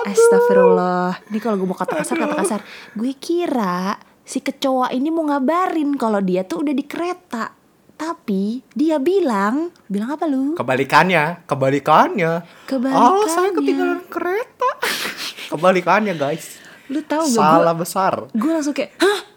astagfirullah. 0.07 1.19
Ini 1.33 1.39
kalau 1.43 1.57
gue 1.59 1.67
mau 1.67 1.75
kata 1.75 2.05
kasar 2.05 2.17
kata 2.21 2.35
kasar. 2.39 2.61
Gue 2.95 3.17
kira 3.19 3.99
si 4.23 4.39
kecoa 4.39 4.95
ini 4.95 5.11
mau 5.11 5.27
ngabarin 5.27 5.99
kalau 5.99 6.23
dia 6.23 6.47
tuh 6.47 6.63
udah 6.63 6.75
di 6.77 6.85
kereta. 6.87 7.51
Tapi 7.99 8.63
dia 8.77 9.03
bilang 9.03 9.75
bilang 9.91 10.15
apa 10.15 10.29
lu? 10.31 10.55
Kebalikannya 10.55 11.49
kebalikannya. 11.49 12.33
Kebalikannya. 12.71 13.19
oh 13.19 13.27
saya 13.27 13.51
ketinggalan 13.51 14.01
kereta. 14.07 14.71
Kebalikannya 15.57 16.15
guys. 16.15 16.63
Lu 16.93 17.01
tahu 17.03 17.25
gak 17.25 17.41
salah 17.41 17.75
besar. 17.75 18.13
gue 18.31 18.51
langsung 18.53 18.77
kayak 18.77 18.95
hah 19.01 19.32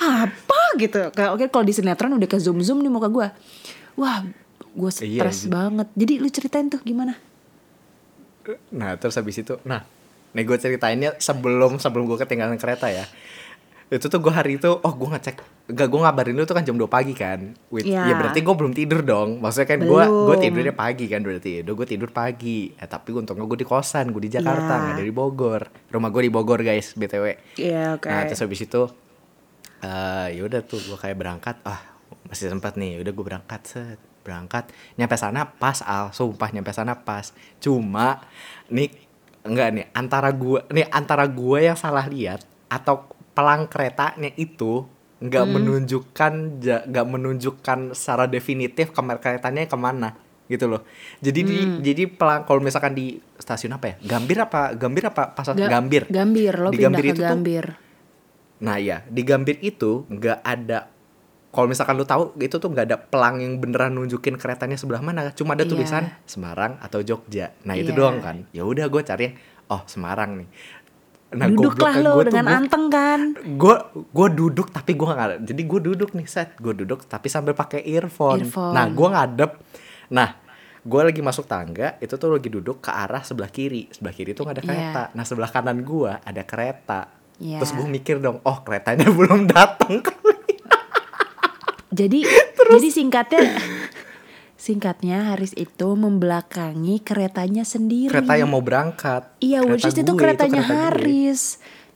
apa 0.00 0.60
gitu? 0.76 1.12
Kayak 1.12 1.30
oke 1.32 1.44
kalau 1.48 1.62
di 1.62 1.72
sinetron 1.72 2.12
udah 2.12 2.24
ke 2.24 2.36
zoom 2.36 2.58
zoom 2.60 2.80
nih 2.80 2.88
muka 2.88 3.06
gue 3.06 3.28
wah 3.94 4.18
gue 4.70 4.90
Iya, 4.98 5.20
stres 5.20 5.44
iya. 5.44 5.50
banget. 5.50 5.88
Jadi 5.92 6.12
lu 6.16 6.28
ceritain 6.28 6.66
tuh 6.66 6.80
gimana? 6.80 7.14
Nah 8.72 8.96
terus 8.96 9.14
habis 9.14 9.36
itu 9.36 9.60
Nah 9.62 9.84
Nih 10.30 10.46
gue 10.46 10.54
ceritainnya 10.54 11.18
sebelum 11.18 11.76
sebelum 11.76 12.06
gue 12.06 12.14
ketinggalan 12.16 12.54
kereta 12.54 12.86
ya. 12.86 13.02
Itu 13.90 14.06
tuh 14.06 14.22
gue 14.22 14.30
hari 14.30 14.54
itu 14.56 14.70
oh 14.70 14.92
gue 14.94 15.08
ngecek 15.10 15.42
gak 15.70 15.86
gue 15.86 16.00
ngabarin 16.00 16.34
lu 16.34 16.42
tuh 16.42 16.54
kan 16.54 16.62
jam 16.62 16.74
2 16.74 16.86
pagi 16.86 17.10
kan? 17.12 17.50
With, 17.66 17.82
Iya. 17.82 18.06
ya 18.06 18.14
berarti 18.14 18.38
gue 18.38 18.54
belum 18.54 18.70
tidur 18.70 19.02
dong. 19.02 19.42
Maksudnya 19.42 19.68
kan 19.68 19.80
gue 19.82 20.02
gue 20.06 20.36
tidurnya 20.38 20.70
pagi 20.70 21.06
kan 21.06 21.18
berarti 21.20 21.66
udah 21.66 21.74
gue 21.74 21.86
tidur 21.90 22.10
pagi. 22.10 22.70
Eh, 22.70 22.86
tapi 22.86 23.10
untungnya 23.10 23.42
gue 23.42 23.58
di 23.58 23.66
kosan 23.66 24.14
gue 24.14 24.22
di 24.22 24.30
Jakarta 24.30 24.70
Iya. 24.70 24.82
nggak 24.86 24.96
dari 25.02 25.10
Bogor. 25.10 25.62
Rumah 25.90 26.08
gue 26.08 26.22
di 26.22 26.30
Bogor 26.30 26.62
guys 26.62 26.94
btw 26.94 27.34
Iya 27.56 27.98
oke. 27.98 28.06
Nah 28.06 28.22
terus 28.24 28.38
habis 28.38 28.62
itu 28.62 28.82
eh 29.80 30.26
ya 30.32 30.42
udah 30.42 30.60
tuh 30.60 30.78
gue 30.78 30.94
kayak 30.94 31.16
berangkat 31.16 31.56
ah 31.64 31.80
masih 32.24 32.48
sempat 32.48 32.74
nih. 32.74 33.00
Udah 33.00 33.10
gue 33.10 33.24
berangkat 33.24 33.60
set. 33.64 33.98
Berangkat. 34.20 34.68
Nyampe 34.94 35.16
sana 35.16 35.48
pas 35.48 35.80
al. 35.80 36.10
Sumpah 36.10 36.48
nyampe 36.50 36.70
sana 36.70 36.94
pas. 36.94 37.32
Cuma 37.58 38.20
nih 38.66 38.92
enggak 39.40 39.68
nih 39.70 39.86
antara 39.90 40.28
gue 40.30 40.60
nih 40.68 40.86
antara 40.86 41.24
gue 41.24 41.58
yang 41.62 41.74
salah 41.74 42.04
lihat 42.04 42.40
atau 42.68 43.08
pelang 43.30 43.64
keretanya 43.66 44.28
itu 44.34 44.84
nggak 45.18 45.46
menunjukkan 45.50 46.32
ja- 46.58 46.84
nggak 46.84 47.06
menunjukkan 47.06 47.78
secara 47.92 48.24
definitif 48.24 48.88
kamar 48.90 49.16
keretanya 49.16 49.64
ke 49.64 49.76
mana 49.76 50.12
gitu 50.46 50.66
loh. 50.66 50.82
Jadi 51.18 51.40
di 51.40 51.56
jadi 51.80 52.04
pelang 52.06 52.42
kalau 52.42 52.58
misalkan 52.58 52.92
di 52.92 53.16
stasiun 53.34 53.72
apa 53.72 53.86
ya? 53.86 53.94
Gambir 54.02 54.38
apa 54.38 54.72
Gambir 54.72 55.04
apa? 55.06 55.30
Pasar 55.30 55.54
Ga- 55.54 55.70
Gambir. 55.70 56.04
Gambir 56.06 56.54
lo 56.54 56.68
Di 56.68 56.78
pindah 56.78 56.90
Gambir 56.90 57.02
ke 57.02 57.08
itu 57.08 57.16
tuh- 57.18 57.30
Gambir 57.30 57.66
Nah 58.60 58.76
ya 58.76 59.02
di 59.04 59.22
Gambir 59.22 59.56
itu 59.58 60.04
nggak 60.06 60.40
ada 60.40 60.88
kalau 61.50 61.66
misalkan 61.66 61.96
lu 61.96 62.04
tahu 62.04 62.38
itu 62.38 62.54
tuh 62.54 62.68
nggak 62.68 62.86
ada 62.86 62.96
pelang 62.96 63.36
yang 63.36 63.58
beneran 63.58 63.90
nunjukin 63.92 64.36
keretanya 64.36 64.76
sebelah 64.76 65.00
mana. 65.00 65.32
Cuma 65.32 65.52
ada 65.52 65.62
Iya. 65.62 65.70
tulisan 65.70 66.04
Semarang 66.22 66.78
atau 66.78 67.00
Jogja. 67.00 67.50
Nah 67.62 67.74
itu 67.74 67.90
Iya. 67.90 67.98
doang 67.98 68.18
kan. 68.20 68.46
Ya 68.50 68.62
udah 68.62 68.86
gue 68.86 69.02
cari 69.02 69.26
oh 69.66 69.82
Semarang 69.84 70.38
nih. 70.38 70.48
Nah 71.30 71.46
duduklah 71.46 71.94
lo 71.96 72.10
gua 72.12 72.22
tuh 72.22 72.26
dengan 72.28 72.44
gua- 72.44 72.56
anteng 72.56 72.84
kan? 72.86 73.20
Gue 73.56 73.74
gue 73.92 74.28
duduk 74.32 74.68
tapi 74.68 74.92
gue 74.92 75.06
nggak 75.06 75.42
jadi 75.44 75.62
gue 75.64 75.80
duduk 75.84 76.10
nih 76.12 76.26
set. 76.26 76.54
Gue 76.56 76.70
duduk 76.72 77.02
tapi 77.04 77.26
sambil 77.26 77.52
pakai 77.52 77.82
earphone. 77.84 78.42
Earphone. 78.42 78.70
nah 78.70 78.86
gue 78.86 79.08
ngadep. 79.08 79.50
Nah 80.08 80.28
gue 80.80 81.00
lagi 81.04 81.20
masuk 81.20 81.44
tangga 81.44 81.98
itu 81.98 82.14
tuh 82.14 82.30
lagi 82.30 82.46
duduk 82.48 82.78
ke 82.80 82.90
arah 82.90 83.20
sebelah 83.20 83.46
kiri. 83.48 83.86
Sebelah 83.88 84.10
kiri 84.12 84.32
tuh 84.32 84.42
nggak 84.42 84.54
ada 84.54 84.62
Iya. 84.62 84.70
kereta. 84.70 85.02
Nah 85.12 85.24
sebelah 85.24 85.50
kanan 85.50 85.78
gue 85.80 86.10
ada 86.14 86.42
kereta 86.42 87.00
Iya. 87.40 87.58
terus 87.58 87.72
gue 87.72 87.88
mikir 87.88 88.20
dong 88.20 88.44
oh 88.44 88.58
keretanya 88.60 89.08
belum 89.16 89.48
datang 89.48 90.04
jadi 91.90 92.20
jadi 92.70 92.88
singkatnya 92.92 93.56
singkatnya 94.54 95.32
Haris 95.32 95.56
itu 95.56 95.88
membelakangi 95.96 97.00
keretanya 97.00 97.64
sendiri 97.64 98.12
kereta 98.12 98.36
yang 98.36 98.52
mau 98.52 98.60
berangkat 98.60 99.26
Iya, 99.40 99.64
Kereta 99.64 99.72
which 99.72 99.88
is 99.88 99.96
itu 99.96 100.12
gue, 100.12 100.20
keretanya 100.20 100.60
kereta 100.62 100.76
gue. 100.76 100.84
Haris. 101.00 101.40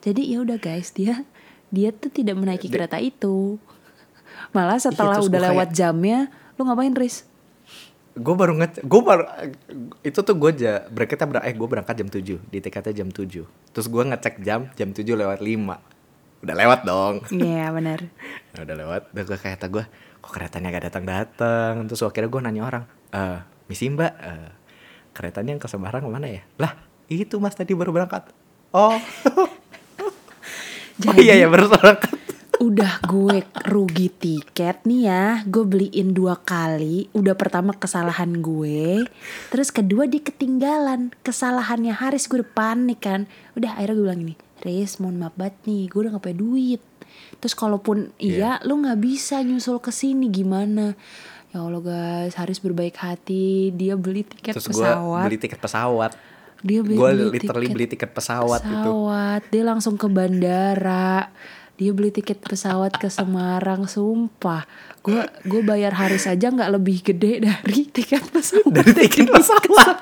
Jadi 0.01 0.23
ya 0.33 0.39
udah 0.41 0.57
guys, 0.57 0.89
dia 0.97 1.29
dia 1.69 1.93
tuh 1.93 2.09
tidak 2.09 2.41
menaiki 2.41 2.73
kereta 2.73 2.97
itu. 2.97 3.61
Malah 4.57 4.81
setelah 4.81 5.21
terus 5.21 5.29
udah 5.29 5.41
lewat 5.53 5.69
jamnya, 5.77 6.33
lu 6.57 6.65
ngapain 6.65 6.97
Riz? 6.97 7.29
Gue 8.15 8.35
baru 8.35 8.53
nge 8.63 8.87
gue 8.87 9.01
baru 9.03 9.25
itu 10.07 10.19
tuh 10.23 10.35
gue 10.39 10.51
aja 10.55 10.87
berangkatnya 10.87 11.27
ber 11.27 11.39
eh 11.43 11.55
gue 11.55 11.69
berangkat 11.69 11.95
jam 11.99 12.09
7 12.09 12.23
di 12.23 12.59
tiketnya 12.63 13.03
jam 13.03 13.09
7 13.11 13.27
terus 13.75 13.87
gue 13.91 14.03
ngecek 14.07 14.39
jam 14.47 14.71
jam 14.79 14.95
7 14.95 15.03
lewat 15.03 15.43
5 15.43 15.95
udah 16.45 16.57
lewat 16.61 16.81
dong. 16.85 17.15
Iya 17.33 17.73
benar. 17.73 18.05
Nah, 18.53 18.61
udah 18.69 18.77
lewat. 18.77 19.03
Udah 19.17 19.25
gue 19.25 19.39
kayak 19.41 19.65
gue 19.73 19.85
kok 20.21 20.33
keretanya 20.33 20.73
gak 20.73 20.89
datang 20.89 21.05
datang 21.05 21.73
terus 21.85 22.01
akhirnya 22.01 22.33
gue 22.33 22.41
nanya 22.41 22.63
orang 22.65 22.85
eh 23.13 23.45
misi 23.69 23.93
mbak 23.93 24.13
eh, 24.25 24.51
keretanya 25.13 25.53
yang 25.57 25.61
ke 25.61 25.69
Semarang 25.69 26.05
ke 26.05 26.09
mana 26.13 26.29
ya? 26.29 26.45
Lah 26.61 26.73
itu 27.09 27.41
mas 27.41 27.57
tadi 27.57 27.73
baru 27.73 27.91
berangkat. 27.97 28.29
Oh. 28.77 28.97
Oh 30.95 31.19
iya 31.19 31.35
ya 31.35 31.51
baru 31.51 31.67
berangkat 31.67 32.24
Udah 32.65 32.97
gue 33.05 33.45
rugi 33.69 34.09
tiket 34.09 34.89
nih 34.89 35.01
ya. 35.05 35.25
Gue 35.45 35.69
beliin 35.69 36.17
dua 36.17 36.41
kali. 36.41 37.13
Udah 37.13 37.37
pertama 37.37 37.77
kesalahan 37.77 38.41
gue. 38.41 39.05
Terus 39.53 39.69
kedua 39.69 40.09
dia 40.09 40.25
ketinggalan. 40.25 41.13
Kesalahannya 41.21 41.93
Haris 41.93 42.25
gue 42.25 42.41
udah 42.41 42.53
panik 42.57 43.05
kan. 43.05 43.29
Udah 43.53 43.77
akhirnya 43.77 44.01
gue 44.01 44.05
bilang 44.09 44.21
gini 44.25 44.35
Riz 44.65 44.97
mohon 44.97 45.21
maaf 45.21 45.37
banget 45.37 45.61
nih 45.69 45.93
Gue 45.93 46.09
udah 46.09 46.17
gak 46.17 46.25
punya 46.25 46.39
duit. 46.41 46.83
Terus 47.37 47.53
kalaupun 47.53 48.17
iya 48.17 48.57
lu 48.65 48.81
gak 48.81 48.97
bisa 48.97 49.45
nyusul 49.45 49.85
ke 49.85 49.93
sini 49.93 50.33
gimana? 50.33 50.97
Ya 51.53 51.61
Allah 51.61 51.85
guys 51.85 52.33
Haris 52.41 52.65
berbaik 52.65 52.97
hati. 52.97 53.77
Dia 53.77 54.01
beli 54.01 54.25
tiket 54.25 54.57
terus 54.57 54.73
gue 54.73 54.81
pesawat. 54.81 55.25
beli 55.29 55.37
tiket 55.37 55.61
pesawat. 55.61 56.17
Dia 56.65 56.81
beli, 56.81 56.97
gue 56.97 57.11
literally 57.29 57.69
tiket 57.69 57.77
beli 57.77 57.87
tiket 57.93 58.11
pesawat, 58.17 58.65
itu 58.65 58.73
pesawat. 58.73 59.43
Dia 59.53 59.63
langsung 59.69 60.01
ke 60.01 60.09
bandara. 60.09 61.29
Dia 61.75 61.91
beli 61.91 62.15
tiket 62.15 62.39
pesawat 62.39 62.95
ke 63.03 63.11
Semarang, 63.11 63.91
sumpah. 63.91 64.63
Gue 65.03 65.27
gue 65.43 65.61
bayar 65.67 65.91
hari 65.99 66.23
saja 66.23 66.55
nggak 66.55 66.71
lebih 66.71 67.03
gede 67.03 67.43
dari 67.43 67.83
tiket 67.91 68.31
pesawat. 68.31 68.71
dari 68.71 68.93
tiket 68.95 69.27
pesawat 69.27 69.99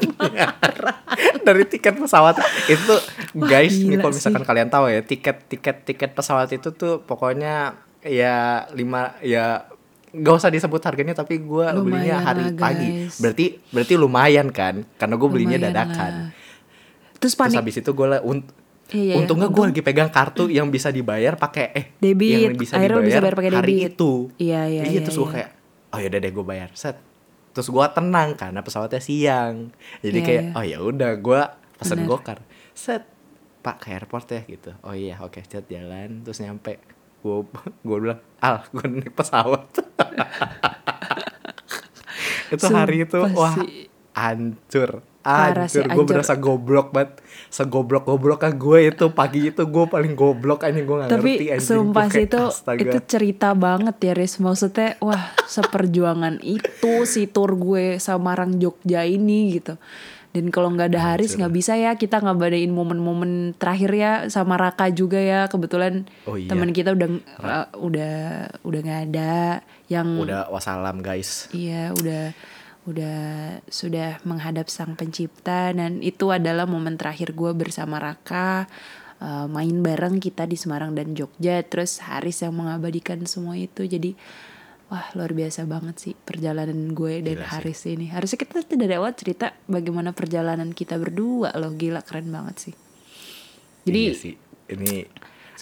dari 1.47 1.65
tiket 1.67 1.95
pesawat 1.99 2.37
itu 2.71 2.95
guys 3.35 3.75
ini 3.75 3.99
kalau 3.99 4.15
misalkan 4.15 4.45
kalian 4.47 4.71
tahu 4.71 4.89
ya 4.89 5.03
tiket 5.03 5.49
tiket 5.51 5.77
tiket 5.83 6.11
pesawat 6.15 6.49
itu 6.55 6.71
tuh 6.73 7.03
pokoknya 7.03 7.77
ya 8.07 8.67
lima 8.75 9.19
ya 9.23 9.67
gak 10.13 10.35
usah 10.37 10.53
disebut 10.53 10.83
harganya 10.85 11.17
tapi 11.17 11.41
gue 11.41 11.67
belinya 11.81 12.21
hari 12.21 12.53
lah, 12.53 12.61
pagi 12.61 13.09
berarti 13.17 13.47
berarti 13.73 13.95
lumayan 13.97 14.53
kan 14.53 14.85
karena 15.01 15.15
gue 15.17 15.29
belinya 15.29 15.57
Lumayan 15.57 15.73
dadakan 15.73 16.13
lah. 16.13 16.31
Terus 17.17 17.33
terus 17.33 17.35
panik. 17.39 17.57
habis 17.63 17.75
itu 17.81 17.91
gue 17.95 18.07
iya, 18.93 19.15
untungnya 19.15 19.47
gue 19.47 19.65
lagi 19.67 19.81
pegang 19.81 20.09
kartu 20.09 20.47
yang 20.47 20.69
bisa 20.69 20.89
dibayar 20.89 21.35
pakai 21.35 21.65
eh 21.73 21.87
Debit. 21.97 22.45
yang 22.45 22.55
bisa 22.55 22.77
Akhirnya 22.77 22.99
dibayar, 22.99 23.09
bisa 23.09 23.19
bayar 23.21 23.35
pakai 23.35 23.51
hari 23.51 23.75
debit. 23.75 23.91
itu. 23.91 24.13
Iya, 24.37 24.61
iya, 24.67 24.83
iya, 24.85 25.01
terus 25.01 25.17
gue 25.17 25.25
iya. 25.25 25.35
kayak 25.35 25.51
oh 25.89 25.99
yaudah 25.99 26.19
deh 26.19 26.31
gue 26.31 26.45
bayar. 26.47 26.71
Set. 26.73 26.97
Terus 27.53 27.69
gue 27.69 27.85
tenang 27.89 28.29
karena 28.33 28.61
pesawatnya 28.61 28.99
siang. 28.99 29.55
Jadi 30.01 30.19
Iya, 30.19 30.25
kayak 30.25 30.43
iya. 30.43 30.53
oh 30.53 30.65
ya 30.65 30.79
udah 30.81 31.13
gue 31.15 31.41
pesen 31.77 31.99
gokar. 32.05 32.39
Set. 32.73 33.05
Pak 33.61 33.77
ke 33.79 33.93
airport 33.93 34.27
ya 34.27 34.43
gitu. 34.43 34.71
Oh 34.81 34.93
iya 34.93 35.17
oke 35.19 35.39
set 35.43 35.65
jalan. 35.67 36.21
Terus 36.23 36.41
nyampe 36.41 36.81
gue 37.19 37.37
gue 37.87 37.97
bilang 37.99 38.21
al 38.39 38.65
gue 38.69 38.85
naik 38.85 39.13
pesawat. 39.13 39.69
Itu 42.51 42.69
hari 42.69 43.01
itu 43.03 43.17
Sumpah 43.17 43.33
wah 43.33 43.55
sih. 43.57 43.89
hancur. 44.13 45.01
Hancur. 45.25 45.85
Gue 45.89 46.05
berasa 46.05 46.37
goblok 46.37 46.93
banget 46.93 47.22
segoblok 47.53 48.09
gobloknya 48.09 48.49
gue 48.51 48.79
itu 48.89 49.07
pagi 49.13 49.53
itu 49.53 49.63
gue 49.63 49.85
paling 49.85 50.17
goblok 50.17 50.65
aja 50.65 50.81
gue 50.81 50.97
gak 50.99 51.11
Tapi 51.13 51.31
ngerti 51.37 51.47
anjing 51.53 51.69
sumpah 51.69 52.07
sih 52.09 52.25
itu 52.25 52.41
astaga. 52.41 52.81
itu 52.81 52.99
cerita 53.05 53.53
banget 53.53 53.97
ya 54.01 54.13
Riz 54.17 54.41
Maksudnya 54.41 54.97
wah 54.99 55.37
seperjuangan 55.45 56.41
itu 56.41 57.05
si 57.05 57.29
tour 57.29 57.53
gue 57.55 58.01
Samarang 58.01 58.57
Jogja 58.57 59.05
ini 59.05 59.53
gitu 59.53 59.77
dan 60.33 60.49
kalau 60.49 60.73
nggak 60.73 60.97
ada 60.97 61.13
Haris 61.13 61.37
nggak 61.37 61.53
bisa 61.53 61.77
ya 61.77 61.93
kita 61.93 62.25
ngabadain 62.25 62.73
momen-momen 62.73 63.53
terakhir 63.61 63.93
ya 63.93 64.13
sama 64.33 64.57
Raka 64.57 64.89
juga 64.89 65.21
ya 65.21 65.45
kebetulan 65.45 66.09
Oh 66.25 66.41
iya. 66.41 66.49
teman 66.49 66.73
kita 66.73 66.97
udah 66.97 67.09
uh, 67.37 67.69
udah 67.77 68.15
udah 68.65 68.81
nggak 68.81 69.03
ada 69.13 69.61
yang 69.93 70.09
udah 70.17 70.49
wassalam 70.49 71.05
guys 71.05 71.53
Iya, 71.53 71.93
udah 71.93 72.33
udah 72.83 73.63
sudah 73.71 74.19
menghadap 74.27 74.67
sang 74.67 74.99
pencipta 74.99 75.71
dan 75.71 76.03
itu 76.03 76.35
adalah 76.35 76.67
momen 76.67 76.99
terakhir 76.99 77.31
gue 77.31 77.55
bersama 77.55 78.03
Raka 78.03 78.67
eh, 79.23 79.47
main 79.47 79.79
bareng 79.87 80.19
kita 80.19 80.51
di 80.51 80.59
Semarang 80.59 80.99
dan 80.99 81.15
Jogja 81.15 81.63
terus 81.63 82.03
Haris 82.03 82.43
yang 82.43 82.59
mengabadikan 82.59 83.23
semua 83.23 83.55
itu. 83.55 83.87
Jadi 83.87 84.19
wah 84.91 85.09
luar 85.17 85.33
biasa 85.33 85.65
banget 85.65 85.97
sih 85.97 86.15
perjalanan 86.19 86.91
gue 86.93 87.23
dan 87.23 87.39
Gila 87.39 87.47
sih. 87.47 87.53
Haris 87.55 87.81
ini. 87.87 88.07
Harusnya 88.11 88.39
kita 88.43 88.67
dari 88.75 88.95
awal 88.99 89.15
cerita 89.15 89.55
bagaimana 89.71 90.11
perjalanan 90.11 90.75
kita 90.75 90.99
berdua 90.99 91.55
loh. 91.55 91.71
Gila 91.71 92.03
keren 92.03 92.35
banget 92.35 92.57
sih. 92.71 92.75
Jadi 93.87 93.99
iya 93.99 94.15
sih. 94.19 94.35
Ini 94.73 95.07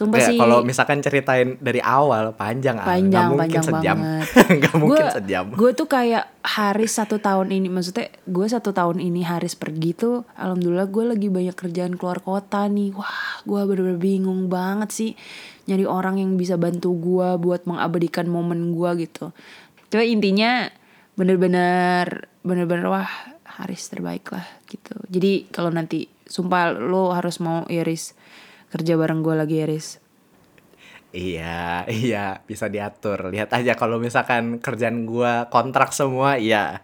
Sumpah 0.00 0.16
Ya, 0.16 0.26
sih. 0.26 0.38
kalau 0.38 0.64
misalkan 0.64 0.98
ceritain 0.98 1.60
dari 1.60 1.76
awal 1.78 2.32
panjang 2.32 2.74
Al. 2.74 2.88
panjang 2.88 3.04
nggak 3.04 3.24
mungkin 3.28 3.44
panjang 3.52 3.64
sejam. 3.68 3.96
banget. 3.98 4.26
Nggak 4.56 4.74
mungkin 4.74 4.96
Gua- 4.98 5.12
sejam. 5.12 5.44
gue 5.52 5.70
tuh 5.74 5.84
kayak 5.86 6.24
Haris 6.40 6.92
satu 6.94 7.16
tahun 7.18 7.48
ini 7.50 7.68
maksudnya 7.68 8.08
gue 8.24 8.46
satu 8.46 8.70
tahun 8.70 8.96
ini 8.98 9.20
Haris 9.20 9.52
pergi 9.54 9.92
tuh 9.92 10.24
alhamdulillah 10.34 10.88
gue 10.88 11.04
lagi 11.06 11.28
banyak 11.28 11.52
kerjaan 11.52 11.94
keluar 11.94 12.18
kota 12.18 12.64
nih. 12.64 12.90
Wah 12.90 13.12
gue 13.42 13.60
bener-bener 13.62 14.00
bingung 14.00 14.48
banget 14.48 14.88
sih 14.88 15.10
nyari 15.66 15.84
orang 15.84 16.16
yang 16.16 16.34
bisa 16.34 16.56
bantu 16.56 16.96
gue 16.96 17.36
buat 17.36 17.62
mengabadikan 17.62 18.24
momen 18.24 18.72
gue 18.72 19.04
gitu. 19.04 19.36
Coba 19.86 20.00
intinya 20.02 20.72
bener-bener 21.14 22.06
bener-bener 22.40 22.88
wah 22.88 23.10
Haris 23.52 23.86
terbaik 23.86 24.24
lah 24.28 24.48
gitu. 24.64 24.96
Jadi 25.06 25.44
kalau 25.46 25.68
nanti 25.68 26.08
sumpah 26.24 26.72
lo 26.72 27.12
harus 27.12 27.36
mau 27.38 27.68
Iris 27.68 28.16
kerja 28.70 28.94
bareng 28.94 29.20
gue 29.20 29.34
lagi 29.34 29.56
Iris 29.60 30.10
iya 31.10 31.82
iya 31.90 32.38
bisa 32.42 32.70
diatur. 32.70 33.30
Lihat 33.34 33.50
aja 33.50 33.74
kalau 33.74 33.98
misalkan 33.98 34.62
kerjaan 34.62 35.06
gua 35.06 35.50
kontrak 35.50 35.90
semua 35.90 36.38
iya. 36.38 36.82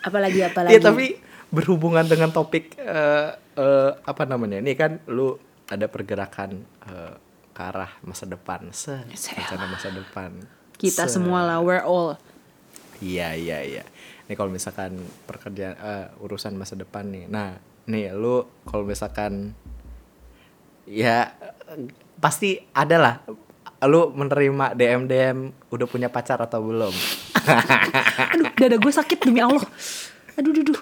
Apalagi 0.00 0.40
apalagi? 0.44 0.72
Iya 0.76 0.80
tapi 0.80 1.20
berhubungan 1.52 2.08
dengan 2.08 2.32
topik 2.32 2.78
eh, 2.80 3.30
eh, 3.36 3.90
apa 3.92 4.22
namanya 4.24 4.62
ini 4.62 4.72
kan 4.72 5.02
lu 5.10 5.36
ada 5.68 5.86
pergerakan 5.86 6.64
eh, 6.88 7.14
ke 7.52 7.60
arah 7.60 7.92
masa 8.06 8.24
depan. 8.24 8.72
Se 8.72 8.96
rencana 9.36 9.68
masa 9.68 9.88
depan. 9.92 10.30
Kita 10.80 11.04
Se- 11.04 11.20
semua 11.20 11.44
lah 11.44 11.60
we're 11.60 11.84
all. 11.84 12.16
Iya 13.04 13.36
iya 13.36 13.58
iya. 13.64 13.84
Ini 14.28 14.32
kalau 14.38 14.48
misalkan 14.48 14.96
pekerjaan 15.28 15.76
eh, 15.76 16.24
urusan 16.24 16.56
masa 16.56 16.72
depan 16.72 17.04
nih. 17.12 17.28
Nah, 17.28 17.60
nih 17.84 18.16
lu 18.16 18.48
kalau 18.64 18.88
misalkan 18.88 19.52
ya 20.90 21.30
pasti 22.18 22.58
ada 22.74 22.96
lah. 22.98 23.14
Lu 23.80 24.12
menerima 24.12 24.76
DM 24.76 25.08
DM 25.08 25.38
udah 25.70 25.86
punya 25.88 26.12
pacar 26.12 26.36
atau 26.36 26.60
belum? 26.60 26.92
aduh 28.36 28.50
dada 28.52 28.76
gue 28.76 28.92
sakit 28.92 29.18
demi 29.22 29.40
Allah. 29.40 29.64
Aduh 30.36 30.52
aduh, 30.52 30.62
aduh. 30.68 30.80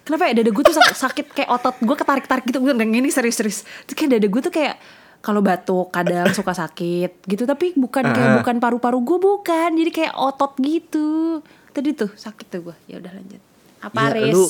kenapa 0.00 0.30
ya? 0.30 0.40
Dada 0.40 0.50
gue 0.50 0.64
tuh 0.64 0.72
sak- 0.72 0.96
sakit 0.96 1.26
kayak 1.36 1.50
otot 1.52 1.76
gue 1.76 1.96
ketarik 1.98 2.24
tarik 2.24 2.44
gitu 2.48 2.64
gue 2.64 2.72
ini 2.72 3.12
serius 3.12 3.36
serius. 3.36 3.58
Terus 3.84 3.96
kayak 3.98 4.10
dada 4.16 4.26
gue 4.30 4.40
tuh 4.40 4.54
kayak 4.54 4.74
kalau 5.20 5.44
batuk 5.44 5.92
kadang 5.92 6.32
suka 6.38 6.56
sakit 6.56 7.28
gitu. 7.28 7.44
Tapi 7.44 7.76
bukan 7.76 8.08
kayak 8.08 8.40
bukan 8.40 8.56
paru-paru 8.56 8.98
gue 9.04 9.18
bukan. 9.20 9.70
Jadi 9.76 9.90
kayak 9.92 10.14
otot 10.16 10.56
gitu. 10.56 11.42
Tadi 11.76 11.92
tuh 11.92 12.08
sakit 12.16 12.46
tuh 12.48 12.60
gue 12.72 12.76
ya 12.88 12.96
udah 12.96 13.12
lanjut. 13.12 13.42
Apa 13.80 14.00
Ya, 14.00 14.08
Riz? 14.16 14.32
lu 14.32 14.44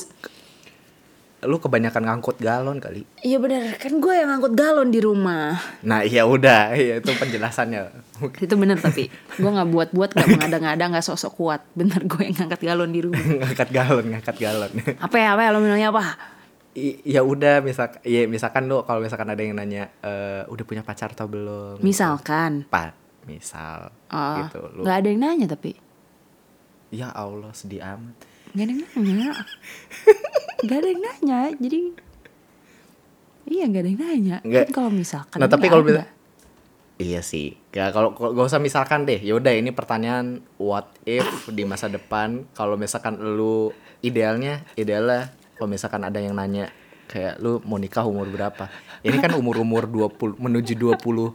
lu 1.41 1.57
kebanyakan 1.57 2.05
ngangkut 2.05 2.37
galon 2.37 2.77
kali. 2.77 3.09
Iya 3.25 3.41
bener 3.41 3.73
kan 3.81 3.97
gue 3.97 4.13
yang 4.13 4.29
ngangkut 4.29 4.53
galon 4.53 4.93
di 4.93 5.01
rumah. 5.01 5.57
Nah, 5.81 6.05
iya 6.05 6.29
udah, 6.29 6.77
iya 6.77 7.01
itu 7.01 7.09
penjelasannya. 7.17 7.81
itu 8.45 8.55
bener 8.61 8.77
tapi 8.77 9.09
gue 9.11 9.51
nggak 9.51 9.71
buat-buat 9.73 10.11
nggak 10.13 10.29
mengada-ngada 10.37 10.85
nggak 10.93 11.07
sosok 11.07 11.33
kuat. 11.41 11.61
Bener 11.73 12.05
gue 12.05 12.23
yang 12.29 12.37
ngangkat 12.45 12.61
galon 12.61 12.93
di 12.93 13.01
rumah. 13.01 13.25
Ngangkat 13.25 13.69
galon, 13.73 14.05
ngangkat 14.13 14.37
galon. 14.37 14.71
apa 15.09 15.17
ya 15.17 15.29
apa 15.33 15.41
ya 15.41 15.51
lo 15.57 15.59
bilangnya 15.65 15.89
apa? 15.89 16.03
I- 16.77 17.01
ya 17.03 17.25
udah 17.25 17.65
misal 17.65 17.89
ya 18.05 18.29
misalkan 18.29 18.69
lu 18.69 18.85
kalau 18.85 19.01
misalkan 19.01 19.27
ada 19.33 19.41
yang 19.41 19.57
nanya 19.57 19.89
eh, 20.05 20.45
udah 20.45 20.65
punya 20.69 20.85
pacar 20.85 21.17
atau 21.17 21.25
belum? 21.25 21.81
Misalkan? 21.81 22.69
Pak 22.69 22.93
misal 23.25 23.89
Oh, 24.13 24.45
gitu. 24.45 24.61
Lu 24.77 24.85
nggak 24.85 24.97
ada 25.01 25.09
yang 25.09 25.21
nanya 25.25 25.47
tapi? 25.49 25.73
Ya 26.93 27.09
Allah 27.11 27.55
sedih 27.57 27.81
amat 27.81 28.13
nggak 28.51 28.65
ada 28.65 28.73
yang 28.73 28.83
nanya 28.97 29.31
nggak 30.61 30.77
ada 30.77 30.89
yang 30.89 31.01
nanya 31.01 31.41
jadi 31.57 31.79
iya 33.47 33.65
nggak 33.67 33.83
ada 33.83 33.89
yang 33.89 34.01
nanya 34.01 34.37
Nggak. 34.43 34.65
kan 34.67 34.73
kalau 34.75 34.91
misalkan 34.91 35.39
nah 35.39 35.49
tapi 35.49 35.67
kalau 35.67 35.83
ada. 35.83 35.89
bisa 35.89 36.05
iya 37.01 37.21
sih 37.23 37.57
ya 37.73 37.89
kalau 37.91 38.13
kalau- 38.13 38.35
gak 38.35 38.47
usah 38.47 38.61
misalkan 38.61 39.09
deh 39.09 39.19
yaudah 39.19 39.55
ini 39.55 39.73
pertanyaan 39.73 40.45
what 40.57 40.91
if 41.03 41.25
di 41.49 41.65
masa 41.65 41.89
depan 41.89 42.45
kalau 42.53 42.77
misalkan 42.77 43.17
lu 43.17 43.73
idealnya 44.01 44.61
idealnya 44.75 45.33
kalau 45.57 45.69
misalkan 45.69 46.05
ada 46.05 46.21
yang 46.21 46.35
nanya 46.35 46.69
kayak 47.07 47.41
lu 47.41 47.59
mau 47.65 47.75
nikah 47.77 48.05
umur 48.05 48.29
berapa 48.29 48.71
ini 49.03 49.17
kan 49.19 49.35
umur 49.35 49.59
umur 49.59 49.89
20 49.89 50.39
menuju 50.39 50.73
20 50.77 51.35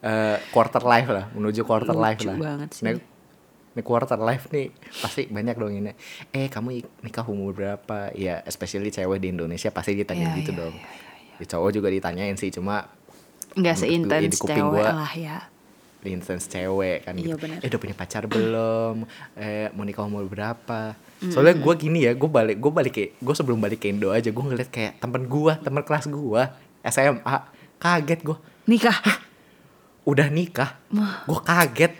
eh 0.00 0.36
quarter 0.48 0.80
life 0.80 1.08
lah 1.08 1.28
menuju 1.30 1.60
quarter 1.62 1.92
Lucu 1.92 2.00
life 2.00 2.20
lah 2.24 2.36
banget 2.38 2.68
sih. 2.72 2.84
Nah, 2.88 2.96
Nih 3.70 3.82
quarter 3.82 4.18
life 4.18 4.50
nih 4.50 4.74
pasti 4.96 5.26
banyak 5.26 5.54
dong 5.54 5.70
ini. 5.72 5.92
Eh 6.30 6.46
kamu 6.46 6.68
nikah 7.00 7.22
umur 7.24 7.52
berapa? 7.52 8.10
Ya 8.12 8.42
especially 8.42 8.90
cewek 8.90 9.18
di 9.18 9.30
Indonesia 9.30 9.70
pasti 9.70 9.94
ditanya 9.94 10.30
Iya, 10.30 10.38
gitu 10.38 10.50
iya, 10.50 10.60
dong. 10.60 10.74
Di 11.36 11.46
cowok 11.46 11.70
juga 11.70 11.88
ditanyain 11.88 12.34
sih 12.34 12.50
cuma 12.50 12.90
nggak 13.50 13.66
ya, 13.68 13.80
seintens 13.80 14.38
cewek 14.38 14.62
gua- 14.62 14.94
lah 14.96 15.12
ya 15.12 15.38
intens 16.00 16.46
cewek 16.46 17.04
kan 17.04 17.12
Iya, 17.12 17.34
gitu. 17.34 17.36
benar. 17.38 17.58
Eh 17.60 17.68
udah 17.68 17.78
punya 17.78 17.94
pacar 17.94 18.24
belum? 18.30 19.04
Eh 19.34 19.68
mau 19.70 19.84
nikah 19.84 20.02
umur 20.02 20.24
berapa? 20.24 20.96
Soalnya 21.22 21.54
gue 21.54 21.74
gini 21.76 22.08
ya, 22.08 22.16
gue 22.16 22.24
balik 22.26 22.56
gue 22.56 22.72
balik 22.72 22.92
ke 22.92 23.04
gue 23.14 23.34
sebelum 23.36 23.60
balik 23.60 23.78
ke 23.78 23.92
Indo 23.92 24.08
aja 24.08 24.26
gue 24.26 24.40
ngeliat 24.42 24.66
kayak 24.66 24.96
temen 24.96 25.28
gue, 25.28 25.52
temen 25.60 25.82
kelas 25.84 26.08
gue 26.08 26.42
SMA 26.82 27.36
kaget 27.76 28.20
gue 28.22 28.36
nikah 28.64 28.96
udah 30.02 30.26
nikah, 30.26 30.80
gue 31.22 31.40
kaget. 31.40 31.92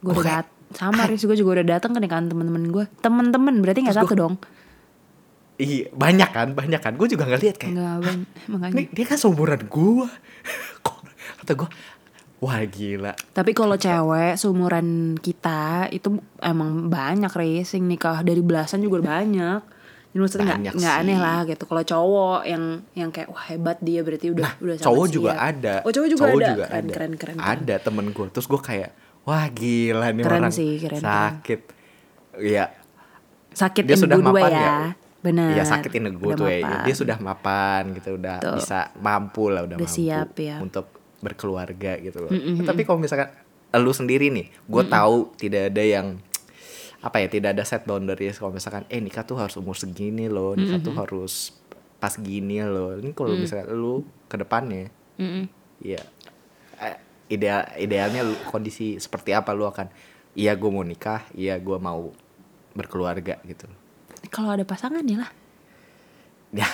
gue 0.00 0.14
dat 0.16 0.48
sama 0.72 1.02
Riz 1.04 1.22
gue 1.22 1.34
juga 1.34 1.58
udah 1.58 1.76
datang 1.76 1.94
nikahan 1.94 2.26
temen-temen 2.26 2.68
gue 2.68 2.84
temen-temen 2.98 3.54
berarti 3.58 3.80
nggak 3.82 3.96
satu 3.96 4.12
gua- 4.12 4.20
dong 4.20 4.34
Iya 5.60 5.92
banyak 5.92 6.30
kan, 6.32 6.48
banyak 6.56 6.80
kan. 6.80 6.96
Gue 6.96 7.04
juga 7.04 7.28
ngeliat 7.28 7.60
kayak 7.60 7.76
nggak 7.76 7.96
ban 8.00 8.18
makanya 8.48 8.74
Nih, 8.80 8.86
dia 8.88 9.04
kan 9.04 9.20
seumuran 9.20 9.68
gue. 9.68 10.08
Kok 10.84 10.96
kata 11.36 11.52
gue, 11.52 11.68
wah 12.40 12.60
gila. 12.64 13.12
Tapi 13.12 13.52
kalau 13.52 13.76
cewek 13.76 14.40
seumuran 14.40 15.20
kita 15.20 15.92
itu 15.92 16.08
emang 16.40 16.88
banyak 16.88 17.28
yang 17.28 17.84
nikah 17.84 18.24
dari 18.24 18.40
belasan 18.40 18.80
juga 18.80 19.04
banyak. 19.04 19.60
Jadi 20.10 20.16
maksudnya 20.16 20.56
nggak 20.64 20.94
aneh 20.96 21.18
lah 21.20 21.44
gitu. 21.44 21.68
Kalau 21.68 21.84
cowok 21.84 22.40
yang 22.42 22.64
yang 22.96 23.10
kayak 23.12 23.28
wah 23.28 23.44
hebat 23.44 23.76
dia 23.78 24.00
berarti 24.00 24.32
udah 24.32 24.42
Nah, 24.42 24.54
udah 24.58 24.74
cowok 24.80 25.06
juga 25.06 25.30
siap. 25.30 25.48
ada. 25.54 25.74
Oh 25.84 25.92
cowok 25.92 26.08
juga 26.08 26.24
ada. 26.24 26.32
juga 26.32 26.64
keren, 26.64 26.80
ada. 26.80 26.88
keren 26.90 27.12
keren 27.14 27.36
keren. 27.36 27.52
Ada 27.52 27.74
temen 27.78 28.06
gue. 28.10 28.26
Terus 28.32 28.46
gue 28.48 28.58
kayak, 28.58 28.90
wah 29.22 29.46
gila 29.46 30.10
nih 30.10 30.22
Keren 30.22 30.40
orang 30.40 30.52
sih, 30.52 30.76
keren, 30.76 30.98
sakit. 30.98 31.60
Iya, 32.36 32.72
Sakit 33.50 33.82
dia 33.82 33.98
in 33.98 34.00
sudah 34.00 34.16
mapan 34.16 34.50
ya. 34.50 34.60
ya. 34.60 34.76
Benar. 35.20 35.52
Iya 35.52 35.64
sakit 35.66 35.92
in 35.92 36.04
a 36.06 36.12
good 36.12 36.32
Udah 36.34 36.46
way. 36.46 36.60
mapan. 36.60 36.80
Dia 36.82 36.94
sudah 36.94 37.16
mapan 37.18 37.82
gitu, 37.92 38.08
udah 38.16 38.36
Betul. 38.38 38.54
bisa 38.56 38.78
mampu 38.96 39.44
lah, 39.48 39.62
udah, 39.62 39.76
Udah 39.76 39.84
mampu 39.84 39.98
siap 40.00 40.30
ya. 40.34 40.56
untuk 40.58 40.86
berkeluarga 41.20 41.92
gitu 41.98 42.24
loh. 42.24 42.30
Tapi 42.64 42.80
kalau 42.82 42.98
misalkan 42.98 43.28
lu 43.72 43.92
sendiri 43.92 44.32
nih, 44.32 44.48
gue 44.48 44.84
tahu 44.86 45.36
tidak 45.36 45.70
ada 45.70 45.82
yang 45.82 46.06
apa 47.00 47.16
ya, 47.18 47.28
tidak 47.28 47.56
ada 47.56 47.64
set 47.64 47.84
boundaries 47.84 48.36
kalau 48.36 48.50
misalkan 48.50 48.84
eh 48.86 49.00
nikah 49.00 49.22
tuh 49.22 49.36
harus 49.36 49.56
umur 49.56 49.72
segini 49.74 50.26
loh, 50.26 50.52
nikah 50.52 50.80
tuh 50.80 50.94
harus 50.94 51.52
pas 51.96 52.12
gini 52.14 52.56
loh. 52.60 52.96
Ini 52.96 53.12
kalau 53.12 53.36
misalkan 53.36 53.68
lu 53.70 54.00
ke 54.24 54.36
depannya, 54.36 54.88
Mm-mm. 55.16 55.44
Iya. 55.80 56.00
Eh, 56.00 56.19
ideal 57.30 57.62
idealnya 57.78 58.26
lu, 58.26 58.34
kondisi 58.50 58.98
seperti 58.98 59.30
apa 59.30 59.54
lu 59.54 59.64
akan 59.64 59.86
iya 60.34 60.58
gue 60.58 60.70
mau 60.70 60.82
nikah, 60.82 61.22
iya 61.34 61.56
gue 61.56 61.78
mau 61.78 62.10
berkeluarga 62.74 63.38
gitu. 63.46 63.70
Kalau 64.28 64.52
ada 64.52 64.66
pasangan 64.66 65.02
ya 65.06 65.22
lah. 65.22 65.30
Ya, 66.50 66.66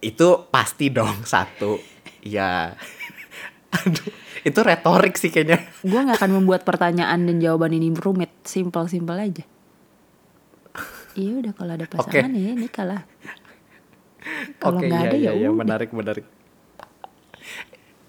itu 0.00 0.46
pasti 0.48 0.88
dong 0.88 1.26
satu. 1.26 1.82
Ya. 2.22 2.78
Aduh, 3.82 4.10
itu 4.42 4.60
retorik 4.62 5.14
sih 5.18 5.30
kayaknya. 5.30 5.62
Gue 5.82 6.00
nggak 6.02 6.18
akan 6.18 6.42
membuat 6.42 6.66
pertanyaan 6.66 7.26
dan 7.26 7.36
jawaban 7.38 7.74
ini 7.74 7.90
rumit, 7.94 8.30
simpel-simpel 8.42 9.18
aja. 9.18 9.44
Iya 11.18 11.42
udah 11.42 11.52
kalau 11.54 11.72
ada 11.74 11.86
pasangan 11.90 12.30
ya 12.30 12.54
nikah 12.54 12.86
lah. 12.86 13.02
Kalau 14.62 14.78
nggak 14.78 15.00
iya, 15.00 15.10
ada 15.10 15.16
iya, 15.16 15.30
ya 15.34 15.38
iya, 15.46 15.48
udah. 15.50 15.58
menarik, 15.58 15.90
menarik. 15.90 16.26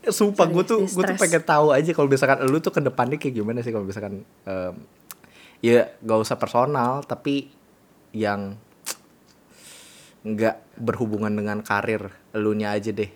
Sumpah 0.02 0.50
gue 0.50 0.64
tuh 0.66 0.82
gue 0.82 1.04
tuh 1.06 1.18
pengen 1.18 1.44
tahu 1.46 1.70
aja 1.70 1.92
kalau 1.94 2.10
misalkan 2.10 2.42
lu 2.50 2.58
tuh 2.58 2.74
ke 2.74 2.82
depannya 2.82 3.22
kayak 3.22 3.36
gimana 3.38 3.62
sih 3.62 3.70
kalau 3.70 3.86
misalkan 3.86 4.26
em, 4.44 4.74
ya 5.62 5.94
gak 6.02 6.20
usah 6.26 6.42
personal 6.42 7.06
tapi 7.06 7.54
yang 8.10 8.58
nggak 10.22 10.58
berhubungan 10.78 11.34
dengan 11.34 11.62
karir 11.62 12.14
elunya 12.34 12.74
aja 12.74 12.94
deh 12.94 13.10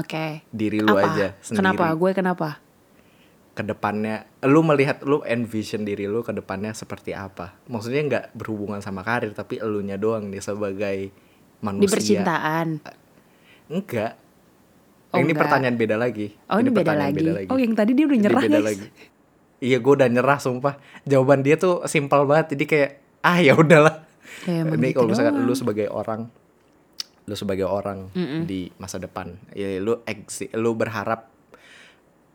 Oke. 0.00 0.44
diri 0.52 0.80
lu 0.80 0.96
Apa? 0.96 1.12
aja 1.12 1.26
sendiri 1.40 1.60
Kenapa? 1.64 1.86
Gue 1.96 2.12
kenapa? 2.12 2.48
ke 3.50 3.66
depannya 3.66 4.24
lu 4.46 4.62
melihat 4.62 5.02
lu 5.04 5.20
envision 5.26 5.84
diri 5.84 6.06
lu 6.08 6.22
ke 6.24 6.32
depannya 6.32 6.70
seperti 6.72 7.12
apa 7.12 7.58
maksudnya 7.68 8.00
nggak 8.06 8.24
berhubungan 8.32 8.80
sama 8.80 9.04
karir 9.04 9.34
tapi 9.36 9.60
elunya 9.60 10.00
doang 10.00 10.30
nih 10.32 10.40
sebagai 10.40 11.12
manusia 11.60 11.84
Di 11.84 11.92
percintaan. 11.92 12.68
enggak 13.68 14.12
Oh, 15.10 15.18
ini 15.18 15.26
enggak. 15.28 15.42
pertanyaan 15.42 15.74
beda 15.74 15.96
lagi 15.96 16.26
Oh 16.46 16.56
ini 16.56 16.68
beda 16.68 16.86
pertanyaan 16.88 17.14
lagi. 17.36 17.48
Oh 17.48 17.58
yang 17.58 17.74
tadi 17.74 17.92
dia 17.92 18.04
udah 18.04 18.14
Ini 18.14 18.24
nyerah 18.24 18.42
beda 18.42 18.56
guys. 18.56 18.66
lagi. 18.70 18.86
iya 19.60 19.76
gue 19.76 19.92
udah 19.92 20.08
nyerah 20.08 20.38
sumpah 20.38 20.74
jawaban 21.02 21.40
dia 21.40 21.54
tuh 21.54 21.82
simpel 21.84 22.24
banget 22.24 22.54
jadi 22.54 22.64
kayak 22.64 22.90
ah 23.20 23.38
ya 23.38 23.52
udahlah 23.54 24.06
Ya, 24.42 24.62
emang 24.62 24.76
ini 24.76 24.88
gitu 24.88 24.96
kalau 24.96 25.10
misalkan 25.10 25.34
doang. 25.34 25.44
lu 25.44 25.54
sebagai 25.54 25.86
orang 25.86 26.20
lu 27.22 27.34
sebagai 27.34 27.66
orang 27.66 28.08
di 28.42 28.70
masa 28.76 28.96
depan 28.96 29.34
ya 29.52 29.76
lu 29.76 30.00
exi 30.04 30.48
lu 30.52 30.72
berharap 30.72 31.28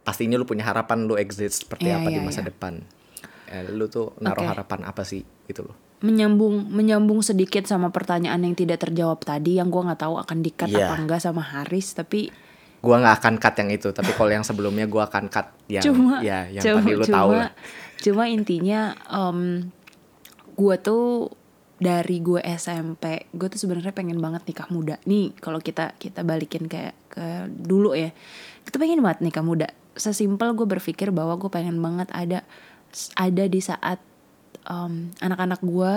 pastinya 0.01 0.35
lu 0.35 0.43
punya 0.43 0.63
harapan 0.63 1.03
lu 1.03 1.15
exit 1.15 1.51
seperti 1.51 1.87
Iya, 1.87 1.97
apa 1.97 2.09
di 2.09 2.19
iya, 2.19 2.23
masa 2.23 2.41
iya. 2.41 2.47
depan 2.47 2.73
Eh, 3.47 3.61
lu 3.69 3.85
tuh 3.85 4.09
naruh 4.19 4.41
Oke. 4.41 4.51
harapan 4.51 4.79
apa 4.83 5.01
sih 5.01 5.21
gitu 5.45 5.61
loh 5.63 5.77
Menyambung 5.97 6.65
menyambung 6.67 7.21
sedikit 7.21 7.63
sama 7.63 7.89
pertanyaan 7.89 8.41
yang 8.41 8.53
tidak 8.53 8.81
terjawab 8.81 9.21
tadi 9.21 9.55
yang 9.55 9.69
gue 9.69 9.81
nggak 9.81 10.01
tahu 10.01 10.17
akan 10.17 10.37
dikat 10.41 10.67
Iya. 10.67 10.89
apa 10.89 10.95
enggak 10.99 11.21
sama 11.21 11.41
Haris 11.41 11.93
tapi 11.93 12.29
gua 12.85 13.01
nggak 13.01 13.15
akan 13.17 13.33
cut 13.41 13.55
yang 13.57 13.69
itu 13.73 13.89
tapi 13.89 14.13
kalau 14.13 14.29
yang 14.29 14.45
sebelumnya 14.45 14.85
gua 14.85 15.09
akan 15.09 15.25
cut 15.33 15.49
yang 15.65 15.81
cuma 15.81 16.21
ya 16.21 16.45
yang 16.53 16.61
cuma, 16.61 16.85
tadi 16.85 16.93
lu 16.93 17.05
cuma, 17.09 17.17
tahu 17.17 17.31
lah. 17.33 17.51
cuma 17.97 18.23
intinya 18.29 18.93
em 19.09 19.73
gue 20.55 20.75
tuh 20.79 21.35
dari 21.75 22.23
gue 22.23 22.39
SMP 22.39 23.27
gue 23.35 23.47
tuh 23.51 23.59
sebenarnya 23.59 23.91
pengen 23.91 24.23
banget 24.23 24.47
nikah 24.47 24.71
muda. 24.71 24.95
Nih 25.03 25.35
kalau 25.43 25.59
kita 25.59 25.91
kita 25.99 26.23
balikin 26.23 26.71
ke 26.71 26.95
ke 27.11 27.51
dulu 27.51 27.91
ya 27.91 28.15
kita 28.63 28.79
pengen 28.79 29.03
banget 29.03 29.19
nikah 29.19 29.43
muda. 29.43 29.67
Sesimpel 29.95 30.55
gue 30.55 30.67
berpikir 30.67 31.11
bahwa 31.11 31.35
gue 31.35 31.51
pengen 31.51 31.79
banget 31.83 32.07
ada 32.15 32.47
ada 33.19 33.43
di 33.51 33.59
saat 33.59 33.99
em, 34.63 35.11
anak-anak 35.19 35.59
gue 35.59 35.93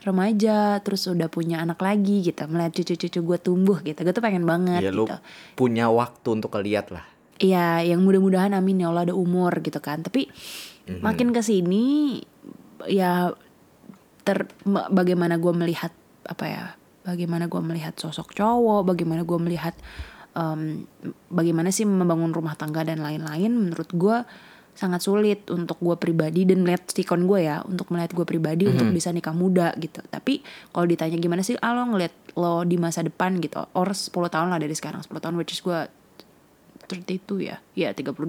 remaja 0.00 0.78
terus 0.80 1.06
udah 1.06 1.26
punya 1.26 1.58
anak 1.58 1.78
lagi 1.78 2.22
gitu 2.22 2.46
melihat 2.46 2.70
cucu-cucu 2.72 3.18
gue 3.18 3.38
tumbuh 3.38 3.78
gitu 3.80 3.98
gue 3.98 4.10
tuh 4.10 4.22
pengen 4.22 4.44
banget 4.44 4.80
ya 4.80 4.90
lu 4.90 5.04
gitu 5.04 5.16
punya 5.54 5.88
waktu 5.88 6.28
untuk 6.32 6.54
lihat 6.58 6.90
lah 6.90 7.04
Iya, 7.38 7.86
yang 7.86 8.02
mudah-mudahan 8.02 8.50
amin 8.50 8.82
ya 8.82 8.90
Allah 8.90 9.06
ada 9.06 9.14
umur 9.14 9.62
gitu 9.62 9.78
kan. 9.78 10.02
Tapi 10.02 10.26
Mhm. 10.90 11.06
makin 11.06 11.30
ke 11.30 11.38
sini 11.38 12.18
ya 12.90 13.30
ter 14.26 14.50
ma- 14.66 14.90
bagaimana 14.90 15.38
gue 15.38 15.54
melihat 15.54 15.94
apa 16.26 16.44
ya? 16.44 16.64
Bagaimana 17.06 17.46
gue 17.46 17.62
melihat 17.62 17.94
sosok 17.94 18.34
cowok, 18.34 18.90
bagaimana 18.90 19.22
gue 19.22 19.38
melihat 19.38 19.78
em, 20.34 20.82
bagaimana 21.30 21.70
sih 21.70 21.86
membangun 21.86 22.34
rumah 22.34 22.54
tangga 22.54 22.82
dan 22.82 22.98
lain-lain 23.00 23.54
menurut 23.54 23.86
gue 23.88 24.16
sangat 24.78 25.02
sulit 25.02 25.42
untuk 25.50 25.82
gue 25.82 25.98
pribadi 25.98 26.46
dan 26.46 26.62
melihat 26.62 26.86
sikon 26.86 27.26
gue 27.26 27.50
ya 27.50 27.66
untuk 27.66 27.90
melihat 27.90 28.14
gue 28.14 28.22
pribadi 28.22 28.70
untuk 28.70 28.94
bisa 28.94 29.10
nikah 29.10 29.34
muda 29.34 29.74
gitu. 29.74 29.98
Tapi 30.06 30.38
kalau 30.70 30.86
ditanya 30.86 31.18
gimana 31.18 31.42
sih 31.42 31.58
ah, 31.58 31.74
lo 31.74 31.90
ngeliat 31.90 32.14
lo 32.38 32.62
di 32.62 32.78
masa 32.78 33.02
depan 33.02 33.42
gitu 33.42 33.58
or 33.74 33.90
10 33.90 34.14
tahun 34.14 34.54
lah 34.54 34.62
dari 34.62 34.70
sekarang 34.78 35.02
10 35.02 35.10
tahun 35.18 35.34
which 35.34 35.58
is 35.58 35.66
gue 35.66 35.90
32 36.86 37.42
ya. 37.42 37.58
Ya 37.74 37.90
32 37.90 38.22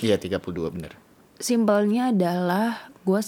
iya 0.00 0.16
32 0.16 0.72
bener. 0.72 0.96
Simpelnya 1.36 2.08
adalah 2.08 2.88
gue 3.04 3.20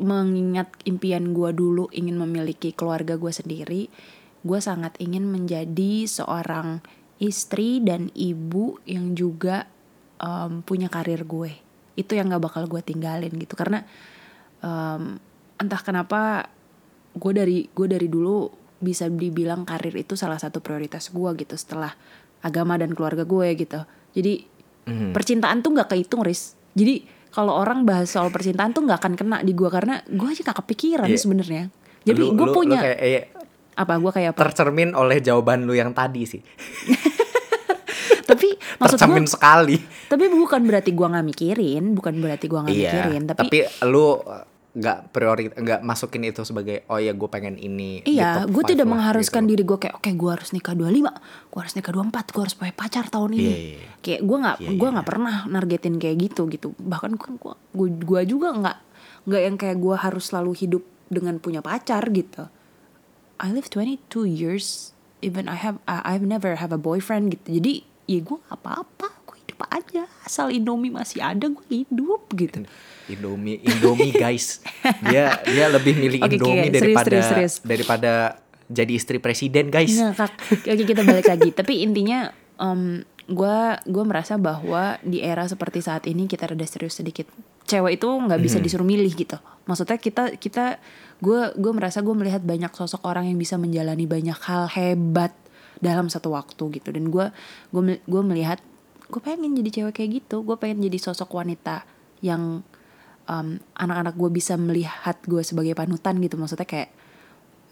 mengingat 0.00 0.72
impian 0.88 1.36
gue 1.36 1.50
dulu 1.52 1.92
ingin 1.92 2.16
memiliki 2.16 2.72
keluarga 2.72 3.20
gue 3.20 3.32
sendiri 3.32 3.92
gue 4.46 4.60
sangat 4.62 4.94
ingin 5.02 5.26
menjadi 5.26 6.06
seorang 6.06 6.78
istri 7.18 7.82
dan 7.82 8.14
ibu 8.14 8.78
yang 8.86 9.18
juga 9.18 9.66
em, 10.18 10.60
punya 10.60 10.86
karir 10.86 11.22
gue. 11.22 11.52
Itu 11.94 12.14
yang 12.14 12.28
gak 12.28 12.44
bakal 12.44 12.66
gue 12.66 12.78
tinggalin 12.80 13.32
gitu. 13.32 13.54
Karena 13.54 13.82
em, 14.58 15.18
entah 15.56 15.80
kenapa 15.80 16.46
gue 17.12 17.32
dari 17.32 17.58
gue 17.66 17.86
dari 17.86 18.06
dulu 18.06 18.46
bisa 18.78 19.06
dibilang 19.06 19.62
karir 19.62 19.96
itu 19.96 20.14
salah 20.14 20.38
satu 20.38 20.58
prioritas 20.58 21.10
gue 21.10 21.30
gitu 21.36 21.54
setelah 21.54 21.90
agama 22.40 22.78
dan 22.78 22.94
keluarga 22.94 23.22
gue 23.22 23.48
gitu. 23.56 23.82
Jadi 24.12 24.46
Mhm. 24.86 25.10
percintaan 25.10 25.60
tuh 25.60 25.74
nggak 25.74 25.90
kehitung 25.90 26.22
ris 26.22 26.54
jadi 26.72 27.02
kalau 27.28 27.52
orang 27.52 27.82
bahas 27.82 28.08
soal 28.08 28.30
percintaan 28.30 28.70
tuh 28.70 28.80
nggak 28.82 28.98
akan 28.98 29.14
kena 29.14 29.36
di 29.42 29.52
gue. 29.52 29.66
Karena 29.66 29.98
gue 30.00 30.28
aja 30.28 30.40
gak 30.42 30.62
kepikiran 30.64 31.10
Iya. 31.10 31.18
sebenarnya. 31.18 31.64
Jadi 32.02 32.22
gue 32.24 32.32
lu- 32.32 32.46
lu 32.46 32.54
punya 32.54 32.78
kayak, 32.78 32.98
eh, 33.00 33.24
apa? 33.74 33.92
Gue 33.98 34.10
kayak 34.10 34.30
apa? 34.32 34.40
Tercermin 34.46 34.94
oleh 34.94 35.18
jawaban 35.18 35.66
lu 35.66 35.74
yang 35.74 35.90
tadi 35.90 36.22
sih 36.24 36.40
maksud 38.78 38.98
tercermin 38.98 39.26
sekali 39.26 39.76
tapi 40.06 40.30
bukan 40.30 40.62
berarti 40.62 40.90
gue 40.94 41.06
nggak 41.06 41.26
mikirin 41.26 41.84
bukan 41.98 42.14
berarti 42.22 42.46
gue 42.46 42.60
nggak 42.62 42.74
iya 42.74 42.90
mikirin 42.90 43.22
tapi, 43.26 43.40
tapi 43.42 43.58
lu 43.90 44.22
nggak 44.78 44.98
priori 45.10 45.50
nggak 45.50 45.80
masukin 45.82 46.28
itu 46.28 46.46
sebagai 46.46 46.86
oh 46.86 47.02
ya 47.02 47.10
gue 47.10 47.26
pengen 47.26 47.58
ini 47.58 48.04
Iya, 48.06 48.46
top 48.46 48.54
gue 48.54 48.62
tidak 48.76 48.86
lah, 48.86 48.92
mengharuskan 48.94 49.42
gitu. 49.42 49.50
diri 49.50 49.62
gue 49.66 49.78
kayak 49.80 49.94
oke 49.98 50.10
gue 50.14 50.30
harus 50.30 50.48
nikah 50.54 50.74
25, 50.78 51.50
gue 51.50 51.58
harus 51.58 51.74
nikah 51.74 51.92
24, 51.96 52.34
gue 52.36 52.42
harus 52.46 52.54
punya 52.54 52.74
pacar 52.76 53.04
tahun 53.10 53.30
ini. 53.34 53.42
Iya, 53.42 53.56
iya, 53.56 53.74
iya. 53.74 53.88
Kayak 54.04 54.20
gue 54.22 54.36
nggak 54.38 54.56
Iya, 54.62 54.70
gue 54.70 54.86
iya, 54.86 54.94
nggak 54.94 55.08
pernah 55.08 55.36
nargetin 55.50 55.94
kayak 55.98 56.16
gitu 56.30 56.42
gitu. 56.52 56.66
Bahkan 56.78 57.10
kan 57.18 57.32
gue 57.40 57.54
gue 57.74 57.88
gua 58.06 58.22
juga 58.22 58.48
nggak 58.54 58.78
nggak 59.26 59.42
yang 59.42 59.56
kayak 59.56 59.76
gue 59.80 59.96
harus 59.98 60.24
selalu 60.30 60.52
hidup 60.54 60.84
dengan 61.08 61.40
punya 61.42 61.64
pacar 61.64 62.04
gitu. 62.12 62.46
I 63.40 63.50
live 63.50 63.72
22 63.72 64.28
years 64.28 64.92
even 65.24 65.48
I 65.50 65.58
have 65.58 65.82
I've 65.88 66.22
never 66.22 66.60
have 66.60 66.70
a 66.70 66.78
boyfriend 66.78 67.34
gitu. 67.34 67.58
Jadi 67.58 67.87
ya 68.08 68.18
gue 68.24 68.38
apa-apa, 68.48 69.06
gue 69.28 69.36
hidup 69.44 69.60
aja. 69.68 70.08
Asal 70.24 70.48
Indomie 70.50 70.90
masih 70.90 71.20
ada 71.20 71.46
gue 71.46 71.66
hidup 71.68 72.24
gitu. 72.32 72.64
Indomie 73.08 73.60
Indomie 73.64 74.12
guys 74.12 74.60
dia 75.08 75.40
dia 75.48 75.66
lebih 75.72 75.96
milih 75.96 76.20
oke, 76.24 76.36
Indomie 76.36 76.68
serius, 76.68 76.76
daripada 76.76 77.08
serius, 77.08 77.28
serius. 77.28 77.54
daripada 77.64 78.12
jadi 78.68 78.92
istri 78.92 79.16
presiden 79.16 79.72
guys. 79.72 79.96
Oke 79.96 80.84
kita 80.84 81.02
balik 81.04 81.28
lagi. 81.28 81.50
Tapi 81.56 81.84
intinya 81.84 82.28
gue 83.28 83.58
gue 83.84 84.04
merasa 84.04 84.36
bahwa 84.36 85.00
di 85.04 85.24
era 85.24 85.44
seperti 85.48 85.80
saat 85.80 86.04
ini 86.04 86.28
kita 86.28 86.52
rada 86.52 86.64
serius 86.68 87.00
sedikit. 87.00 87.28
Cewek 87.68 88.00
itu 88.00 88.08
nggak 88.08 88.40
bisa 88.40 88.60
disuruh 88.60 88.84
milih 88.84 89.12
gitu. 89.16 89.36
Maksudnya 89.64 89.96
kita 90.00 90.36
kita 90.36 90.80
gue 91.20 91.40
gue 91.56 91.72
merasa 91.72 92.04
gue 92.04 92.12
melihat 92.12 92.44
banyak 92.44 92.72
sosok 92.72 93.04
orang 93.08 93.28
yang 93.28 93.40
bisa 93.40 93.56
menjalani 93.56 94.04
banyak 94.04 94.36
hal 94.44 94.68
hebat 94.68 95.32
dalam 95.78 96.06
satu 96.10 96.34
waktu 96.34 96.80
gitu. 96.80 96.88
Dan 96.94 97.10
gue 97.10 97.30
gue 97.74 97.82
gue 98.04 98.22
melihat 98.22 98.58
gue 99.08 99.20
pengen 99.22 99.56
jadi 99.56 99.70
cewek 99.82 99.94
kayak 100.02 100.10
gitu. 100.24 100.44
Gue 100.44 100.56
pengen 100.60 100.84
jadi 100.84 100.98
sosok 101.00 101.32
wanita 101.32 101.86
yang 102.22 102.62
um, 103.30 103.48
anak-anak 103.78 104.14
gue 104.14 104.30
bisa 104.30 104.54
melihat 104.58 105.16
gue 105.24 105.42
sebagai 105.42 105.72
panutan 105.78 106.18
gitu. 106.20 106.36
Maksudnya 106.36 106.68
kayak 106.68 106.90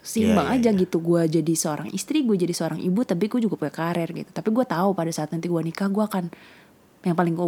seimbang 0.06 0.46
Iya, 0.54 0.70
iya, 0.70 0.70
aja 0.70 0.80
gitu 0.86 1.02
gue 1.02 1.22
jadi 1.26 1.52
seorang 1.58 1.90
istri 1.90 2.22
gue 2.22 2.38
jadi 2.38 2.54
seorang 2.54 2.78
ibu 2.78 3.02
tapi 3.02 3.26
gue 3.26 3.42
juga 3.42 3.58
punya 3.58 3.74
karir 3.74 4.06
gitu 4.14 4.30
tapi 4.30 4.54
gue 4.54 4.62
tahu 4.62 4.94
pada 4.94 5.10
saat 5.10 5.34
nanti 5.34 5.50
gue 5.50 5.58
nikah 5.58 5.90
gue 5.90 5.98
akan 5.98 6.30
yang 7.02 7.18
paling 7.18 7.34
gue 7.34 7.46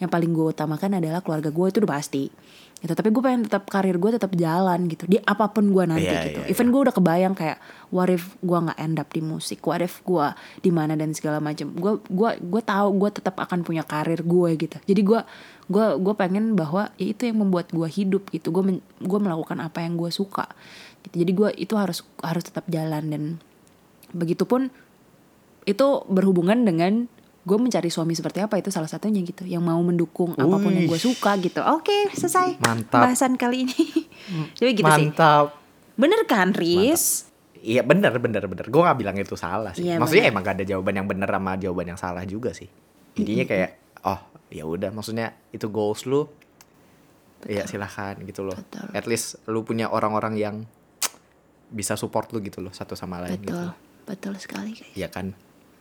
yang 0.00 0.10
paling 0.12 0.30
gue 0.32 0.46
utamakan 0.48 1.00
adalah 1.00 1.20
keluarga 1.20 1.52
gue 1.52 1.66
itu 1.68 1.84
udah 1.84 1.92
pasti 2.00 2.32
gitu. 2.78 2.92
Tapi 2.94 3.08
gue 3.10 3.22
pengen 3.22 3.42
tetap 3.46 3.66
karir 3.66 3.98
gue 3.98 4.10
tetap 4.14 4.32
jalan 4.38 4.86
gitu. 4.86 5.04
Di 5.10 5.18
apa 5.22 5.50
pun 5.50 5.74
gue 5.74 5.84
nanti 5.84 6.06
Iya, 6.06 6.22
gitu. 6.30 6.40
iya, 6.46 6.50
even 6.50 6.70
gue 6.70 6.80
udah 6.86 6.94
kebayang 6.94 7.34
kayak 7.34 7.58
what 7.90 8.06
if 8.06 8.38
gue 8.38 8.58
nggak 8.58 8.78
end 8.78 8.96
up 9.02 9.08
di 9.10 9.22
musik? 9.22 9.58
What 9.66 9.82
if 9.82 9.98
gue 10.06 10.26
di 10.62 10.70
mana 10.70 10.94
dan 10.94 11.10
segala 11.10 11.42
macam 11.42 11.74
gue 11.74 11.92
gue 12.06 12.30
gue 12.38 12.62
tahu 12.62 12.88
gue 13.02 13.10
tetap 13.18 13.34
akan 13.38 13.66
punya 13.66 13.82
karir 13.82 14.22
gue 14.22 14.50
gitu. 14.54 14.76
Jadi 14.86 15.00
gue 15.02 15.20
gue 15.68 15.86
gue 15.98 16.14
pengen 16.14 16.54
bahwa 16.54 16.94
ya 16.96 17.06
itu 17.10 17.26
yang 17.26 17.42
membuat 17.42 17.74
gue 17.74 17.88
hidup 17.90 18.30
gitu. 18.30 18.54
Gue 18.54 18.78
gue 18.82 19.18
melakukan 19.18 19.58
apa 19.58 19.82
yang 19.82 19.98
gue 19.98 20.14
suka 20.14 20.46
gitu. 21.02 21.26
Jadi 21.26 21.32
gue 21.34 21.50
itu 21.58 21.74
harus 21.74 22.06
harus 22.22 22.44
tetap 22.46 22.64
jalan 22.70 23.10
dan 23.10 23.22
begitupun 24.14 24.72
itu 25.68 25.86
berhubungan 26.08 26.64
dengan 26.64 27.12
gue 27.48 27.56
mencari 27.56 27.88
suami 27.88 28.12
seperti 28.12 28.44
apa 28.44 28.60
itu 28.60 28.68
salah 28.68 28.86
satunya 28.92 29.24
gitu 29.24 29.48
yang 29.48 29.64
mau 29.64 29.80
mendukung 29.80 30.36
apa 30.36 30.56
pun 30.60 30.68
yang 30.68 30.84
gue 30.84 31.00
suka 31.00 31.40
gitu. 31.40 31.64
Oke 31.64 32.12
selesai 32.12 32.60
Mantap. 32.60 33.00
bahasan 33.08 33.40
kali 33.40 33.64
ini. 33.64 33.80
Jadi 34.60 34.70
gitu 34.76 34.90
sih. 34.92 35.08
Mantap. 35.08 35.56
Bener 35.96 36.28
kan 36.28 36.52
Riz? 36.52 37.24
Iya 37.58 37.82
bener 37.88 38.12
bener 38.20 38.44
bener. 38.44 38.68
Gue 38.68 38.84
gak 38.84 39.00
bilang 39.00 39.16
itu 39.16 39.34
salah 39.34 39.72
sih. 39.72 39.88
Iya, 39.88 39.96
Maksudnya 39.96 40.28
bener. 40.28 40.34
emang 40.36 40.42
gak 40.44 40.56
ada 40.60 40.64
jawaban 40.68 40.94
yang 41.00 41.08
bener 41.08 41.28
sama 41.32 41.52
jawaban 41.56 41.86
yang 41.88 41.98
salah 41.98 42.22
juga 42.28 42.52
sih. 42.52 42.68
Intinya 43.16 43.44
kayak 43.48 43.70
Oh 44.04 44.20
ya 44.52 44.62
udah 44.68 44.92
maksudnya 44.92 45.34
itu 45.50 45.66
goals 45.72 46.04
lu 46.04 46.28
Ya 47.48 47.64
silahkan 47.64 48.18
gitu 48.28 48.44
loh. 48.44 48.54
Betul. 48.54 48.86
At 48.92 49.06
least 49.08 49.40
lu 49.48 49.64
punya 49.64 49.88
orang-orang 49.88 50.36
yang 50.36 50.56
Bisa 51.72 51.96
support 51.96 52.28
lu 52.34 52.44
gitu 52.44 52.60
loh 52.60 52.74
Satu 52.76 52.92
sama 52.92 53.24
lain 53.24 53.40
gitu. 53.40 53.56
Betul. 53.56 53.68
Betul 54.04 54.34
sekali 54.36 54.70
guys. 54.76 54.92
Iya 54.92 55.08
kan 55.08 55.32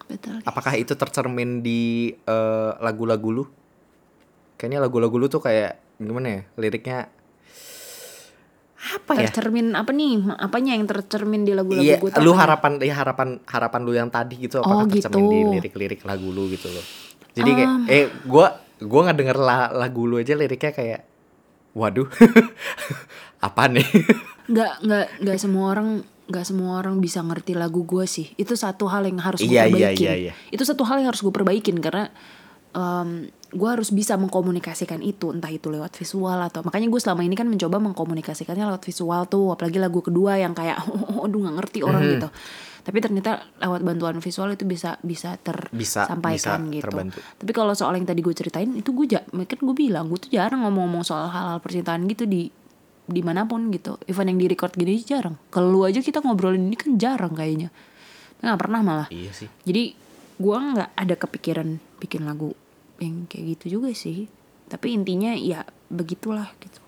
betul 0.08 0.40
guys. 0.40 0.46
Apakah 0.46 0.74
itu 0.76 0.94
tercermin 0.94 1.60
di 1.60 1.82
eh, 2.12 2.72
lagu-lagu 2.78 3.30
lu? 3.30 3.44
Kayaknya 4.56 4.80
lagu-lagu 4.82 5.16
lu 5.16 5.28
tuh 5.28 5.40
kayak 5.40 5.78
Gimana 5.98 6.30
ya 6.30 6.42
Liriknya 6.56 7.10
Apa 8.78 9.18
ya 9.18 9.26
tercermin 9.28 9.74
apa 9.74 9.90
nih 9.90 10.38
apanya 10.38 10.78
yang 10.78 10.86
tercermin 10.86 11.42
di 11.42 11.52
lagu-lagu 11.52 11.82
Iya, 11.82 11.98
gue 11.98 12.14
lu 12.22 12.32
harapan 12.32 12.78
ya 12.80 12.94
harapan 12.96 13.42
harapan 13.44 13.82
lu 13.82 13.92
yang 13.92 14.08
tadi 14.08 14.38
gitu 14.38 14.62
apakah 14.62 14.86
Oh, 14.86 14.90
tercermin 14.90 15.26
di 15.26 15.38
gitu. 15.38 15.50
lirik-lirik 15.58 16.02
lagu 16.06 16.30
lu 16.30 16.46
gitu 16.48 16.70
loh. 16.70 16.86
Jadi 17.34 17.50
kayak 17.54 17.70
eh 17.86 18.06
gua 18.24 18.54
gua 18.80 19.00
nggak 19.06 19.18
denger 19.18 19.38
la- 19.38 19.74
lagu 19.74 20.06
lu 20.06 20.18
aja 20.18 20.34
liriknya 20.34 20.72
kayak 20.72 21.02
waduh. 21.74 22.06
apa 23.48 23.64
nih? 23.68 23.86
nggak 24.48 24.72
nggak 24.86 25.06
nggak 25.22 25.38
semua 25.38 25.74
orang 25.74 25.90
nggak 26.28 26.44
semua 26.44 26.80
orang 26.80 27.00
bisa 27.00 27.24
ngerti 27.24 27.56
lagu 27.56 27.84
gue 27.84 28.04
sih 28.04 28.28
itu 28.36 28.54
satu 28.54 28.92
hal 28.92 29.08
yang 29.08 29.24
harus 29.24 29.40
gue 29.40 29.48
Iya, 29.48 29.66
iya, 29.66 29.72
perbaikin 29.72 30.08
iya, 30.08 30.16
iya. 30.16 30.34
itu 30.52 30.64
satu 30.64 30.84
hal 30.84 31.00
yang 31.00 31.08
harus 31.10 31.24
gue 31.24 31.32
perbaikin 31.32 31.80
karena 31.80 32.12
gue 33.48 33.70
harus 33.72 33.90
bisa 33.96 34.20
mengkomunikasikan 34.20 35.00
itu 35.02 35.32
entah 35.32 35.50
itu 35.50 35.72
lewat 35.72 35.96
visual 35.96 36.36
atau 36.46 36.62
makanya 36.62 36.92
gue 36.92 37.00
selama 37.00 37.24
ini 37.24 37.34
kan 37.34 37.48
mencoba 37.48 37.80
mengkomunikasikannya 37.80 38.68
lewat 38.68 38.84
visual 38.84 39.24
tuh 39.26 39.56
apalagi 39.56 39.80
lagu 39.80 40.04
kedua 40.04 40.36
yang 40.38 40.52
kayak 40.52 40.84
oh, 41.16 41.26
aduh 41.26 41.48
nggak 41.48 41.56
ngerti 41.64 41.80
orang 41.82 42.04
Mhm. 42.06 42.12
gitu 42.20 42.28
tapi 42.84 43.04
ternyata 43.04 43.32
lewat 43.60 43.82
bantuan 43.84 44.16
visual 44.20 44.48
itu 44.52 44.64
bisa 44.64 44.96
bisa 45.02 45.36
tersampaikan 45.36 46.68
bisa 46.68 46.76
gitu 46.76 46.86
terbantu. 46.88 47.20
tapi 47.36 47.52
kalau 47.52 47.74
soal 47.76 47.96
yang 47.96 48.08
tadi 48.08 48.24
gue 48.24 48.32
ceritain 48.32 48.70
itu 48.72 48.96
gue 48.96 49.06
ja, 49.12 49.20
kan 49.26 49.60
gue 49.60 49.76
bilang 49.76 50.08
gue 50.08 50.20
tuh 50.22 50.32
jarang 50.32 50.64
ngomong-ngomong 50.64 51.04
soal 51.04 51.28
hal-hal 51.28 51.60
percintaan 51.60 52.08
gitu 52.08 52.24
di 52.24 52.48
di 53.08 53.22
mana 53.24 53.48
pun 53.48 53.72
gitu 53.72 53.96
even 54.06 54.28
yang 54.28 54.40
di 54.40 54.48
record 54.52 54.76
gini 54.76 55.00
jarang 55.00 55.40
kalau 55.48 55.72
lu 55.72 55.82
aja 55.88 56.04
kita 56.04 56.20
ngobrolin 56.20 56.68
ini 56.68 56.76
kan 56.76 57.00
jarang 57.00 57.32
kayaknya 57.34 57.72
nggak 58.44 58.60
pernah 58.60 58.80
malah 58.84 59.08
iya 59.10 59.32
sih. 59.34 59.48
jadi 59.64 59.96
gue 60.38 60.58
nggak 60.58 60.92
ada 60.94 61.16
kepikiran 61.18 61.80
bikin 61.98 62.28
lagu 62.28 62.54
yang 63.02 63.26
kayak 63.26 63.58
gitu 63.58 63.80
juga 63.80 63.90
sih 63.96 64.28
tapi 64.68 64.94
intinya 64.94 65.34
ya 65.34 65.64
begitulah 65.88 66.52
gitu 66.60 66.84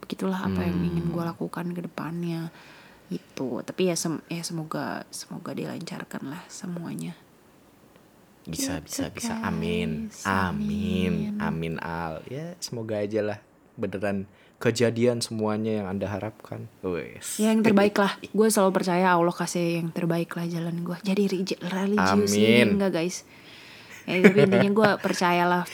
begitulah 0.00 0.40
apa 0.40 0.64
yang 0.64 0.78
ingin 0.88 1.12
gue 1.12 1.20
lakukan 1.20 1.66
ke 1.76 1.80
depannya 1.84 2.48
itu 3.12 3.60
tapi 3.66 3.92
ya 3.92 3.96
sem 3.98 4.22
ya 4.32 4.40
semoga 4.40 5.04
semoga 5.12 5.52
dilancarkan 5.52 6.32
lah 6.32 6.42
semuanya 6.48 7.12
Bisa 8.48 8.80
Gitu, 8.80 8.88
bisa 8.88 9.04
bisa. 9.12 9.34
guys. 9.36 9.44
Amin. 9.44 10.08
Amin. 10.24 11.36
Amin 11.36 11.76
al. 11.84 12.24
Ya 12.32 12.56
semoga 12.64 12.96
aja 12.96 13.20
lah 13.20 13.38
beneran 13.76 14.24
kejadian 14.58 15.22
semuanya 15.22 15.82
yang 15.82 15.86
Anda 15.86 16.10
harapkan. 16.10 16.66
Wes. 16.82 17.38
Ya 17.38 17.54
yang 17.54 17.62
terbaik 17.62 17.94
lah. 17.94 18.18
Gue 18.36 18.50
selalu 18.50 18.82
percaya 18.82 19.14
Allah 19.14 19.34
kasih 19.34 19.82
yang 19.82 19.94
terbaik 19.94 20.34
lah 20.34 20.46
jalan 20.50 20.82
gue. 20.82 20.98
Jadi 21.06 21.22
religius 21.30 22.34
enggak 22.66 22.90
guys. 22.90 23.22
Ya, 24.08 24.24
tapi 24.24 24.40
intinya 24.40 24.70
gue 24.72 24.90
percayalah 25.04 25.64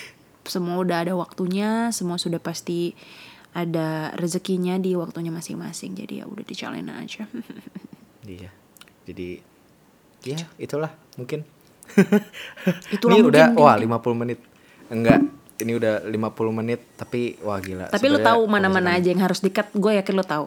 semua 0.45 0.83
udah 0.83 1.07
ada 1.07 1.15
waktunya, 1.17 1.89
semua 1.95 2.21
sudah 2.21 2.43
pasti 2.43 2.93
ada 3.55 4.11
rezekinya 4.19 4.77
di 4.77 4.99
waktunya 4.99 5.31
masing-masing. 5.31 5.95
Jadi 5.97 6.21
ya 6.21 6.25
udah 6.29 6.45
dijalanin 6.45 6.93
aja. 6.93 7.25
Iya. 8.25 8.49
Jadi 9.05 9.37
ya 10.25 10.41
itulah 10.57 10.89
mungkin. 11.21 11.45
Itulah 12.97 13.21
ini 13.21 13.21
mungkin, 13.21 13.37
udah 13.37 13.47
mungkin, 13.53 13.61
wah 13.61 13.77
mungkin. 13.77 14.17
50 14.17 14.21
menit. 14.25 14.39
Enggak, 14.89 15.21
ini 15.63 15.73
udah 15.79 16.03
50 16.07 16.59
menit 16.59 16.81
tapi 16.99 17.39
wah 17.45 17.61
gila. 17.63 17.93
Tapi 17.93 18.07
lu 18.11 18.19
tahu 18.19 18.43
mana-mana 18.51 18.99
aja 18.99 19.09
yang 19.11 19.23
harus 19.23 19.39
dikat. 19.39 19.71
Gue 19.75 19.95
yakin 19.99 20.15
lu 20.15 20.27
tahu. 20.27 20.47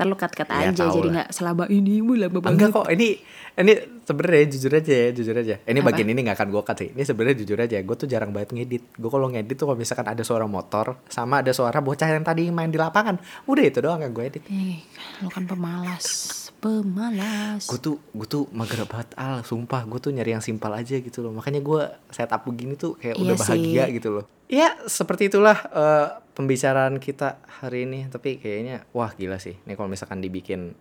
Ntar 0.00 0.08
lu 0.08 0.16
cut-cut 0.16 0.48
Ya, 0.48 0.72
aja 0.72 0.84
jadi 0.88 1.08
nggak 1.12 1.28
selama 1.28 1.68
ini 1.68 2.00
bu 2.00 2.16
lama 2.16 2.40
banget. 2.40 2.56
Enggak 2.56 2.68
kok, 2.72 2.88
ini 2.88 3.20
ini 3.60 3.72
sebenarnya 4.00 4.44
jujur 4.48 4.72
aja 4.72 4.92
ya, 4.96 5.08
jujur 5.12 5.36
aja. 5.36 5.54
Ini 5.60 5.78
Apa? 5.84 5.92
bagian 5.92 6.08
ini 6.08 6.20
nggak 6.24 6.36
akan 6.40 6.48
gue 6.48 6.62
cut 6.64 6.76
sih. 6.80 6.88
Ini 6.96 7.02
sebenarnya 7.04 7.36
jujur 7.44 7.58
aja, 7.60 7.76
gue 7.84 7.96
tuh 8.00 8.08
jarang 8.08 8.32
banget 8.32 8.56
ngedit. 8.56 8.96
Gue 8.96 9.10
kalau 9.12 9.28
ngedit 9.28 9.60
tuh 9.60 9.68
kalau 9.68 9.76
misalkan 9.76 10.08
ada 10.08 10.24
suara 10.24 10.48
motor 10.48 10.96
sama 11.04 11.44
ada 11.44 11.52
suara 11.52 11.84
bocah 11.84 12.08
yang 12.08 12.24
tadi 12.24 12.48
main 12.48 12.72
di 12.72 12.80
lapangan, 12.80 13.20
udah 13.44 13.60
itu 13.60 13.78
doang 13.84 14.00
yang 14.00 14.16
gue 14.16 14.24
edit. 14.24 14.42
Eh, 14.48 14.80
lu 15.20 15.28
kan 15.28 15.44
pemalas, 15.44 16.48
pemalas. 16.60 17.64
Gue 17.64 17.80
tuh 17.80 17.96
gue 18.12 18.26
tuh 18.26 18.44
mager 18.52 18.84
banget 18.84 19.16
al, 19.16 19.40
sumpah 19.40 19.82
gue 19.82 19.98
tuh 19.98 20.12
nyari 20.12 20.32
yang 20.32 20.44
simpel 20.44 20.70
aja 20.70 20.94
gitu 20.94 21.20
loh. 21.20 21.32
Makanya 21.32 21.58
gue 21.58 21.82
setup 22.08 22.44
begini 22.44 22.76
tuh 22.76 22.94
kayak 22.94 23.16
Iya 23.16 23.24
udah 23.24 23.36
bahagia 23.36 23.84
sih. 23.84 23.92
gitu 23.96 24.08
loh. 24.12 24.24
Ya 24.46 24.68
seperti 24.84 25.26
itulah 25.26 25.56
eh, 25.66 26.06
pembicaraan 26.32 27.00
kita 27.00 27.40
hari 27.58 27.84
ini. 27.84 28.06
Tapi 28.06 28.36
kayaknya 28.36 28.84
wah 28.92 29.10
gila 29.10 29.40
sih. 29.40 29.56
Nih 29.64 29.74
kalau 29.74 29.88
misalkan 29.88 30.20
dibikin 30.20 30.76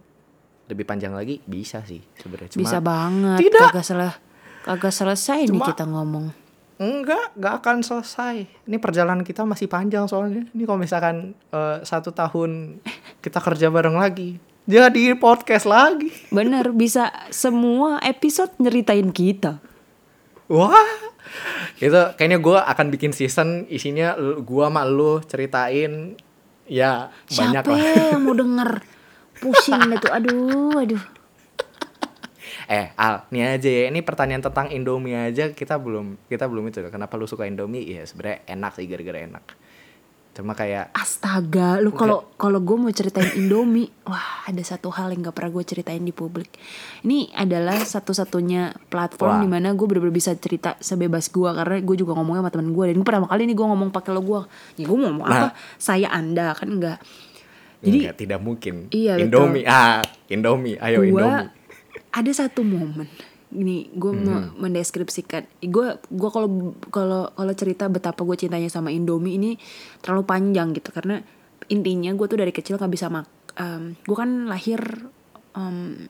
lebih 0.67 0.85
panjang 0.85 1.15
lagi 1.15 1.41
bisa 1.43 1.81
sih 1.81 2.03
sebenarnya. 2.15 2.53
Bisa 2.53 2.77
banget. 2.77 3.39
Tidak. 3.41 3.69
Kagak 3.71 3.85
salah. 3.85 4.13
Kagak 4.61 4.93
selesai 4.93 5.47
nih 5.47 5.55
Cuma- 5.55 5.65
kita 5.65 5.87
ngomong. 5.87 6.27
Enggak, 6.79 7.35
enggak 7.35 7.53
akan 7.59 7.77
selesai. 7.83 8.47
Ini 8.63 8.77
perjalanan 8.79 9.27
kita 9.27 9.43
masih 9.43 9.67
panjang 9.67 10.07
soalnya. 10.07 10.47
Ini 10.47 10.63
kalau 10.63 10.79
misalkan 10.79 11.35
eh, 11.51 11.77
satu 11.83 12.11
tahun 12.11 12.79
kita 13.19 13.43
kerja 13.43 13.67
bareng 13.67 13.99
lagi, 13.99 14.39
jadi 14.65 15.15
podcast 15.15 15.69
lagi. 15.69 16.11
Bener, 16.33 16.73
bisa 16.73 17.11
semua 17.29 18.01
episode 18.01 18.51
nyeritain 18.59 19.11
kita. 19.13 19.61
Wah, 20.49 20.89
itu 21.77 22.01
kayaknya 22.17 22.41
gue 22.41 22.57
akan 22.57 22.87
bikin 22.89 23.13
season 23.13 23.69
isinya 23.69 24.17
gua 24.41 24.73
sama 24.73 24.81
lu 24.83 25.21
ceritain 25.29 26.17
Ya 26.69 27.09
banyak 27.25 27.65
Siapa 27.65 27.73
lah. 27.73 28.13
yang 28.13 28.21
mau 28.21 28.37
denger? 28.37 28.85
Pusing 29.41 29.89
tuh. 29.97 30.11
Aduh, 30.13 30.77
aduh. 30.77 31.03
Eh 32.69 32.93
Al, 32.93 33.25
nih 33.33 33.57
aja 33.57 33.69
ya. 33.69 33.83
Ini 33.89 34.05
pertanyaan 34.05 34.45
tentang 34.45 34.69
Indomie 34.69 35.17
aja 35.17 35.49
kita 35.49 35.81
belum 35.81 36.21
kita 36.29 36.45
belum 36.45 36.69
itu. 36.69 36.85
Kenapa 36.93 37.17
lu 37.17 37.25
suka 37.25 37.49
Indomie? 37.49 37.89
Ya 37.89 38.05
sebenarnya 38.05 38.45
enak 38.45 38.77
sih 38.77 38.85
gara-gara 38.85 39.25
enak. 39.25 39.43
Cuma 40.29 40.55
kayak 40.55 40.95
Astaga, 40.95 41.83
lu 41.83 41.91
kalau 41.91 42.31
kalau 42.39 42.63
gue 42.63 42.77
mau 42.79 42.87
ceritain 42.89 43.27
Indomie, 43.35 43.91
wah 44.07 44.47
ada 44.47 44.63
satu 44.63 44.87
hal 44.87 45.11
yang 45.11 45.27
gak 45.27 45.35
pernah 45.35 45.51
gue 45.51 45.63
ceritain 45.67 45.99
di 45.99 46.15
publik. 46.15 46.47
Ini 47.03 47.35
adalah 47.35 47.75
satu-satunya 47.75 48.87
platform 48.87 49.35
Wah. 49.35 49.43
di 49.43 49.49
mana 49.49 49.75
gue 49.75 49.83
bener-bener 49.83 50.15
bisa 50.15 50.31
cerita 50.33 50.79
sebebas 50.79 51.27
gue 51.27 51.49
karena 51.49 51.83
gue 51.83 51.95
juga 51.97 52.15
ngomongnya 52.15 52.45
sama 52.45 52.51
temen 52.55 52.69
gue 52.71 52.83
dan 52.87 52.95
ini 52.95 53.03
pertama 53.03 53.27
kali 53.27 53.41
nih 53.45 53.57
gue 53.57 53.67
ngomong 53.67 53.89
pakai 53.91 54.11
lo 54.13 54.21
gue. 54.21 54.41
Ya 54.77 54.85
gue 54.87 54.97
ngomong 54.97 55.25
Nah. 55.27 55.35
apa? 55.35 55.47
Saya 55.75 56.07
anda 56.07 56.55
kan 56.55 56.71
enggak. 56.71 56.99
Jadi 57.79 57.97
Enggak, 57.99 58.15
tidak 58.15 58.39
mungkin. 58.39 58.75
Iya, 58.91 59.13
betul. 59.15 59.23
Indomie, 59.27 59.63
ah, 59.63 59.99
Indomie, 60.27 60.75
ayo 60.77 60.99
gue 60.99 61.15
Indomie. 61.15 61.47
ada 62.11 62.31
satu 62.31 62.61
momen 62.61 63.07
ini 63.51 63.89
gue 63.89 64.11
mau 64.11 64.37
Hmm. 64.37 64.53
mendeskripsikan 64.59 65.41
gue 65.59 65.87
gue 65.97 66.29
kalau 66.29 66.49
kalau 66.89 67.21
kalau 67.29 67.53
cerita 67.53 67.85
betapa 67.85 68.21
gue 68.21 68.37
cintanya 68.37 68.67
sama 68.67 68.89
Indomie 68.89 69.35
ini 69.35 69.51
terlalu 69.99 70.23
panjang 70.23 70.69
gitu 70.71 70.89
karena 70.89 71.17
intinya 71.67 72.11
gue 72.11 72.25
tuh 72.25 72.37
dari 72.37 72.49
kecil 72.49 72.77
nggak 72.77 72.89
bisa 72.89 73.09
mak 73.09 73.25
gue 73.99 74.15
kan 74.15 74.45
lahir 74.45 74.79
em, 75.51 76.05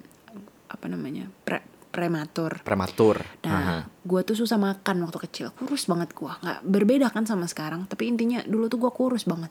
apa 0.68 0.86
namanya 0.86 1.32
pre 1.42 1.64
prematur 1.90 2.62
Prematur. 2.62 3.18
Nah, 3.44 3.82
gue 4.06 4.22
tuh 4.22 4.38
susah 4.38 4.62
makan 4.62 5.02
waktu 5.02 5.26
kecil, 5.26 5.50
kurus 5.58 5.90
banget 5.90 6.14
gue. 6.14 6.30
Nggak 6.30 6.62
berbeda 6.62 7.10
kan 7.10 7.26
sama 7.26 7.50
sekarang. 7.50 7.90
Tapi 7.90 8.06
intinya 8.06 8.46
dulu 8.46 8.70
tuh 8.70 8.78
gue 8.78 8.94
kurus 8.94 9.26
banget, 9.26 9.50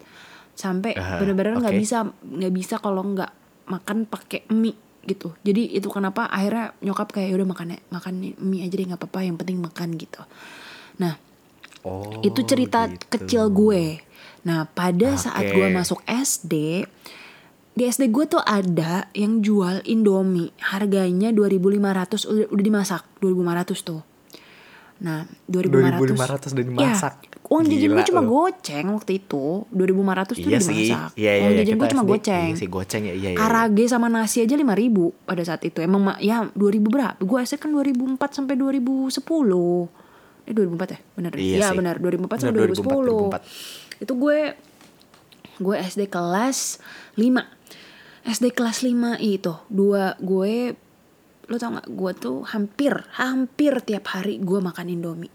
sampai 0.55 0.95
Ah, 0.95 1.19
bener-bener 1.19 1.59
nggak 1.59 1.75
oke. 1.75 1.83
bisa 1.83 2.07
nggak 2.07 2.55
bisa 2.55 2.79
kalau 2.79 3.03
nggak 3.03 3.33
makan 3.67 4.07
pakai 4.07 4.47
mie 4.55 4.79
gitu. 5.07 5.35
Jadi 5.47 5.77
itu 5.77 5.89
kenapa 5.93 6.27
akhirnya 6.27 6.75
nyokap 6.83 7.13
kayak 7.15 7.31
"Ya 7.33 7.37
udah 7.39 7.49
makan 7.49 7.69
makan 7.93 8.13
mie 8.41 8.67
aja 8.67 8.75
deh 8.75 8.87
nggak 8.89 9.01
apa-apa, 9.01 9.21
yang 9.27 9.37
penting 9.39 9.59
makan 9.63 9.95
gitu. 9.95 10.23
Nah 10.99 11.17
Oh, 11.87 12.21
itu 12.27 12.43
cerita 12.43 12.91
gitu. 12.91 13.07
kecil 13.07 13.43
gue. 13.55 14.03
Nah 14.45 14.67
pada 14.67 15.15
saat 15.15 15.47
Oke. 15.47 15.55
gue 15.55 15.67
masuk 15.71 16.03
SD 16.05 16.85
di 17.79 17.83
SD 17.87 18.11
gue 18.11 18.27
tuh 18.27 18.43
ada 18.43 19.07
yang 19.15 19.39
jual 19.39 19.87
Indomie 19.87 20.51
harganya 20.59 21.31
2500 21.31 22.27
udah, 22.27 22.47
udah 22.51 22.65
dimasak 22.67 23.03
2500 23.23 23.87
tuh. 23.87 24.03
Nah 24.99 25.23
2500 25.47 26.51
2500 26.51 26.55
udah 26.59 26.67
dimasak. 26.67 27.15
Ya, 27.23 27.38
uang 27.49 27.65
jajan 27.65 27.81
gue 27.87 27.97
Gila 27.97 28.05
cuma 28.07 28.21
lu. 28.21 28.29
goceng 28.31 28.87
waktu 28.91 29.13
itu 29.19 29.45
2500 29.69 29.81
tuh 30.23 30.37
Iya 30.37 30.45
udah 30.45 30.61
sih. 30.61 30.77
dimasak. 30.85 31.11
Iya, 31.15 31.31
iya, 31.31 31.33
uang 31.39 31.49
iya, 31.49 31.59
jajan 31.59 31.75
gue 31.75 31.89
cuma 31.89 32.03
SD. 32.03 32.11
goceng. 32.11 32.45
Iya 32.45 32.57
sih, 32.57 32.69
goceng 32.69 33.03
ya. 33.03 33.15
Iya, 33.15 33.29
iya. 33.31 33.39
Karage 33.39 33.85
sama 33.87 34.07
nasi 34.07 34.39
aja 34.39 34.55
5000 34.55 34.69
pada 35.23 35.43
saat 35.43 35.63
itu. 35.63 35.79
Emang 35.79 36.03
ma- 36.03 36.19
ya 36.19 36.37
2000 36.51 36.61
berapa? 36.87 37.17
Gue 37.19 37.39
SD 37.41 37.57
kan 37.59 37.71
2004 37.71 38.21
sampai 38.35 38.55
2010. 38.55 39.89
Eh 40.45 40.53
2004 40.53 40.61
ya? 40.91 40.99
Benar. 41.15 41.31
Iya 41.35 41.57
Iya 41.57 41.67
sih. 41.67 41.77
benar 41.77 41.95
2004 41.97 42.37
sampai 42.39 42.53
Benar, 42.55 42.69
2010. 42.71 43.33
2004. 43.33 43.41
Itu 43.99 44.13
gue 44.15 44.39
gue 45.59 45.77
SD 45.77 46.03
kelas 46.07 46.59
5. 47.15 47.43
SD 48.25 48.47
kelas 48.51 48.79
5 48.79 48.93
itu 49.19 49.57
dua 49.69 50.13
gue 50.19 50.77
lo 51.45 51.57
tau 51.57 51.73
gak 51.73 51.89
gue 51.89 52.13
tuh 52.15 52.45
hampir 52.45 52.93
hampir 53.15 53.81
tiap 53.81 54.05
hari 54.07 54.37
gue 54.39 54.61
makan 54.61 54.87
indomie 54.87 55.33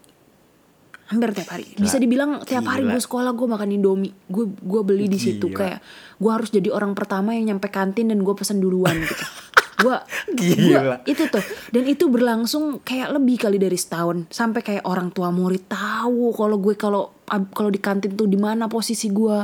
hampir 1.08 1.36
tiap 1.36 1.48
hari. 1.52 1.66
Bisa 1.76 2.00
dibilang 2.00 2.40
tiap 2.48 2.64
hari 2.64 2.88
gue 2.88 3.00
sekolah 3.00 3.36
gue 3.36 3.48
makan 3.48 3.68
indomie. 3.76 4.12
Gue 4.28 4.48
gue 4.48 4.82
beli 4.84 5.06
di 5.08 5.20
situ. 5.20 5.52
Kayak 5.52 5.84
gue 6.16 6.30
harus 6.32 6.48
jadi 6.48 6.72
orang 6.72 6.96
pertama 6.96 7.36
yang 7.36 7.54
nyampe 7.54 7.68
kantin 7.68 8.08
dan 8.08 8.24
gue 8.24 8.34
pesen 8.36 8.60
duluan 8.62 8.96
gitu. 9.04 9.26
Gue 9.74 9.98
Gila. 10.38 11.02
itu 11.02 11.26
tuh. 11.26 11.42
Dan 11.74 11.90
itu 11.90 12.06
berlangsung 12.06 12.78
kayak 12.86 13.10
lebih 13.18 13.42
kali 13.42 13.58
dari 13.58 13.74
setahun. 13.74 14.30
Sampai 14.30 14.62
kayak 14.62 14.86
orang 14.86 15.10
tua 15.10 15.34
murid 15.34 15.66
tahu 15.66 16.30
kalau 16.30 16.62
gue 16.62 16.78
kalau 16.78 17.10
kalau 17.26 17.74
di 17.74 17.82
kantin 17.82 18.14
tuh 18.14 18.30
di 18.30 18.38
mana 18.38 18.70
posisi 18.70 19.10
gue 19.10 19.38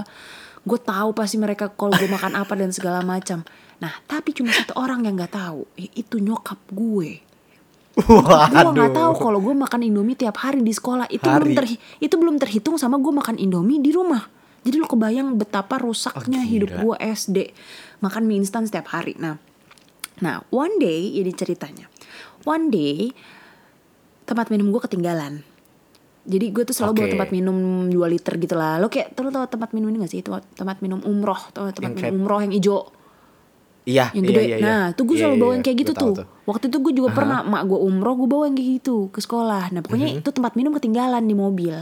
gue 0.61 0.79
tahu 0.87 1.19
pasti 1.19 1.35
mereka 1.35 1.75
kalau 1.75 1.91
gue 1.99 2.07
makan 2.07 2.39
apa 2.39 2.55
dan 2.55 2.71
segala 2.71 3.03
macam. 3.03 3.43
Nah 3.83 3.91
tapi 4.07 4.31
cuma 4.31 4.55
satu 4.55 4.79
orang 4.79 5.03
yang 5.03 5.19
nggak 5.19 5.35
tahu. 5.35 5.67
Itu 5.99 6.23
nyokap 6.23 6.63
gue 6.71 7.30
gue 7.97 8.71
nggak 8.71 8.93
tahu 8.93 9.13
kalau 9.19 9.39
gue 9.39 9.53
makan 9.53 9.81
indomie 9.83 10.15
tiap 10.15 10.39
hari 10.39 10.61
di 10.61 10.71
sekolah. 10.71 11.07
Itu 11.07 11.27
belum 11.27 11.51
Hari. 11.51 11.59
terhi- 11.59 11.81
itu 11.99 12.15
belum 12.15 12.37
terhitung 12.37 12.77
sama 12.77 12.97
gue 12.97 13.11
makan 13.11 13.37
indomie 13.37 13.79
di 13.79 13.91
rumah. 13.91 14.31
Jadi 14.61 14.77
lo 14.77 14.87
kebayang 14.87 15.35
betapa 15.35 15.81
rusaknya 15.81 16.39
Oh, 16.39 16.45
gila. 16.45 16.53
hidup 16.53 16.71
gue 16.77 16.95
SD 17.01 17.37
makan 17.99 18.23
mie 18.25 18.39
instan 18.39 18.65
setiap 18.65 18.93
hari. 18.93 19.17
Nah 19.17 19.41
nah 20.21 20.45
one 20.49 20.77
day 20.77 21.17
ini 21.17 21.33
ceritanya. 21.33 21.89
One 22.43 22.69
day 22.69 23.11
tempat 24.25 24.49
minum 24.49 24.69
gue 24.69 24.81
ketinggalan. 24.81 25.43
Jadi 26.21 26.53
gue 26.53 26.63
tuh 26.63 26.77
selalu 26.77 26.93
bawa 26.95 27.07
Oke. 27.09 27.13
tempat 27.17 27.31
minum 27.33 27.57
2 27.89 27.97
liter 28.07 28.35
gitu 28.37 28.53
lah. 28.55 28.77
Lo 28.77 28.87
kayak 28.87 29.17
lo 29.17 29.33
tau 29.33 29.49
tempat 29.49 29.73
minum 29.73 29.89
ini 29.89 30.05
gak 30.05 30.13
sih? 30.13 30.21
Tempat 30.23 30.85
minum 30.85 31.01
umroh 31.01 31.41
tempat 31.51 31.81
Yang 31.81 31.97
minum 31.97 32.23
umroh 32.23 32.39
yang 32.39 32.53
hijau 32.53 32.93
Iya, 33.83 34.13
yang 34.13 34.23
iya, 34.23 34.31
gede. 34.31 34.43
iya, 34.43 34.57
iya. 34.57 34.63
Nah, 34.63 34.85
tuh 34.91 35.05
gue 35.05 35.15
Iya, 35.15 35.23
selalu 35.23 35.33
iya, 35.33 35.41
bawa 35.41 35.49
iya. 35.49 35.55
yang 35.55 35.65
kayak 35.65 35.79
gitu 35.79 35.93
tahu 35.93 36.11
tuh. 36.15 36.27
Waktu 36.45 36.65
itu 36.67 36.77
gue 36.79 36.93
juga 36.95 37.09
pernah 37.13 37.39
mak 37.43 37.63
gue 37.65 37.79
umroh, 37.79 38.15
gue 38.15 38.29
bawa 38.29 38.45
yang 38.45 38.55
kayak 38.55 38.71
gitu 38.79 38.97
ke 39.09 39.19
sekolah. 39.19 39.65
Nah, 39.71 39.81
pokoknya 39.81 40.09
Mhm. 40.11 40.19
itu 40.19 40.29
tempat 40.31 40.53
minum 40.55 40.73
ketinggalan 40.73 41.23
di 41.23 41.35
mobil. 41.35 41.77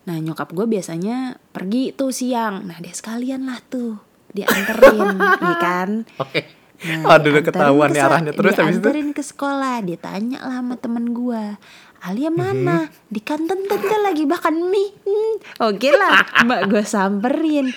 Nah, 0.00 0.16
nyokap 0.16 0.50
gue 0.50 0.66
biasanya 0.66 1.16
pergi 1.48 1.92
tuh 1.92 2.10
siang. 2.10 2.64
Nah, 2.64 2.76
dia 2.76 2.90
sekalian 2.90 3.44
lah 3.44 3.62
tuh 3.62 4.00
dianterin, 4.28 5.06
iya 5.44 5.54
kan? 5.56 5.88
Oke. 6.16 6.40
Nah, 6.80 7.14
Aduh, 7.14 7.38
ketahuan 7.38 7.88
ke 7.88 7.94
nih 7.94 8.02
arahnya 8.02 8.32
terus 8.32 8.56
habis 8.56 8.72
itu. 8.72 8.80
dianterin 8.80 9.10
ke 9.12 9.20
sekolah, 9.20 9.84
dia 9.84 9.98
tanya 9.98 10.40
lah 10.40 10.58
sama 10.58 10.74
temen 10.74 11.12
gue. 11.12 11.44
Alia 12.00 12.32
mana? 12.32 12.88
Di 13.06 13.20
kantin 13.20 13.68
tante 13.68 13.96
lagi 14.00 14.24
makan 14.24 14.64
mie. 14.66 14.96
Hmm, 15.04 15.34
Oke 15.62 15.92
lah, 15.92 16.24
mbak 16.48 16.66
gue 16.66 16.80
samperin. 16.82 17.68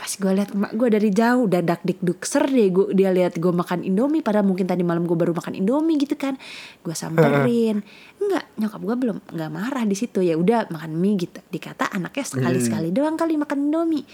Pas 0.00 0.08
gue 0.08 0.32
liat 0.32 0.56
emak 0.56 0.72
gue 0.80 0.88
dari 0.88 1.12
jauh, 1.12 1.44
dadak 1.44 1.84
dikduk 1.84 2.24
ser 2.24 2.48
deh 2.48 2.72
gue 2.72 2.96
dia 2.96 3.12
lihat 3.12 3.36
gue 3.36 3.52
makan 3.52 3.84
indomie. 3.84 4.24
Padahal 4.24 4.48
mungkin 4.48 4.64
tadi 4.64 4.80
malam 4.80 5.04
gue 5.04 5.12
baru 5.12 5.36
makan 5.36 5.60
indomie 5.60 6.00
gitu 6.00 6.16
kan. 6.16 6.40
Gue 6.80 6.96
samperin. 6.96 7.84
Enggak, 8.16 8.48
nyokap 8.56 8.80
gue 8.80 8.96
belum 8.96 9.16
nggak 9.28 9.50
marah 9.52 9.84
di 9.84 9.92
situ 9.92 10.24
ya. 10.24 10.40
Udah 10.40 10.72
makan 10.72 10.96
mie 10.96 11.20
gitu. 11.20 11.44
Dikata 11.52 11.92
anaknya 11.92 12.24
sekali 12.24 12.64
sekali 12.64 12.88
doang 12.96 13.20
kali 13.20 13.36
makan 13.36 13.68
indomie. 13.68 14.08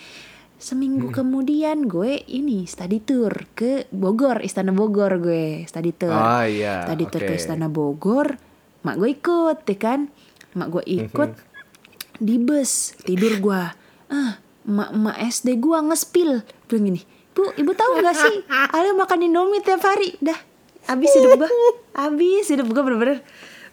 Seminggu 0.57 1.13
kemudian 1.13 1.85
gue 1.85 2.19
ini 2.33 2.65
study 2.65 3.05
tour 3.05 3.31
ke 3.53 3.93
Bogor, 3.93 4.41
Istana 4.41 4.73
Bogor 4.75 5.23
gue 5.23 5.69
study 5.71 5.93
tour. 5.93 6.17
Oh, 6.17 6.43
iya, 6.49 6.83
Study 6.89 7.05
tour 7.13 7.23
ke 7.23 7.37
oke. 7.37 7.39
Istana 7.39 7.69
Bogor, 7.69 8.41
mak 8.83 8.97
gue 8.97 9.15
ikut, 9.15 9.63
ya 9.69 9.77
kan? 9.77 10.09
Mak 10.57 10.69
gue 10.73 10.85
ikut 10.89 11.31
di 12.17 12.41
bus 12.41 12.97
tidur 13.05 13.37
gue. 13.37 13.63
Ah, 14.09 14.41
mak 14.67 14.91
mak 14.93 15.17
SD 15.23 15.63
gue 15.63 15.79
ngespil, 15.79 16.43
bilang 16.67 16.85
gini, 16.91 17.01
bu, 17.33 17.55
ibu 17.55 17.73
tahu 17.73 18.03
gak 18.03 18.17
sih, 18.19 18.35
Alia 18.51 18.93
makan 18.93 19.27
Indomie 19.27 19.63
tiap 19.63 19.83
hari, 19.87 20.19
dah, 20.19 20.37
habis 20.91 21.15
hidup 21.15 21.39
gue, 21.39 21.51
habis 21.95 22.47
hidup 22.51 22.67
gue 22.71 22.83
bener-bener, 22.83 23.23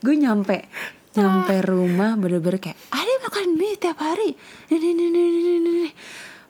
gue 0.06 0.16
nyampe 0.16 0.70
nyampe 1.14 1.54
rumah 1.70 2.18
bener-bener 2.18 2.58
kayak 2.58 2.78
Alia 2.90 3.18
makan 3.26 3.58
mie 3.58 3.78
tiap 3.78 3.98
hari, 4.02 4.34
nih 4.70 4.78
nih 4.78 4.92
nih 4.94 5.10
nih 5.10 5.26
nih 5.30 5.42
nih, 5.42 5.58
nih. 5.62 5.92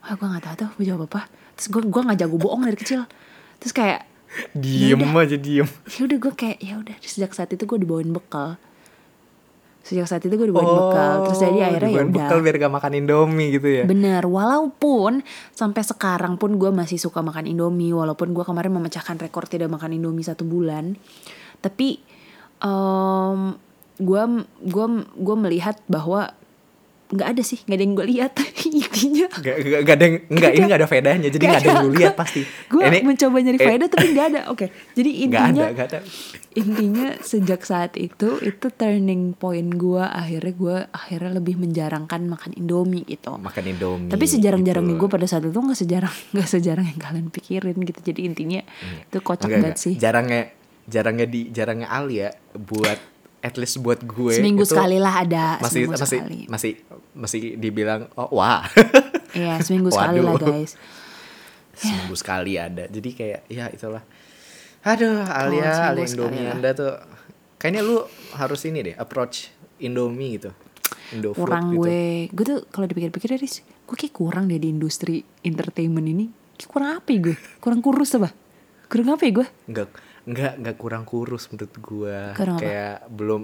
Wah, 0.04 0.12
gue 0.20 0.26
nggak 0.28 0.44
tahu 0.44 0.56
tuh, 0.60 0.70
gue 0.76 0.84
jawab 0.84 1.08
apa. 1.08 1.28
Terus 1.56 1.68
gue 1.72 1.82
gue 1.88 2.00
nggak 2.04 2.18
jago 2.20 2.36
bohong 2.36 2.62
dari 2.68 2.76
kecil. 2.76 3.08
Terus 3.56 3.72
kayak 3.72 4.04
Diem 4.50 4.98
Yaudah. 4.98 5.22
aja 5.22 5.36
diem. 5.38 5.68
ya 5.86 6.00
udah 6.10 6.18
gue 6.18 6.32
kayak 6.34 6.58
ya 6.58 6.74
udah 6.82 6.96
sejak 6.98 7.30
saat 7.30 7.54
itu 7.54 7.64
gue 7.70 7.78
dibawain 7.78 8.10
bekal 8.10 8.58
sejak 9.84 10.08
saat 10.08 10.24
itu 10.24 10.32
gue 10.32 10.48
dibawain 10.48 10.64
bekal. 10.66 11.14
Terus 11.24 11.38
jadi 11.38 11.58
akhirnya 11.62 11.90
ya 11.90 11.94
Oh, 11.94 12.02
udah. 12.02 12.16
bekal 12.16 12.38
biar 12.40 12.56
gak 12.58 12.72
makan 12.72 12.92
Indomie 12.96 13.48
gitu 13.52 13.68
ya. 13.70 13.84
bener 13.84 14.24
walaupun 14.24 15.20
sampai 15.50 15.82
sekarang 15.82 16.34
pun 16.34 16.56
gue 16.56 16.70
masih 16.70 16.96
suka 16.96 17.20
makan 17.20 17.44
indomie 17.44 17.92
walaupun 17.92 18.32
gue 18.32 18.42
kemarin 18.42 18.72
memecahkan 18.72 19.16
rekor 19.18 19.44
tidak 19.44 19.68
makan 19.68 19.92
indomie 19.92 20.24
satu 20.24 20.42
bulan. 20.42 20.96
Tapi 21.60 22.00
em, 22.58 23.40
gue 23.94 24.22
gue 24.64 24.86
gue 25.14 25.36
melihat 25.38 25.76
bahwa 25.84 26.32
nggak 27.04 27.28
ada 27.36 27.42
sih 27.44 27.60
nggak 27.60 27.76
ada 27.76 27.84
yang 27.84 27.94
gue 27.94 28.06
lihat 28.08 28.32
intinya 28.64 29.26
Gak, 29.34 29.56
gak, 29.60 29.80
gak 29.84 29.94
ada 29.94 30.04
yang, 30.08 30.16
enggak 30.30 30.50
ini 30.56 30.64
gak 30.64 30.78
ada 30.80 30.88
faedahnya 30.88 31.28
jadi 31.28 31.44
gak 31.44 31.58
ada 31.60 31.68
yang 31.68 31.84
lu 31.84 31.92
lihat 31.92 32.14
pasti. 32.16 32.40
gue 32.44 32.80
Ini 32.80 32.98
mencoba 33.04 33.36
nyari 33.38 33.58
eh, 33.60 33.66
faedah 33.66 33.88
tapi 33.92 34.06
nggak 34.10 34.26
ada 34.32 34.40
oke 34.48 34.66
jadi 34.96 35.10
Gak 35.12 35.22
intinya 35.26 35.64
ada, 35.68 35.76
gak 35.76 35.86
ada. 35.92 35.98
intinya 36.54 37.06
sejak 37.20 37.60
saat 37.62 37.92
itu 37.94 38.40
itu 38.40 38.66
turning 38.72 39.36
point 39.36 39.68
gue 39.68 40.00
akhirnya 40.00 40.54
gue 40.54 40.76
akhirnya 40.90 41.30
lebih 41.36 41.54
menjarangkan 41.60 42.20
makan 42.24 42.50
indomie 42.56 43.04
gitu 43.04 43.36
Makan 43.36 43.64
Indomie. 43.68 44.08
tapi 44.08 44.24
sejarang-jarangnya 44.24 44.94
gitu. 44.96 45.02
gue 45.04 45.10
pada 45.12 45.26
saat 45.28 45.44
itu 45.44 45.54
nggak 45.54 45.78
sejarang 45.78 46.14
nggak 46.34 46.48
sejarang 46.48 46.86
yang 46.88 47.00
kalian 47.00 47.28
pikirin 47.28 47.76
gitu 47.84 48.00
jadi 48.00 48.20
intinya 48.24 48.60
itu 49.04 49.18
kocak 49.20 49.44
Enggak, 49.44 49.60
banget 49.60 49.76
enggak. 49.76 49.84
sih 49.84 49.94
Jarangnya 50.00 50.40
jarangnya 50.84 51.26
di 51.28 51.40
jarangnya 51.48 51.88
Alia 51.88 52.28
buat 52.56 53.00
at 53.40 53.60
least 53.60 53.76
buat 53.80 54.00
gue 54.00 54.40
seminggu 54.40 54.64
itu 54.64 54.72
sekali 54.72 54.96
lah 54.96 55.20
ada 55.20 55.60
masih 55.60 55.84
masih 55.84 56.08
sekali 56.08 56.40
masih 56.48 56.72
masih 57.14 57.56
dibilang 57.58 58.10
oh 58.18 58.30
wah. 58.38 58.66
Iya 59.34 59.58
seminggu 59.66 59.90
sekali 59.90 60.22
lah 60.22 60.38
guys. 60.38 60.78
Seminggu 61.74 62.14
sekali 62.14 62.54
ada. 62.54 62.86
Jadi 62.86 63.10
kayak 63.18 63.50
ya 63.50 63.66
itulah. 63.66 64.06
Aduh 64.86 65.26
Alia 65.26 65.74
seminggu 65.74 65.90
Alia 65.90 66.06
Indomie 66.06 66.46
anda 66.46 66.70
tuh 66.70 66.94
kayaknya 67.58 67.82
lu 67.82 67.98
harus 68.38 68.62
ini 68.62 68.78
deh 68.86 68.94
approach 68.94 69.50
Indomie 69.82 70.38
gitu. 70.38 70.54
Indofood 71.18 71.50
kurang 71.50 71.74
gitu. 71.74 71.82
gue. 71.82 72.02
Gue 72.30 72.44
tuh 72.46 72.60
kalau 72.70 72.86
dipikir-pikir 72.86 73.34
Riz 73.34 73.66
gue 73.66 73.96
kayak 73.98 74.14
kurang 74.14 74.46
deh 74.46 74.62
di 74.62 74.70
industri 74.70 75.26
entertainment 75.42 76.06
ini. 76.06 76.30
Kayak 76.54 76.70
kurang 76.70 76.90
apa 77.02 77.08
ya 77.10 77.18
gue? 77.18 77.36
Kurang 77.58 77.80
kurus 77.82 78.14
apa? 78.14 78.30
Kurang 78.86 79.18
apa 79.18 79.22
ya 79.26 79.32
gue? 79.34 79.46
Nggak 79.66 79.88
nggak 80.24 80.52
nggak 80.62 80.76
kurang 80.80 81.04
kurus 81.04 81.52
menurut 81.52 81.74
gua 81.84 82.32
Kurang 82.32 82.56
apa? 82.56 82.64
kayak 82.64 82.96
belum 83.12 83.42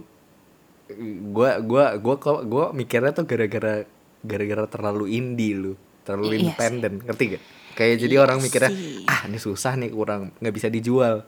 gua 1.26 1.58
gua 1.58 1.84
gua 1.94 2.14
kok 2.16 2.40
gua 2.44 2.64
mikirnya 2.70 3.12
tuh 3.12 3.24
gara-gara 3.24 3.84
gara-gara 4.20 4.64
terlalu 4.66 5.04
indie 5.12 5.54
lu 5.54 5.72
terlalu 6.02 6.24
Iya 6.26 6.32
sih. 6.32 6.40
independen 6.42 6.92
ngerti 7.02 7.24
gak 7.30 7.42
kayak 7.72 7.94
jadi 7.98 8.14
Iya 8.14 8.22
orang 8.22 8.38
mikirnya 8.38 8.70
sih. 8.70 9.04
ah 9.04 9.20
ini 9.24 9.38
susah 9.38 9.72
nih 9.74 9.90
kurang 9.90 10.22
nggak 10.36 10.54
bisa 10.54 10.68
dijual 10.68 11.24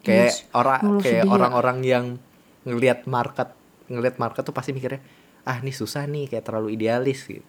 kayak 0.00 0.30
Iya, 0.30 0.44
orang 0.52 0.82
kayak 1.00 1.22
ya. 1.22 1.28
orang-orang 1.28 1.78
yang 1.80 2.04
ngelihat 2.62 3.06
market 3.06 3.48
ngelihat 3.86 4.16
market 4.16 4.42
tuh 4.42 4.52
pasti 4.52 4.70
mikirnya 4.70 5.00
ah 5.42 5.56
ini 5.56 5.70
susah 5.70 6.04
nih 6.04 6.26
kayak 6.28 6.44
terlalu 6.44 6.74
idealis 6.74 7.22
gitu 7.24 7.46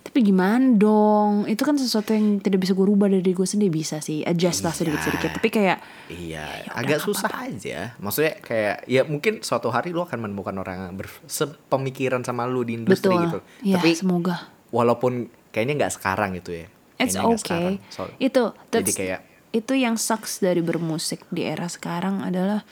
tapi 0.00 0.24
gimana 0.24 0.74
dong? 0.74 1.44
Itu 1.46 1.62
kan 1.62 1.76
sesuatu 1.76 2.10
yang 2.10 2.40
tidak 2.40 2.64
bisa 2.64 2.72
gue 2.72 2.82
rubah 2.82 3.06
dari 3.06 3.22
gue 3.22 3.44
sendiri. 3.44 3.70
Bisa 3.70 4.00
sih 4.00 4.24
adjust 4.24 4.64
lah 4.64 4.72
sedikit-sedikit. 4.72 5.38
Tapi 5.38 5.48
kayak 5.48 5.78
Iya, 6.10 6.66
Ya 6.66 6.72
agak 6.74 7.04
susah 7.04 7.30
aja. 7.30 7.94
Maksudnya 8.02 8.40
kayak 8.40 8.84
ya 8.84 9.06
mungkin 9.06 9.40
suatu 9.40 9.70
hari 9.70 9.92
lu 9.92 10.02
akan 10.02 10.18
menemukan 10.18 10.56
orang 10.56 10.76
yang 10.90 10.94
sepemikiran 11.24 12.24
sama 12.24 12.44
lu 12.44 12.64
di 12.64 12.74
industri 12.76 13.12
betul. 13.12 13.24
gitu. 13.24 13.38
ya 13.62 13.78
Tapi 13.78 13.90
semoga. 13.94 14.36
walaupun 14.74 15.30
kayaknya 15.50 15.86
nggak 15.86 15.94
sekarang 15.94 16.34
gitu 16.36 16.58
ya. 16.58 16.66
it's 16.98 17.14
Kayaknya 17.14 17.22
okay. 17.30 17.40
sekarang. 17.40 17.74
So- 17.88 18.12
itu 18.18 18.42
jadi 18.70 18.90
kayak 18.92 19.20
itu 19.50 19.72
yang 19.74 19.98
sucks 19.98 20.38
dari 20.38 20.62
bermusik 20.62 21.26
di 21.28 21.42
era 21.42 21.66
sekarang 21.66 22.22
adalah 22.22 22.62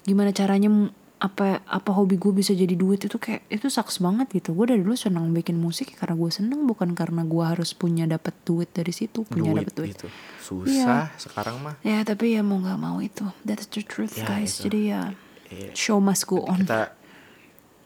gimana 0.00 0.32
caranya 0.32 0.68
apa 1.20 1.60
apa 1.68 1.90
hobi 1.92 2.16
gue 2.16 2.32
bisa 2.32 2.56
jadi 2.56 2.72
duit 2.72 3.04
itu 3.04 3.12
kayak 3.14 3.44
itu 3.46 3.68
sucks 3.68 4.00
banget 4.00 4.32
gitu 4.32 4.56
gue 4.56 4.64
dari 4.64 4.80
dulu 4.80 4.96
senang 4.96 5.28
bikin 5.30 5.52
musik 5.54 5.92
ya 5.92 6.00
karena 6.00 6.16
gue 6.16 6.32
seneng 6.32 6.64
bukan 6.64 6.96
karena 6.96 7.20
gue 7.22 7.44
harus 7.44 7.76
punya 7.76 8.08
dapat 8.08 8.32
duit 8.40 8.72
dari 8.72 8.88
situ 8.88 9.28
punya 9.28 9.52
dapat 9.52 9.74
duit 9.76 9.92
gitu. 9.92 10.08
Susah 10.40 11.12
sekarang 11.20 11.60
mah. 11.60 11.76
ya 11.84 12.00
tapi 12.02 12.32
ya 12.32 12.40
mau 12.40 12.56
nggak 12.56 12.80
mau 12.80 12.96
itu 12.98 13.28
that's 13.44 13.68
the 13.68 13.84
truth 13.84 14.16
Ya, 14.16 14.24
guys 14.26 14.56
itu. 14.56 14.72
jadi 14.72 14.80
ya 14.82 15.02
Iya. 15.50 15.70
show 15.74 15.98
must 15.98 16.24
go 16.24 16.40
on 16.42 16.62
Kita 16.62 16.94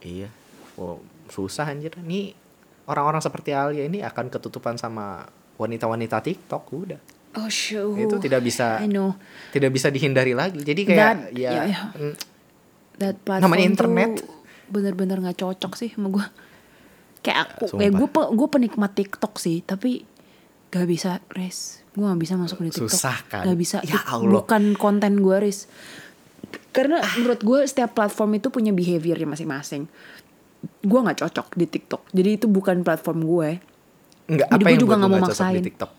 iya. 0.01 0.29
Wow, 0.77 1.01
susah 1.27 1.65
anjir. 1.65 1.97
Nih 1.99 2.37
orang-orang 2.85 3.19
seperti 3.19 3.51
Alia 3.51 3.83
ini 3.83 3.99
akan 3.99 4.29
ketutupan 4.29 4.77
sama 4.77 5.27
wanita-wanita 5.57 6.21
TikTok 6.21 6.63
udah. 6.71 7.01
oh 7.35 7.49
show 7.49 7.97
Itu 7.97 8.21
tidak 8.21 8.43
bisa 8.43 8.79
I 8.79 8.87
know 8.87 9.19
tidak 9.51 9.71
bisa 9.71 9.89
dihindari 9.89 10.39
lagi. 10.39 10.61
Jadi 10.61 10.83
kayak 10.85 10.99
That- 11.01 11.23
ya, 11.33 11.51
ya, 11.51 11.63
ya. 11.67 11.81
That 12.97 13.17
platform 13.19 13.51
Namanya 13.51 13.67
internet. 13.67 14.11
bener-bener 14.67 15.19
nggak 15.19 15.39
cocok 15.39 15.73
sih 15.75 15.91
sama 15.91 16.09
gue 16.11 16.25
kayak 17.21 17.39
aku 17.49 17.65
Sumpah. 17.67 17.81
kayak 17.81 17.93
gue 17.95 18.09
gue 18.35 18.49
penikmat 18.51 18.93
TikTok 18.93 19.35
sih 19.37 19.61
tapi 19.61 20.05
gak 20.69 20.85
bisa 20.85 21.11
res 21.31 21.81
gue 21.91 22.03
gak 22.03 22.19
bisa 22.19 22.35
masuk 22.35 22.59
di 22.61 22.69
TikTok 22.69 22.91
Susah 22.91 23.17
kan? 23.25 23.45
gak 23.45 23.55
bisa 23.55 23.79
Ya 23.83 24.03
Allah. 24.05 24.29
bukan 24.35 24.75
konten 24.75 25.19
gue 25.19 25.37
res 25.39 25.71
karena 26.71 26.99
menurut 27.15 27.41
gue 27.41 27.59
setiap 27.63 27.93
platform 27.93 28.37
itu 28.37 28.49
punya 28.49 28.71
behaviornya 28.71 29.27
masing-masing 29.27 29.87
gue 30.81 30.99
nggak 30.99 31.19
cocok 31.21 31.55
di 31.55 31.67
TikTok 31.67 32.03
jadi 32.11 32.31
itu 32.35 32.47
bukan 32.47 32.81
platform 32.81 33.21
gue 33.23 33.51
Enggak, 34.27 34.49
Jadi 34.49 34.57
apa 34.57 34.63
gue 34.63 34.71
yang 34.71 34.81
juga 34.81 34.95
lu 34.95 34.99
nggak 34.99 35.13
mau 35.13 35.23
maksain. 35.23 35.55
di 35.55 35.63
TikTok? 35.63 35.91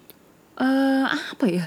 eh 0.58 1.06
apa 1.06 1.46
ya 1.46 1.66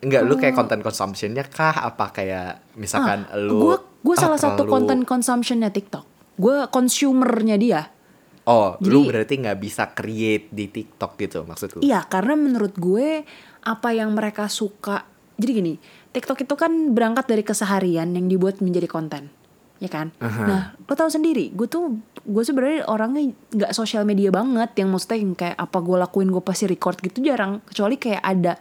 Enggak, 0.00 0.20
lu 0.22 0.32
Oh. 0.32 0.38
kayak 0.38 0.52
konten 0.52 0.78
consumptionnya 0.78 1.44
kah? 1.44 1.80
Apa 1.82 2.12
kayak 2.12 2.76
misalkan 2.76 3.24
lu 3.40 3.72
gue 3.72 3.76
gue 4.04 4.14
ah, 4.14 4.20
salah 4.20 4.36
satu 4.38 4.68
terlalu- 4.68 4.72
konten 4.76 4.98
consumptionnya 5.02 5.72
TikTok 5.72 6.04
gue 6.36 6.56
consumernya 6.68 7.56
dia 7.56 7.82
Oh, 8.44 8.76
Jadi- 8.76 8.92
lu 8.92 9.08
berarti 9.08 9.40
nggak 9.40 9.56
bisa 9.56 9.88
create 9.96 10.52
di 10.52 10.68
TikTok 10.68 11.16
gitu 11.16 11.48
maksud 11.48 11.68
lu? 11.76 11.80
Iya, 11.80 12.04
karena 12.04 12.36
menurut 12.36 12.76
gue 12.76 13.24
apa 13.64 13.88
yang 13.96 14.12
mereka 14.12 14.52
suka. 14.52 15.08
Jadi 15.40 15.50
gini, 15.50 15.74
TikTok 16.12 16.44
itu 16.44 16.52
kan 16.52 16.92
berangkat 16.92 17.24
dari 17.24 17.40
keseharian 17.40 18.12
yang 18.12 18.28
dibuat 18.28 18.60
menjadi 18.60 18.84
konten, 18.84 19.32
ya 19.80 19.88
kan? 19.88 20.12
Nah, 20.20 20.76
lo 20.76 20.92
tahu 20.92 21.08
sendiri, 21.08 21.56
gue 21.56 21.64
tuh 21.64 21.96
gue 22.20 22.44
sebenarnya 22.44 22.84
orangnya 22.84 23.32
nggak 23.32 23.72
sosial 23.72 24.04
media 24.04 24.28
banget, 24.28 24.76
yang 24.76 24.92
maksudnya 24.92 25.18
yang 25.24 25.32
kayak 25.32 25.56
apa 25.56 25.78
gue 25.80 25.96
lakuin 26.04 26.28
gue 26.28 26.44
pasti 26.44 26.68
record 26.68 27.00
gitu 27.00 27.24
jarang, 27.24 27.64
kecuali 27.64 27.96
kayak 27.96 28.20
ada 28.20 28.60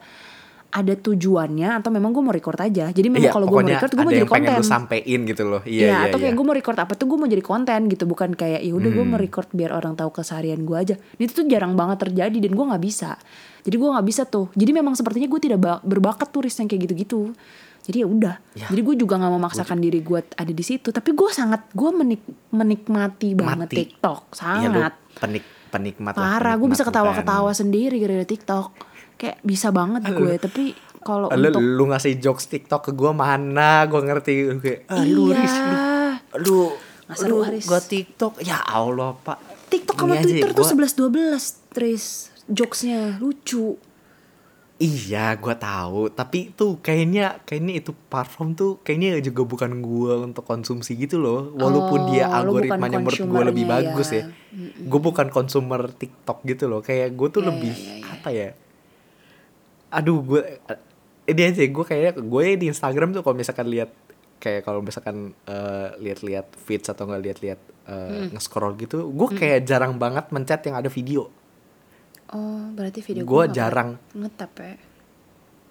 ada 0.74 0.94
tujuannya 0.96 1.70
atau 1.78 1.88
memang 1.88 2.10
gue 2.10 2.20
mau 2.20 2.34
record 2.34 2.58
aja. 2.58 2.90
Jadi 2.90 3.06
memang 3.06 3.22
Iya, 3.22 3.32
kalau 3.32 3.46
gue 3.46 3.56
mau 3.56 3.70
record 3.70 3.92
gue 3.92 4.02
mau 4.02 4.10
jadi 4.12 4.26
pengen 4.26 4.50
konten. 4.50 4.58
lu 4.58 4.66
sampein 4.66 5.20
gitu 5.24 5.44
loh. 5.46 5.62
Iya, 5.62 5.70
Iya, 5.70 5.86
iya, 5.86 5.98
atau 6.04 6.18
kayak 6.18 6.28
iya. 6.28 6.36
gue 6.36 6.46
mau 6.46 6.56
record 6.56 6.80
apa 6.80 6.94
tuh 6.94 7.06
gue 7.06 7.16
mau 7.16 7.30
jadi 7.30 7.44
konten 7.44 7.80
gitu, 7.88 8.04
bukan 8.04 8.30
kayak 8.32 8.60
ya 8.60 8.74
udah 8.74 8.90
gue 8.92 9.06
mau 9.06 9.14
Hmm. 9.14 9.22
record 9.22 9.48
biar 9.50 9.72
orang 9.72 9.94
tahu 9.94 10.10
keseharian 10.12 10.60
gue 10.60 10.74
aja. 10.76 10.96
Itu 11.16 11.32
tuh 11.32 11.46
jarang 11.46 11.74
banget 11.74 12.02
terjadi 12.02 12.38
dan 12.40 12.52
gue 12.52 12.66
nggak 12.66 12.84
bisa. 12.84 13.22
Jadi 13.62 13.76
gue 13.76 13.86
nggak 13.88 14.04
bisa 14.04 14.22
tuh. 14.26 14.50
Jadi 14.52 14.72
memang 14.72 14.92
sepertinya 14.92 15.28
gue 15.28 15.42
tidak 15.42 15.60
ba- 15.60 15.82
berbakat 15.82 16.28
turis 16.28 16.52
yang 16.54 16.66
kayak 16.66 16.82
gitu-gitu. 16.84 17.32
Jadi 17.84 17.98
ya 18.00 18.08
udah. 18.08 18.36
Ya. 18.54 18.68
Jadi 18.68 18.82
gue 18.82 18.96
juga 18.98 19.14
nggak 19.16 19.34
memaksakan 19.34 19.78
diri 19.78 20.00
gue 20.00 20.20
ada 20.26 20.50
di 20.50 20.64
situ. 20.64 20.90
Tapi 20.90 21.12
gue 21.12 21.30
sangat 21.30 21.70
gue 21.70 21.90
menik 21.94 22.24
menikmati 22.50 23.34
banget 23.34 23.68
Mati. 23.68 23.76
TikTok, 23.78 24.22
Iya, 24.32 24.68
lu 24.68 24.80
sangat 24.80 24.94
penik 25.14 25.44
penikmat 25.70 26.14
parah. 26.14 26.56
Gue 26.56 26.68
bisa 26.68 26.82
lu 26.82 26.90
ketawa-ketawa 26.90 27.50
kan. 27.50 27.58
sendiri 27.58 27.96
gara-gara 28.00 28.26
TikTok. 28.26 28.93
Kayak 29.16 29.38
bisa 29.42 29.70
banget 29.70 30.02
gue. 30.06 30.34
Tapi 30.38 30.64
kalau 31.00 31.28
Lu, 31.30 31.48
untuk 31.50 31.60
lu 31.60 31.84
ngasih 31.86 32.16
jokes 32.18 32.48
TikTok 32.48 32.82
ke 32.82 32.92
gua 32.92 33.12
mana? 33.12 33.84
Gua 33.86 34.00
ngerti 34.02 34.34
Lu 34.48 34.58
kayak 34.58 34.80
ah, 34.88 35.04
lu 35.04 35.24
iya. 35.30 35.36
Riz, 35.38 35.56
lu 36.40 36.60
lu 37.04 37.14
seru, 37.14 37.28
lu 37.30 37.38
Haris. 37.44 37.66
gua 37.66 37.80
TikTok. 37.80 38.40
Ya 38.40 38.58
Allah, 38.60 39.12
Pak. 39.18 39.38
TikTok 39.68 39.96
sama 39.98 40.16
aja, 40.16 40.24
Twitter 40.24 40.50
tuh 40.50 40.64
gua- 40.64 40.72
11-12 40.72 41.44
Tris 41.70 42.04
Jokesnya 42.46 43.18
lucu 43.18 43.76
Iya, 44.76 45.38
gua 45.38 45.54
tahu. 45.54 46.10
Tapi 46.10 46.52
tuh 46.52 46.76
kayaknya 46.78 47.40
kayaknya 47.42 47.80
itu 47.80 47.94
platform 48.10 48.52
tuh 48.54 48.82
kayaknya 48.82 49.22
juga 49.22 49.44
bukan 49.44 49.80
gua 49.80 50.20
untuk 50.20 50.44
konsumsi 50.44 50.98
gitu 50.98 51.20
loh. 51.20 51.54
Walaupun 51.54 52.00
Oh, 52.00 52.08
dia 52.10 52.28
lu 52.42 52.58
algoritmanya 52.58 52.98
menurut 52.98 53.22
gua 53.24 53.44
lebih 53.46 53.64
bagus 53.66 54.12
ya. 54.12 54.24
ya. 54.24 54.34
Gue 54.84 55.00
bukan 55.00 55.30
konsumer 55.30 55.88
TikTok 55.90 56.42
gitu 56.44 56.68
loh. 56.68 56.80
Kayak 56.80 57.12
gue 57.12 57.28
tuh 57.30 57.42
Ya, 57.42 57.48
lebih 57.50 57.72
ya, 57.72 57.80
ya, 57.80 57.96
ya. 57.96 58.12
apa 58.12 58.30
ya? 58.30 58.50
Aduh, 59.94 60.20
gue 60.22 60.42
ini 61.26 61.42
aja 61.42 61.62
gue 61.62 61.86
kayaknya 61.86 62.12
gue 62.18 62.46
di 62.58 62.66
Instagram 62.68 63.14
tuh 63.14 63.22
kalau 63.22 63.34
misalkan 63.34 63.68
lihat 63.68 63.94
kayak 64.38 64.62
kalau 64.62 64.82
misalkan 64.82 65.32
eh, 65.46 65.88
lihat-lihat 65.98 66.52
feeds 66.58 66.88
atau 66.88 67.06
nggak 67.06 67.24
lihat-lihat 67.24 67.60
eh, 67.84 67.94
Hmm. 67.94 68.28
nge-scroll 68.34 68.74
gitu, 68.76 69.08
gue 69.08 69.28
kayak 69.32 69.64
jarang 69.64 69.96
banget 69.96 70.28
mencet 70.30 70.60
yang 70.64 70.76
ada 70.76 70.88
video. 70.88 71.30
Oh 72.28 72.66
berarti 72.72 73.00
video 73.00 73.24
nggak 73.24 73.52
jarang. 73.52 73.90
Ngetap 74.12 74.52
ya 74.58 74.74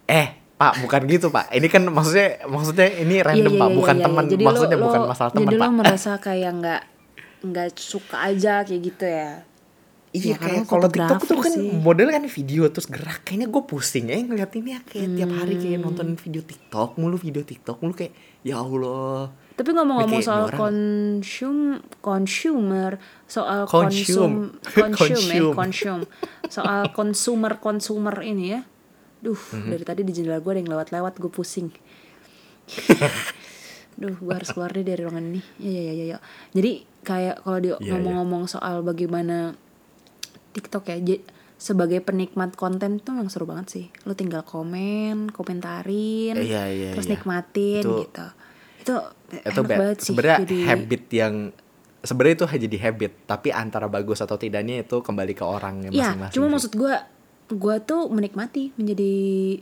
Eh, 0.05 0.29
Pak, 0.55 0.79
bukan 0.79 1.01
gitu, 1.07 1.27
Pak. 1.29 1.51
Ini 1.51 1.67
kan 1.67 1.83
maksudnya 1.85 2.47
maksudnya 2.47 2.87
ini 2.95 3.19
random, 3.19 3.51
Iya, 3.51 3.59
Pak, 3.59 3.67
iya, 3.67 3.77
bukan 3.77 3.97
iya, 3.97 4.05
teman. 4.05 4.23
iya. 4.23 4.31
Jadi 4.31 4.43
maksudnya 4.45 4.77
lo- 4.77 4.85
bukan 4.85 5.01
masalah 5.05 5.31
teman, 5.31 5.43
Jadi 5.43 5.57
Pak. 5.57 5.65
lo 5.65 5.71
merasa 5.75 6.11
kayak 6.17 6.53
nggak 6.55 6.83
nggak 7.43 7.69
suka 7.75 8.17
aja 8.23 8.55
kayak 8.63 8.83
gitu 8.85 9.05
ya 9.05 9.31
Iya, 10.13 10.37
Ya, 10.37 10.37
kayak 10.37 10.69
kalau 10.69 10.87
TikTok 10.87 11.25
tuh 11.25 11.41
kan 11.41 11.53
sih. 11.57 11.73
model 11.73 12.13
kan 12.13 12.21
video 12.29 12.69
terus 12.69 12.85
gerak. 12.85 13.25
Kayaknya 13.25 13.49
gue 13.49 13.63
pusing 13.65 14.05
ya 14.07 14.21
ngeliat 14.21 14.53
ini 14.53 14.71
ya 14.71 14.81
kayak 14.83 15.09
tiap 15.11 15.31
hari 15.33 15.55
kayak 15.57 15.79
Hmm. 15.81 15.87
nonton 15.89 16.09
video 16.15 16.43
TikTok 16.43 16.91
mulu, 16.95 17.17
video 17.17 17.41
TikTok 17.41 17.81
mulu 17.81 17.97
kayak 17.97 18.13
ya 18.43 18.61
Allah. 18.61 19.33
Tapi 19.53 19.73
ngomong-ngomong 19.73 20.21
soal 20.21 20.53
konsum 20.53 21.57
consumer, 21.99 23.01
soal 23.25 23.65
Consume. 23.65 24.53
konsum, 24.53 24.93
consume, 24.93 25.33
eh, 25.33 25.41
Consume. 25.49 25.55
consume, 25.55 26.03
soal 26.47 26.81
consumer 26.93 27.53
consumer 27.57 28.17
ini 28.21 28.45
ya. 28.53 28.61
Duh, 29.19 29.39
Mhm. 29.39 29.69
dari 29.71 29.85
tadi 29.87 30.01
di 30.03 30.13
jendela 30.13 30.39
gue 30.39 30.51
ada 30.51 30.61
yang 30.61 30.71
lewat-lewat, 30.71 31.17
gue 31.17 31.31
pusing. 31.31 31.73
Duh, 33.95 34.13
gue 34.15 34.35
harus 34.35 34.51
keluar 34.51 34.73
deh 34.73 34.83
dari 34.83 35.01
ruangan 35.01 35.25
ini. 35.27 35.41
Ya, 35.57 35.71
ya, 35.71 35.81
ya, 35.83 35.93
ya. 35.95 36.05
ya. 36.07 36.19
Jadi 36.53 36.73
kayak 37.03 37.37
kalau 37.41 37.59
dia 37.59 37.75
Iya, 37.77 37.93
ngomong-ngomong 37.93 38.45
soal 38.47 38.81
bagaimana 38.83 39.55
TikTok 40.53 40.85
ya, 40.87 40.97
sebagai 41.57 41.99
penikmat 41.99 42.55
konten 42.55 42.99
tuh 42.99 43.15
memang 43.15 43.31
seru 43.31 43.47
banget 43.47 43.67
sih. 43.69 43.85
Lo 44.03 44.13
tinggal 44.13 44.43
komen, 44.43 45.31
komentarin, 45.31 46.35
Iya, 46.35 46.67
iya, 46.69 46.91
terus 46.91 47.07
iya. 47.07 47.13
nikmatin 47.15 47.81
Itu- 47.81 47.99
gitu. 48.03 48.27
Itu 48.83 48.95
Itu 49.31 49.61
enak 49.63 49.71
banget 49.71 49.99
sih. 49.99 50.07
sebenarnya 50.11 50.39
jadi 50.43 50.59
habit 50.67 51.03
yang 51.09 51.35
sebenarnya 52.01 52.35
itu 52.35 52.47
jadi 52.67 52.79
habit, 52.83 53.13
tapi 53.25 53.49
antara 53.49 53.87
bagus 53.87 54.19
atau 54.19 54.35
tidaknya 54.35 54.83
itu 54.83 54.99
kembali 54.99 55.33
ke 55.33 55.45
orangnya 55.47 55.89
ya, 55.89 56.11
masing-masing. 56.11 56.35
cuma 56.35 56.45
sih. 56.45 56.53
maksud 56.53 56.73
gue, 56.75 56.95
gue 57.53 57.77
tuh 57.81 58.01
menikmati 58.11 58.75
menjadi 58.75 59.13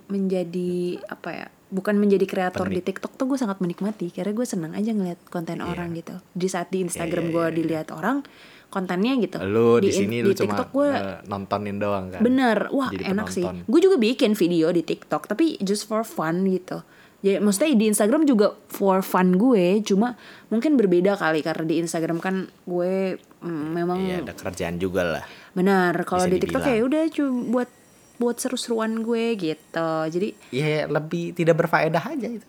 menjadi 0.09 0.73
apa 1.07 1.31
ya? 1.31 1.47
Bukan 1.71 1.95
menjadi 1.95 2.27
kreator 2.27 2.67
di 2.67 2.81
Penik- 2.81 2.99
TikTok 2.99 3.15
tuh 3.15 3.27
gue 3.29 3.39
sangat 3.39 3.61
menikmati 3.61 4.11
karena 4.11 4.33
gue 4.33 4.43
senang 4.43 4.73
aja 4.73 4.91
ngeliat 4.91 5.21
konten 5.29 5.61
orang 5.61 5.95
gitu. 5.95 6.17
Di 6.33 6.49
saat 6.49 6.73
di 6.73 6.83
Instagram 6.83 7.29
Iya, 7.29 7.31
gue 7.31 7.39
iya, 7.39 7.47
iya. 7.47 7.57
dilihat 7.61 7.89
orang, 7.93 8.27
kontennya 8.71 9.19
gitu. 9.19 9.37
Lu 9.43 9.77
di, 9.77 9.91
in- 9.91 9.99
sini 10.01 10.17
lu 10.23 10.31
cuma 10.31 10.55
TikTok 10.57 10.69
gue 10.71 10.89
eh, 10.89 11.19
nontonin 11.27 11.77
doang 11.77 12.07
kan. 12.09 12.23
Bener, 12.23 12.71
wah 12.71 12.89
Jadi 12.89 13.05
enak 13.05 13.27
sih. 13.29 13.43
penonton. 13.43 13.67
Gue 13.67 13.81
juga 13.81 13.97
bikin 13.99 14.33
video 14.33 14.71
di 14.71 14.81
TikTok, 14.81 15.27
tapi 15.27 15.59
just 15.59 15.85
for 15.85 16.01
fun 16.01 16.47
gitu. 16.47 16.81
Jadi 17.21 17.37
maksudnya 17.37 17.77
di 17.77 17.87
Instagram 17.87 18.25
juga 18.25 18.57
for 18.67 19.03
fun 19.03 19.37
gue, 19.37 19.83
cuma 19.83 20.17
mungkin 20.49 20.75
berbeda 20.75 21.15
kali 21.15 21.43
karena 21.43 21.67
di 21.67 21.77
Instagram 21.79 22.17
kan 22.17 22.35
gue 22.65 22.95
mm, 23.39 23.67
memang 23.71 23.99
Iya, 24.01 24.25
ada 24.25 24.33
kerjaan 24.33 24.77
juga 24.77 25.03
lah. 25.05 25.25
benar. 25.51 25.93
Kalau 26.03 26.25
di 26.25 26.39
TikTok 26.39 26.63
dibilang. 26.63 26.79
ya 26.79 26.87
udah 26.87 27.03
cuma 27.11 27.31
buat 27.51 27.71
buat 28.17 28.37
seru-seruan 28.37 29.01
gue 29.01 29.25
gitu. 29.35 29.91
Jadi 30.07 30.33
Iya, 30.49 30.87
lebih 30.87 31.35
tidak 31.35 31.59
berfaedah 31.59 32.05
aja 32.07 32.29
itu. 32.31 32.47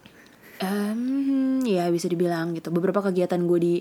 em, 0.60 1.02
ya 1.64 1.90
bisa 1.90 2.06
dibilang 2.06 2.54
gitu. 2.54 2.70
Beberapa 2.70 3.02
kegiatan 3.02 3.42
gue 3.42 3.60
di 3.60 3.76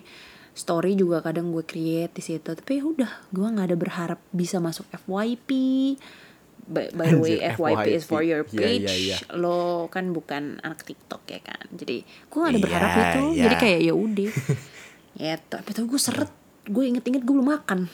story 0.61 0.93
juga 0.93 1.19
kadang 1.21 1.49
gue 1.49 1.65
create 1.65 2.13
di 2.13 2.23
situ. 2.23 2.45
Tapi 2.47 2.73
ya 2.77 2.85
udah, 2.85 3.11
gue 3.29 3.47
nggak 3.47 3.67
ada 3.67 3.77
berharap 3.77 4.21
bisa 4.31 4.61
masuk 4.61 4.85
FYP. 4.95 5.49
By, 6.63 6.87
by 6.93 7.07
the 7.09 7.19
way, 7.19 7.35
Anjir, 7.41 7.57
FYP, 7.57 7.87
is 7.91 8.05
for 8.05 8.23
your 8.23 8.45
Iya, 8.45 8.55
page. 8.55 8.87
iya, 8.87 8.95
iya. 8.95 9.17
Lo 9.35 9.89
kan 9.89 10.13
bukan 10.13 10.61
anak 10.61 10.85
TikTok 10.85 11.25
ya 11.27 11.41
kan. 11.41 11.67
Jadi 11.73 12.05
gue 12.05 12.39
gak 12.39 12.47
ada 12.47 12.55
Iya, 12.55 12.63
berharap 12.63 12.91
itu. 12.95 13.23
iya. 13.33 13.43
Jadi 13.43 13.55
kayak 13.57 13.81
ya 13.81 13.95
udah. 13.97 14.31
ya 15.25 15.35
tapi 15.43 15.69
tuh 15.73 15.85
gue 15.85 15.99
seret. 15.99 16.31
Gue 16.63 16.87
inget-inget 16.87 17.25
gue 17.25 17.35
belum 17.35 17.51
makan. 17.51 17.91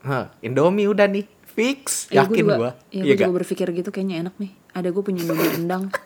Hah, 0.00 0.32
Indomie 0.40 0.86
udah 0.86 1.04
nih 1.06 1.26
fix, 1.44 2.08
Ya, 2.08 2.24
gue 2.24 2.40
yakin 2.40 2.44
gua. 2.46 2.56
Ya, 2.56 2.70
Iya 2.88 3.02
gue 3.02 3.12
juga 3.12 3.26
gak? 3.26 3.36
berpikir 3.36 3.66
gitu 3.74 3.88
kayaknya 3.90 4.16
enak 4.22 4.34
nih. 4.38 4.52
Ada 4.72 4.88
gue 4.88 5.02
punya 5.02 5.20
Indomie 5.20 5.50
rendang. 5.50 5.84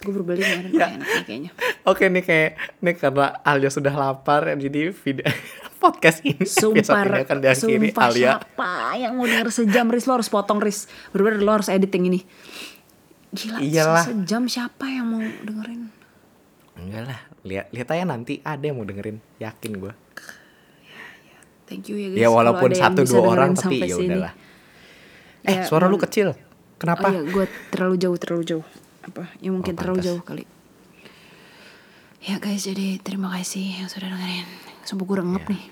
gue 0.00 0.12
berbeli 0.12 0.40
kemarin 0.40 0.70
Ya. 0.70 0.86
enak 0.90 1.06
nih 1.06 1.24
kayaknya. 1.24 1.50
Oke 1.84 2.04
nih 2.06 2.22
kayak 2.22 2.50
nih 2.78 2.94
karena 2.94 3.26
Alia 3.42 3.68
sudah 3.68 3.92
lapar 3.92 4.48
jadi 4.54 4.90
video 4.90 5.28
podcast 5.82 6.20
ini 6.22 6.44
Sumpah, 6.60 7.04
ini 7.04 7.20
akan 7.22 7.38
diakhiri 7.38 7.88
sumpah 7.88 8.04
Alia. 8.06 8.20
siapa 8.34 8.70
yang 8.96 9.12
mau 9.14 9.24
denger 9.24 9.48
sejam 9.50 9.86
Riz 9.86 10.04
lo 10.04 10.12
harus 10.14 10.28
potong 10.28 10.56
Riz 10.58 10.84
Bener-bener 11.10 11.40
lo 11.40 11.52
harus 11.52 11.68
editing 11.68 12.08
ini 12.08 12.20
Gila 13.30 13.60
Iyalah. 13.60 14.04
sejam 14.06 14.44
siapa 14.44 14.84
yang 14.86 15.06
mau 15.06 15.20
dengerin 15.20 15.92
Enggak 16.74 17.02
lah, 17.06 17.20
lihat 17.42 17.66
lihat 17.68 17.88
aja 17.90 18.04
nanti 18.04 18.40
ada 18.40 18.60
yang 18.62 18.74
mau 18.74 18.84
dengerin, 18.84 19.20
yakin 19.36 19.72
gua. 19.76 19.92
Thank 21.64 21.86
you 21.86 21.94
ya 21.94 22.08
guys 22.08 22.18
Ya 22.18 22.28
walaupun 22.30 22.72
satu 22.72 23.04
dua 23.04 23.20
orang 23.28 23.52
tapi 23.52 23.84
ya 23.84 23.94
udahlah. 23.94 24.32
Eh, 25.42 25.54
Ya, 25.54 25.62
suara 25.62 25.86
lu 25.86 25.96
kecil. 25.96 26.32
Kenapa? 26.74 27.06
Oh 27.06 27.12
iya 27.12 27.22
gue 27.22 27.44
terlalu 27.68 27.94
jauh 27.96 28.16
terlalu 28.16 28.44
jauh 28.46 28.66
Apa 29.00 29.32
ya 29.38 29.48
mungkin 29.50 29.72
Oh, 29.74 29.78
terlalu 29.78 30.00
jauh 30.00 30.20
kali 30.20 30.44
Ya 32.20 32.36
guys 32.36 32.64
jadi 32.64 33.00
terima 33.00 33.32
kasih 33.32 33.80
yang 33.80 33.88
sudah 33.88 34.12
dengerin 34.12 34.44
Sumpah 34.84 35.04
gue 35.04 35.16
rengep 35.20 35.44
Ya. 35.44 35.50
nih 35.56 35.64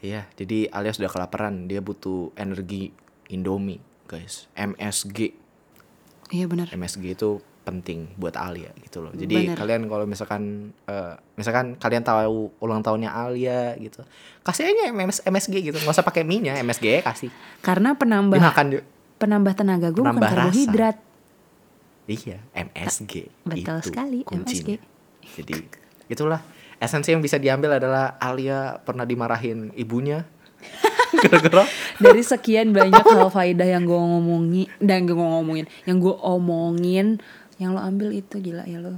Iya, 0.00 0.22
jadi 0.32 0.64
Alia 0.72 0.96
sudah 0.96 1.12
kelaparan, 1.12 1.68
dia 1.68 1.84
butuh 1.84 2.32
energi 2.32 2.88
Indomie, 3.28 3.84
guys. 4.08 4.48
MSG. 4.56 5.36
Iya 6.32 6.48
benar 6.48 6.72
MSG 6.72 7.12
itu 7.12 7.36
penting 7.60 8.08
buat 8.16 8.32
Alia 8.32 8.72
gitu 8.80 9.04
loh. 9.04 9.12
Jadi 9.12 9.52
Bener. 9.52 9.60
kalian 9.60 9.84
kalau 9.86 10.08
misalkan 10.08 10.72
eh, 10.88 11.14
misalkan 11.36 11.76
kalian 11.76 12.00
tahu 12.00 12.48
ulang 12.64 12.80
tahunnya 12.80 13.12
Alia 13.12 13.76
gitu. 13.76 14.00
Kasih 14.40 14.72
aja 14.72 14.88
MS, 14.88 15.20
MSG 15.20 15.54
gitu. 15.68 15.76
nggak 15.76 15.92
usah 15.92 16.06
pakai 16.06 16.24
mie-nya, 16.24 16.56
MSG 16.58 17.04
kasih. 17.04 17.28
Karena 17.60 17.92
penambah 17.92 18.40
Dimakan 18.40 18.80
penambah 19.20 19.52
tenaga 19.52 19.92
gue 19.92 20.00
bukan 20.00 20.16
Penambah 20.16 20.48
rasa. 20.48 20.72
Iya, 22.10 22.42
MSG. 22.50 23.30
Betul 23.46 23.78
itu 23.78 23.86
sekali, 23.86 24.18
kuncinya. 24.26 24.78
Jadi 25.22 25.54
itulah. 26.10 26.42
Esensi 26.80 27.12
yang 27.12 27.20
bisa 27.20 27.36
diambil 27.36 27.76
adalah 27.76 28.16
Alia 28.16 28.80
pernah 28.80 29.04
dimarahin 29.04 29.68
ibunya. 29.76 30.24
Gara-gara? 31.22 31.68
Dari 32.00 32.22
sekian 32.24 32.72
banyak 32.72 33.04
hal 33.04 33.28
faedah 33.28 33.68
yang 33.68 33.84
gue 33.84 34.00
ngomongin 34.00 34.66
dan 34.80 35.04
gue 35.04 35.12
ngomongin 35.14 35.68
yang 35.84 36.00
gue 36.00 36.16
omongin 36.24 37.20
yang 37.60 37.76
lo 37.76 37.84
ambil 37.84 38.16
itu 38.16 38.40
gila 38.40 38.64
ya 38.64 38.80
lo. 38.80 38.96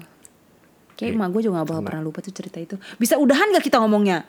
Kayak 0.94 1.10
Iya, 1.10 1.18
emak 1.18 1.28
gue 1.34 1.40
juga 1.42 1.54
gak 1.58 1.68
bakal 1.74 1.82
pernah 1.82 2.02
lupa 2.06 2.22
tuh 2.22 2.30
cerita 2.30 2.62
itu. 2.62 2.78
Bisa 3.02 3.18
udahan 3.18 3.50
gak 3.50 3.66
kita 3.66 3.82
ngomongnya 3.82 4.22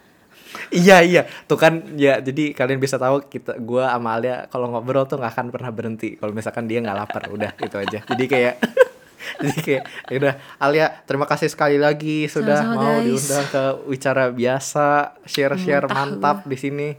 Iya 0.70 1.02
iya, 1.02 1.22
tuh 1.44 1.56
kan 1.56 1.82
ya 1.94 2.18
jadi 2.18 2.54
kalian 2.54 2.78
bisa 2.78 2.96
tahu 2.96 3.26
kita 3.26 3.58
gua 3.58 3.90
sama 3.90 4.14
Alia 4.14 4.46
kalau 4.48 4.70
ngobrol 4.70 5.04
tuh 5.04 5.18
nggak 5.18 5.34
akan 5.34 5.48
pernah 5.50 5.70
berhenti. 5.70 6.14
Kalau 6.16 6.30
misalkan 6.30 6.66
dia 6.66 6.78
nggak 6.80 6.94
lapar, 6.96 7.26
udah 7.28 7.52
itu 7.58 7.74
aja. 7.74 8.00
Jadi 8.04 8.24
kayak 8.26 8.56
jadi 9.42 9.60
kayak 9.60 9.84
ya 10.08 10.16
udah 10.20 10.34
Alia 10.58 10.88
terima 11.04 11.26
kasih 11.26 11.48
sekali 11.48 11.78
lagi 11.78 12.28
sudah 12.28 12.60
Sama-sama, 12.60 12.82
mau 12.82 12.96
guys. 12.96 13.06
diundang 13.08 13.46
ke 13.48 13.64
wicara 13.88 14.24
biasa. 14.30 14.88
Share-share 15.24 15.86
Muntah 15.86 15.98
mantap 15.98 16.38
di 16.44 16.58
sini. 16.58 16.90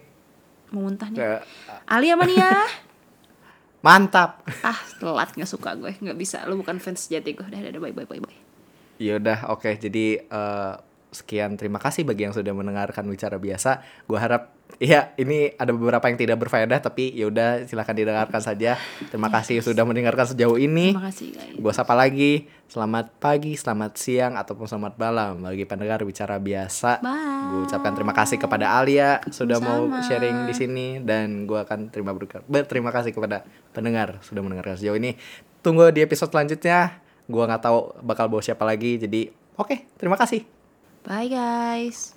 mau 0.68 0.82
muntah 0.84 1.06
nih. 1.06 1.18
Kayak, 1.18 1.40
Ali 1.86 2.10
apa 2.10 2.24
nih 2.24 2.36
ya 2.36 2.52
mantap. 3.86 4.42
ah 4.62 4.78
telat 4.96 5.30
nggak 5.30 5.46
suka 5.46 5.76
gue. 5.76 5.92
Nggak 5.94 6.16
bisa. 6.16 6.42
Lo 6.44 6.56
bukan 6.56 6.80
fans 6.80 7.04
sejati 7.04 7.34
gue. 7.34 7.44
Udah 7.44 7.58
udah. 7.60 7.80
Bye 7.80 7.94
bye 7.94 8.06
bye 8.08 8.18
bye. 8.18 8.38
Ya 8.96 9.18
udah 9.18 9.46
oke. 9.48 9.70
Jadi 9.76 10.18
eh, 10.18 10.74
sekian 11.14 11.54
terima 11.54 11.78
kasih 11.78 12.02
bagi 12.02 12.26
yang 12.26 12.34
sudah 12.34 12.50
mendengarkan 12.50 13.06
wicara 13.06 13.38
biasa. 13.38 13.80
Gua 14.10 14.18
harap 14.18 14.54
ya 14.82 15.14
ini 15.20 15.54
ada 15.54 15.70
beberapa 15.70 16.02
yang 16.10 16.18
tidak 16.18 16.40
berfaedah 16.42 16.82
tapi 16.82 17.14
ya 17.14 17.30
udah 17.30 17.66
silakan 17.68 17.94
didengarkan 17.94 18.42
saja. 18.42 18.76
Terima 19.10 19.30
kasih 19.30 19.62
sudah 19.62 19.86
mendengarkan 19.86 20.34
sejauh 20.34 20.58
ini. 20.58 20.94
terima 20.94 21.10
kasih 21.10 21.28
guys 21.34 21.54
Gue 21.54 21.72
sapa 21.72 21.94
lagi, 21.94 22.50
selamat 22.66 23.14
pagi, 23.22 23.54
selamat 23.54 23.92
siang, 23.94 24.34
ataupun 24.34 24.66
selamat 24.66 24.94
malam 24.98 25.32
bagi 25.46 25.64
pendengar 25.68 26.02
bicara 26.02 26.40
biasa. 26.42 27.00
Gue 27.54 27.60
ucapkan 27.68 27.92
terima 27.94 28.14
kasih 28.16 28.36
kepada 28.40 28.74
Alia 28.74 29.22
sudah 29.30 29.58
mau 29.62 29.86
sharing 30.02 30.48
di 30.50 30.54
sini 30.54 30.86
dan 31.00 31.46
gue 31.46 31.58
akan 31.60 31.94
terima 31.94 32.10
berterima 32.48 32.90
kasih 32.90 33.14
kepada 33.14 33.46
pendengar 33.70 34.18
sudah 34.26 34.42
mendengarkan 34.42 34.74
sejauh 34.80 34.98
ini. 34.98 35.14
Tunggu 35.62 35.88
di 35.94 36.04
episode 36.04 36.34
selanjutnya. 36.34 37.00
Gue 37.24 37.40
nggak 37.40 37.62
tahu 37.64 38.04
bakal 38.04 38.28
bawa 38.28 38.44
siapa 38.44 38.68
lagi, 38.68 39.00
jadi 39.00 39.32
oke, 39.56 39.96
terima 39.96 40.20
kasih. 40.20 40.63
Bye 41.04 41.28
guys 41.28 42.14